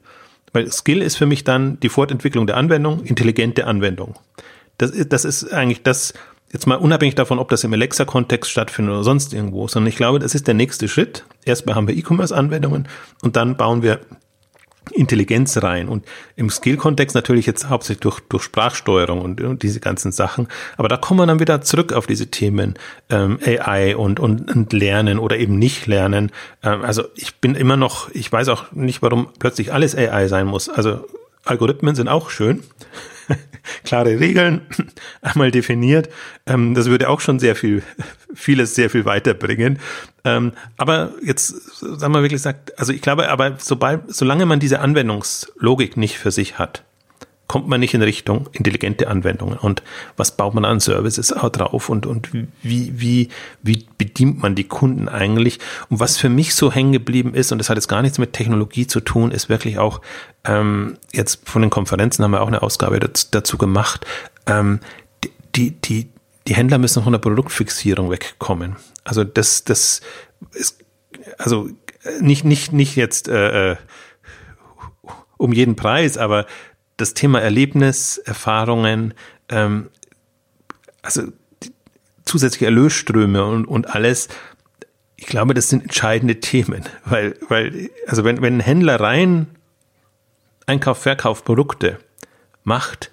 Weil 0.53 0.71
Skill 0.71 1.01
ist 1.01 1.17
für 1.17 1.25
mich 1.25 1.43
dann 1.43 1.79
die 1.81 1.89
Fortentwicklung 1.89 2.47
der 2.47 2.57
Anwendung, 2.57 3.03
intelligente 3.03 3.67
Anwendung. 3.67 4.15
Das 4.77 4.91
ist, 4.91 5.13
das 5.13 5.25
ist 5.25 5.51
eigentlich 5.51 5.83
das, 5.83 6.13
jetzt 6.51 6.67
mal 6.67 6.75
unabhängig 6.75 7.15
davon, 7.15 7.39
ob 7.39 7.49
das 7.49 7.63
im 7.63 7.73
Alexa-Kontext 7.73 8.49
stattfindet 8.51 8.93
oder 8.93 9.03
sonst 9.03 9.33
irgendwo, 9.33 9.67
sondern 9.67 9.89
ich 9.89 9.97
glaube, 9.97 10.19
das 10.19 10.35
ist 10.35 10.47
der 10.47 10.53
nächste 10.53 10.87
Schritt. 10.87 11.25
Erstmal 11.43 11.75
haben 11.75 11.87
wir 11.87 11.95
E-Commerce-Anwendungen 11.95 12.87
und 13.21 13.35
dann 13.35 13.57
bauen 13.57 13.81
wir 13.81 13.99
Intelligenz 14.91 15.61
rein 15.63 15.87
und 15.87 16.05
im 16.35 16.49
Skill-Kontext 16.49 17.15
natürlich 17.15 17.45
jetzt 17.45 17.69
hauptsächlich 17.69 18.01
durch, 18.01 18.19
durch 18.29 18.43
Sprachsteuerung 18.43 19.21
und, 19.21 19.41
und, 19.41 19.63
diese 19.63 19.79
ganzen 19.79 20.11
Sachen. 20.11 20.47
Aber 20.77 20.87
da 20.87 20.97
kommen 20.97 21.19
wir 21.19 21.25
dann 21.25 21.39
wieder 21.39 21.61
zurück 21.61 21.93
auf 21.93 22.07
diese 22.07 22.27
Themen 22.27 22.75
ähm, 23.09 23.39
AI 23.43 23.95
und, 23.95 24.19
und, 24.19 24.55
und 24.55 24.73
Lernen 24.73 25.19
oder 25.19 25.37
eben 25.37 25.57
nicht 25.57 25.87
Lernen. 25.87 26.31
Ähm, 26.63 26.83
also 26.83 27.03
ich 27.15 27.35
bin 27.37 27.55
immer 27.55 27.77
noch, 27.77 28.09
ich 28.11 28.31
weiß 28.31 28.49
auch 28.49 28.71
nicht, 28.71 29.01
warum 29.01 29.29
plötzlich 29.39 29.73
alles 29.73 29.95
AI 29.95 30.27
sein 30.27 30.47
muss. 30.47 30.69
Also 30.69 31.05
Algorithmen 31.43 31.95
sind 31.95 32.07
auch 32.07 32.29
schön. 32.29 32.63
klare 33.83 34.19
Regeln 34.19 34.61
einmal 35.21 35.51
definiert. 35.51 36.09
Ähm, 36.45 36.73
das 36.73 36.87
würde 36.87 37.09
auch 37.09 37.21
schon 37.21 37.39
sehr 37.39 37.55
viel, 37.55 37.83
vieles 38.33 38.75
sehr 38.75 38.89
viel 38.89 39.05
weiterbringen. 39.05 39.79
Ähm, 40.23 40.53
aber 40.77 41.13
jetzt, 41.21 41.49
sagen 41.79 42.13
wir 42.13 42.21
wirklich 42.21 42.41
sagt, 42.41 42.77
also 42.79 42.93
ich 42.93 43.01
glaube, 43.01 43.29
aber 43.29 43.55
sobald, 43.59 44.13
solange 44.13 44.45
man 44.45 44.59
diese 44.59 44.79
Anwendungslogik 44.79 45.97
nicht 45.97 46.17
für 46.17 46.31
sich 46.31 46.57
hat, 46.57 46.83
kommt 47.47 47.67
man 47.67 47.79
nicht 47.79 47.93
in 47.93 48.01
Richtung 48.01 48.49
intelligente 48.53 49.07
Anwendungen 49.07 49.57
und 49.57 49.83
was 50.17 50.35
baut 50.35 50.55
man 50.55 50.65
an 50.65 50.79
Services 50.79 51.31
auch 51.31 51.49
drauf 51.49 51.89
und, 51.89 52.05
und 52.05 52.33
wie, 52.33 52.47
wie, 52.99 53.29
wie 53.61 53.85
bedient 53.97 54.41
man 54.41 54.55
die 54.55 54.63
Kunden 54.63 55.07
eigentlich? 55.07 55.59
Und 55.89 55.99
was 55.99 56.17
für 56.17 56.29
mich 56.29 56.55
so 56.55 56.71
hängen 56.71 56.91
geblieben 56.91 57.35
ist, 57.35 57.51
und 57.51 57.59
das 57.59 57.69
hat 57.69 57.77
jetzt 57.77 57.87
gar 57.87 58.01
nichts 58.01 58.17
mit 58.17 58.33
Technologie 58.33 58.87
zu 58.87 58.99
tun, 58.99 59.31
ist 59.31 59.47
wirklich 59.47 59.77
auch, 59.77 60.01
ähm, 60.43 60.97
jetzt 61.13 61.47
von 61.47 61.61
den 61.61 61.69
Konferenzen 61.69 62.23
haben 62.23 62.31
wir 62.31 62.41
auch 62.41 62.47
eine 62.47 62.63
Ausgabe 62.63 62.99
dazu, 62.99 63.57
gemacht, 63.57 64.05
ähm, 64.47 64.79
die, 65.55 65.71
die, 65.71 66.09
die 66.47 66.55
Händler 66.55 66.77
müssen 66.77 67.03
von 67.03 67.13
der 67.13 67.19
Produktfixierung 67.19 68.09
wegkommen. 68.09 68.75
Also 69.03 69.23
das, 69.23 69.63
das 69.63 70.01
ist, 70.51 70.83
also 71.37 71.69
nicht, 72.19 72.43
nicht, 72.43 72.73
nicht 72.73 72.95
jetzt 72.95 73.27
äh, 73.27 73.71
äh 73.71 73.75
um 75.37 75.51
jeden 75.51 75.75
Preis, 75.75 76.17
aber 76.17 76.45
das 76.97 77.13
Thema 77.13 77.41
Erlebnis, 77.41 78.17
Erfahrungen, 78.17 79.13
ähm, 79.49 79.89
also 81.01 81.23
zusätzliche 82.25 82.65
Erlösströme 82.65 83.45
und, 83.45 83.65
und 83.65 83.93
alles, 83.93 84.27
ich 85.15 85.27
glaube, 85.27 85.53
das 85.53 85.69
sind 85.69 85.83
entscheidende 85.83 86.39
Themen, 86.39 86.83
weil, 87.05 87.37
weil, 87.47 87.89
also 88.07 88.23
wenn, 88.23 88.41
wenn 88.41 88.57
ein 88.57 88.61
Händler 88.61 88.99
rein 88.99 89.47
Einkauf, 90.67 90.99
Verkauf 90.99 91.45
Produkte 91.45 91.99
macht, 92.63 93.11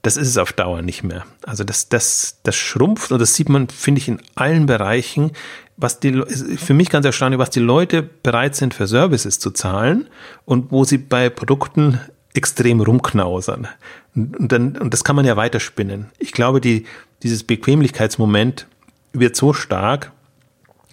das 0.00 0.16
ist 0.16 0.28
es 0.28 0.38
auf 0.38 0.52
Dauer 0.52 0.82
nicht 0.82 1.02
mehr. 1.02 1.26
Also 1.42 1.64
das, 1.64 1.88
das, 1.88 2.38
das 2.42 2.56
schrumpft 2.56 3.12
und 3.12 3.18
das 3.18 3.34
sieht 3.34 3.48
man, 3.48 3.68
finde 3.68 4.00
ich, 4.00 4.08
in 4.08 4.22
allen 4.34 4.66
Bereichen, 4.66 5.32
was 5.76 6.00
die, 6.00 6.22
für 6.56 6.74
mich 6.74 6.88
ganz 6.88 7.04
erstaunlich, 7.04 7.38
was 7.38 7.50
die 7.50 7.60
Leute 7.60 8.02
bereit 8.02 8.54
sind 8.54 8.72
für 8.72 8.86
Services 8.86 9.40
zu 9.40 9.50
zahlen 9.50 10.08
und 10.44 10.70
wo 10.70 10.84
sie 10.84 10.98
bei 10.98 11.28
Produkten 11.28 12.00
extrem 12.36 12.80
rumknausern. 12.80 13.68
Und, 14.14 14.52
dann, 14.52 14.76
und 14.76 14.92
das 14.92 15.04
kann 15.04 15.16
man 15.16 15.24
ja 15.24 15.36
weiterspinnen. 15.36 16.06
Ich 16.18 16.32
glaube, 16.32 16.60
die, 16.60 16.86
dieses 17.22 17.44
Bequemlichkeitsmoment 17.44 18.66
wird 19.12 19.36
so 19.36 19.52
stark, 19.52 20.12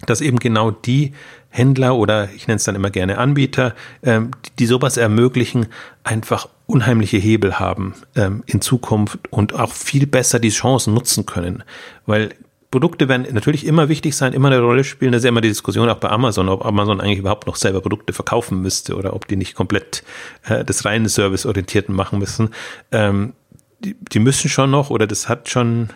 dass 0.06 0.20
eben 0.20 0.38
genau 0.38 0.70
die 0.70 1.12
Händler 1.50 1.94
oder 1.94 2.28
ich 2.34 2.48
nenne 2.48 2.56
es 2.56 2.64
dann 2.64 2.74
immer 2.74 2.90
gerne 2.90 3.18
Anbieter, 3.18 3.74
ähm, 4.02 4.32
die, 4.44 4.50
die 4.58 4.66
sowas 4.66 4.96
ermöglichen, 4.96 5.66
einfach 6.02 6.48
unheimliche 6.66 7.16
Hebel 7.16 7.58
haben 7.58 7.94
ähm, 8.16 8.42
in 8.46 8.60
Zukunft 8.60 9.18
und 9.30 9.54
auch 9.54 9.72
viel 9.72 10.06
besser 10.06 10.40
die 10.40 10.50
Chancen 10.50 10.94
nutzen 10.94 11.26
können. 11.26 11.62
Weil 12.06 12.30
Produkte 12.74 13.08
werden 13.08 13.28
natürlich 13.32 13.64
immer 13.66 13.88
wichtig 13.88 14.16
sein, 14.16 14.32
immer 14.32 14.48
eine 14.48 14.58
Rolle 14.58 14.82
spielen. 14.82 15.12
Das 15.12 15.20
ist 15.20 15.26
ja 15.26 15.28
immer 15.28 15.40
die 15.40 15.48
Diskussion 15.48 15.88
auch 15.88 15.98
bei 15.98 16.10
Amazon, 16.10 16.48
ob 16.48 16.66
Amazon 16.66 17.00
eigentlich 17.00 17.20
überhaupt 17.20 17.46
noch 17.46 17.54
selber 17.54 17.80
Produkte 17.80 18.12
verkaufen 18.12 18.62
müsste 18.62 18.96
oder 18.96 19.14
ob 19.14 19.28
die 19.28 19.36
nicht 19.36 19.54
komplett 19.54 20.02
äh, 20.42 20.64
das 20.64 20.84
reine 20.84 21.08
Service-Orientierten 21.08 21.94
machen 21.94 22.18
müssen. 22.18 22.50
Ähm, 22.90 23.34
die, 23.78 23.94
die 23.94 24.18
müssen 24.18 24.48
schon 24.48 24.72
noch 24.72 24.90
oder 24.90 25.06
das 25.06 25.28
hat 25.28 25.48
schon 25.48 25.90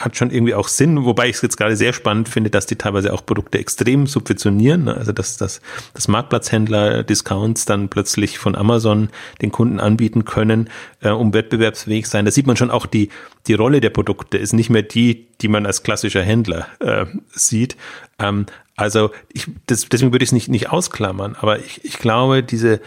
hat 0.00 0.16
schon 0.16 0.30
irgendwie 0.30 0.54
auch 0.54 0.68
Sinn, 0.68 1.04
wobei 1.04 1.28
ich 1.28 1.36
es 1.36 1.42
jetzt 1.42 1.58
gerade 1.58 1.76
sehr 1.76 1.92
spannend 1.92 2.30
finde, 2.30 2.48
dass 2.48 2.64
die 2.64 2.76
teilweise 2.76 3.12
auch 3.12 3.26
Produkte 3.26 3.58
extrem 3.58 4.06
subventionieren. 4.06 4.84
Ne? 4.84 4.96
Also 4.96 5.12
dass, 5.12 5.36
dass, 5.36 5.60
dass 5.92 6.08
Marktplatzhändler 6.08 7.02
Discounts 7.02 7.66
dann 7.66 7.90
plötzlich 7.90 8.38
von 8.38 8.56
Amazon 8.56 9.10
den 9.42 9.52
Kunden 9.52 9.78
anbieten 9.78 10.24
können, 10.24 10.70
äh, 11.02 11.10
um 11.10 11.34
wettbewerbsfähig 11.34 12.06
sein. 12.06 12.24
Da 12.24 12.30
sieht 12.30 12.46
man 12.46 12.56
schon 12.56 12.70
auch 12.70 12.86
die, 12.86 13.10
die 13.46 13.52
Rolle 13.52 13.82
der 13.82 13.90
Produkte 13.90 14.38
ist 14.38 14.54
nicht 14.54 14.70
mehr 14.70 14.82
die, 14.82 15.26
die 15.42 15.48
man 15.48 15.66
als 15.66 15.82
klassischer 15.82 16.22
Händler 16.22 16.66
äh, 16.80 17.04
sieht. 17.28 17.76
Ähm, 18.18 18.46
also 18.76 19.10
ich, 19.30 19.48
das, 19.66 19.86
deswegen 19.90 20.12
würde 20.12 20.22
ich 20.22 20.30
es 20.30 20.32
nicht, 20.32 20.48
nicht 20.48 20.70
ausklammern, 20.70 21.36
aber 21.38 21.58
ich, 21.58 21.84
ich 21.84 21.98
glaube, 21.98 22.42
diese, 22.42 22.80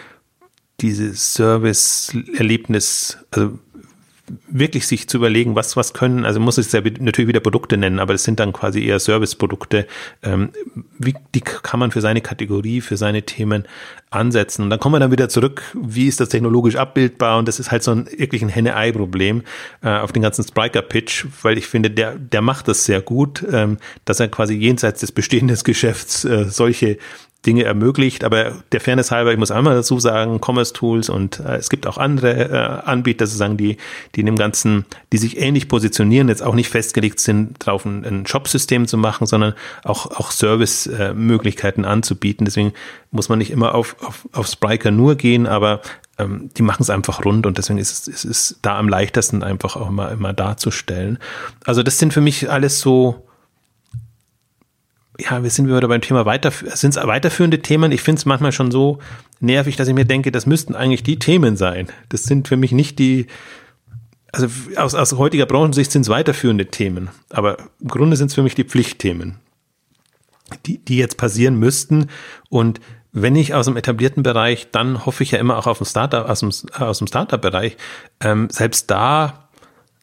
diese 0.82 1.14
Service-Erlebnis, 1.14 3.20
also 3.30 3.60
wirklich 4.48 4.88
sich 4.88 5.10
zu 5.10 5.18
überlegen, 5.18 5.56
was, 5.56 5.76
was 5.76 5.94
können, 5.94 6.26
also 6.26 6.40
muss 6.40 6.58
es 6.58 6.72
ja 6.72 6.82
natürlich 6.82 7.28
wieder 7.28 7.42
Produkte 7.42 7.76
nennen, 7.76 8.00
aber 8.00 8.14
es 8.14 8.24
sind 8.24 8.40
dann 8.40 8.54
quasi 8.54 8.84
eher 8.86 9.00
Serviceprodukte. 9.00 9.86
Ähm, 10.22 10.52
wie, 10.98 11.14
die 11.36 11.42
kann 11.42 11.80
man 11.80 11.92
für 11.92 12.00
seine 12.00 12.22
Kategorie, 12.22 12.80
für 12.80 12.96
seine 12.96 13.24
Themen 13.24 13.68
ansetzen. 14.12 14.64
Und 14.64 14.70
dann 14.70 14.80
kommen 14.80 14.96
wir 14.96 15.00
dann 15.00 15.12
wieder 15.12 15.28
zurück, 15.28 15.64
wie 15.74 16.08
ist 16.08 16.22
das 16.22 16.30
technologisch 16.30 16.78
abbildbar? 16.78 17.38
Und 17.38 17.48
das 17.48 17.60
ist 17.60 17.72
halt 17.72 17.84
so 17.84 17.92
ein 17.92 18.08
wirklich 18.18 18.42
ein 18.42 18.50
Henne-Ei-Problem 18.50 19.44
äh, 19.82 19.90
auf 19.90 20.14
den 20.14 20.22
ganzen 20.22 20.44
Spriker-Pitch, 20.44 21.26
weil 21.42 21.58
ich 21.58 21.68
finde, 21.68 21.92
der, 21.92 22.16
der 22.16 22.42
macht 22.42 22.70
das 22.70 22.86
sehr 22.86 23.02
gut, 23.02 23.44
ähm, 23.52 23.78
dass 24.06 24.22
er 24.22 24.30
quasi 24.30 24.54
jenseits 24.54 25.02
des 25.02 25.12
bestehenden 25.12 25.58
Geschäfts 25.64 26.24
äh, 26.24 26.46
solche 26.46 26.98
Dinge 27.46 27.64
ermöglicht. 27.64 28.24
Aber 28.24 28.54
der 28.72 28.82
Fairness 28.82 29.12
halber, 29.12 29.32
ich 29.32 29.38
muss 29.38 29.52
einmal 29.52 29.76
dazu 29.76 30.00
sagen, 30.00 30.40
Commerce 30.44 30.74
Tools 30.74 31.10
und 31.10 31.40
äh, 31.40 31.58
es 31.58 31.70
gibt 31.70 31.88
auch 31.88 31.98
andere 31.98 32.50
äh, 32.50 32.90
Anbieter 32.90 33.28
sozusagen, 33.28 33.58
die, 33.58 33.78
die 34.16 34.22
in 34.22 34.26
dem 34.26 34.36
Ganzen, 34.36 34.86
die 35.12 35.18
sich 35.18 35.40
ähnlich 35.40 35.68
positionieren, 35.68 36.30
jetzt 36.30 36.44
auch 36.44 36.56
nicht 36.56 36.70
festgelegt 36.70 37.20
sind, 37.20 37.56
darauf 37.66 37.86
ein, 37.86 38.06
ein 38.06 38.26
Shop-System 38.26 38.88
zu 38.88 38.98
machen, 38.98 39.28
sondern 39.28 39.54
auch, 39.84 40.12
auch 40.12 40.32
Service-Möglichkeiten 40.32 41.86
anzubieten. 41.86 42.46
Deswegen 42.46 42.74
muss 43.12 43.30
man 43.30 43.40
nicht 43.40 43.52
immer 43.52 43.76
auf, 43.76 43.96
auf, 44.02 44.28
auf 44.32 44.48
Spriker 44.48 44.92
nur 44.92 45.16
gehen, 45.16 45.48
aber 45.48 45.82
ähm, 46.18 46.50
die 46.58 46.62
machen 46.62 46.84
es 46.84 46.90
einfach 46.90 47.26
rund 47.26 47.46
und 47.46 47.58
deswegen 47.58 47.80
ist 47.80 48.08
es, 48.08 48.14
es 48.14 48.26
ist 48.26 48.60
da 48.62 48.78
am 48.78 48.88
leichtesten 48.88 49.44
einfach 49.44 49.76
auch 49.76 49.90
immer, 49.90 50.12
immer 50.12 50.34
darzustellen. 50.34 51.18
Also 51.66 51.84
das 51.84 51.98
sind 51.98 52.14
für 52.14 52.22
mich 52.22 52.50
alles 52.50 52.80
so, 52.80 53.26
ja, 55.20 55.44
wir 55.44 55.50
sind 55.50 55.68
wieder 55.68 55.88
beim 55.88 56.02
Thema 56.02 56.26
weiter, 56.26 56.52
sind 56.52 56.96
es 56.96 57.04
weiterführende 57.04 57.62
Themen. 57.62 57.92
Ich 57.92 58.02
finde 58.02 58.20
es 58.20 58.26
manchmal 58.26 58.52
schon 58.52 58.72
so 58.72 59.00
nervig, 59.40 59.76
dass 59.76 59.88
ich 59.88 59.94
mir 59.94 60.06
denke, 60.06 60.32
das 60.32 60.46
müssten 60.46 60.76
eigentlich 60.76 61.04
die 61.04 61.20
Themen 61.20 61.56
sein. 61.56 61.88
Das 62.10 62.24
sind 62.24 62.48
für 62.48 62.58
mich 62.58 62.72
nicht 62.72 62.98
die, 62.98 63.28
also 64.32 64.48
aus, 64.76 64.96
aus 64.96 65.14
heutiger 65.14 65.46
Branchensicht 65.46 65.92
sind 65.92 66.02
es 66.02 66.10
weiterführende 66.10 66.66
Themen. 66.66 67.10
Aber 67.30 67.58
im 67.80 67.88
Grunde 67.90 68.18
sind 68.18 68.28
es 68.28 68.34
für 68.34 68.44
mich 68.44 68.56
die 68.56 68.64
Pflichtthemen, 68.64 69.36
die, 70.66 70.84
die 70.84 70.98
jetzt 70.98 71.18
passieren 71.18 71.56
müssten. 71.56 72.10
Und 72.50 72.82
wenn 73.12 73.36
ich 73.36 73.54
aus 73.54 73.66
dem 73.66 73.78
etablierten 73.78 74.24
Bereich, 74.24 74.72
dann 74.72 75.06
hoffe 75.06 75.22
ich 75.22 75.32
ja 75.32 75.38
immer 75.38 75.58
auch 75.58 75.68
auf 75.68 75.78
dem 75.78 75.86
Startup, 75.86 76.28
aus 76.28 76.40
dem, 76.40 76.52
aus 76.80 76.98
dem 76.98 77.08
Startup-Bereich, 77.08 77.78
ähm, 78.20 78.50
selbst 78.50 78.90
da 78.90 79.50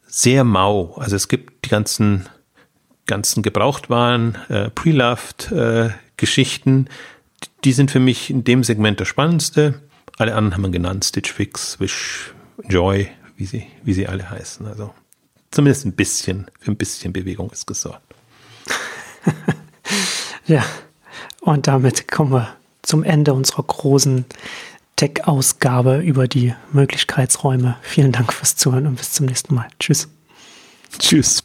sehr 0.06 0.44
mau. 0.44 0.94
Also 0.96 1.16
es 1.16 1.26
gibt 1.26 1.64
die 1.64 1.70
ganzen 1.70 2.28
ganzen 3.10 3.42
Gebrauchtwaren, 3.42 4.38
äh, 4.48 4.70
Pre-Loved 4.70 5.52
äh, 5.52 5.90
die 7.64 7.72
sind 7.72 7.90
für 7.90 8.00
mich 8.00 8.30
in 8.30 8.44
dem 8.44 8.62
Segment 8.62 9.00
das 9.00 9.08
spannendste. 9.08 9.80
Alle 10.16 10.34
anderen 10.34 10.54
haben 10.54 10.62
wir 10.62 10.70
genannt, 10.70 11.04
Stitch 11.04 11.32
Fix, 11.32 11.80
Wish, 11.80 12.32
Joy, 12.68 13.08
wie 13.36 13.46
sie, 13.46 13.66
wie 13.82 13.94
sie 13.94 14.06
alle 14.06 14.30
heißen. 14.30 14.66
Also 14.66 14.94
zumindest 15.50 15.86
ein 15.86 15.92
bisschen, 15.92 16.46
für 16.60 16.70
ein 16.70 16.76
bisschen 16.76 17.12
Bewegung 17.12 17.50
ist 17.50 17.66
gesorgt. 17.66 18.14
ja, 20.46 20.64
und 21.40 21.66
damit 21.66 22.06
kommen 22.08 22.32
wir 22.32 22.48
zum 22.82 23.02
Ende 23.02 23.34
unserer 23.34 23.62
großen 23.62 24.24
Tech-Ausgabe 24.96 25.98
über 25.98 26.28
die 26.28 26.54
Möglichkeitsräume. 26.72 27.76
Vielen 27.82 28.12
Dank 28.12 28.32
fürs 28.32 28.56
Zuhören 28.56 28.86
und 28.86 28.96
bis 28.96 29.12
zum 29.12 29.26
nächsten 29.26 29.54
Mal. 29.54 29.68
Tschüss. 29.78 30.08
Tschüss. 30.98 31.42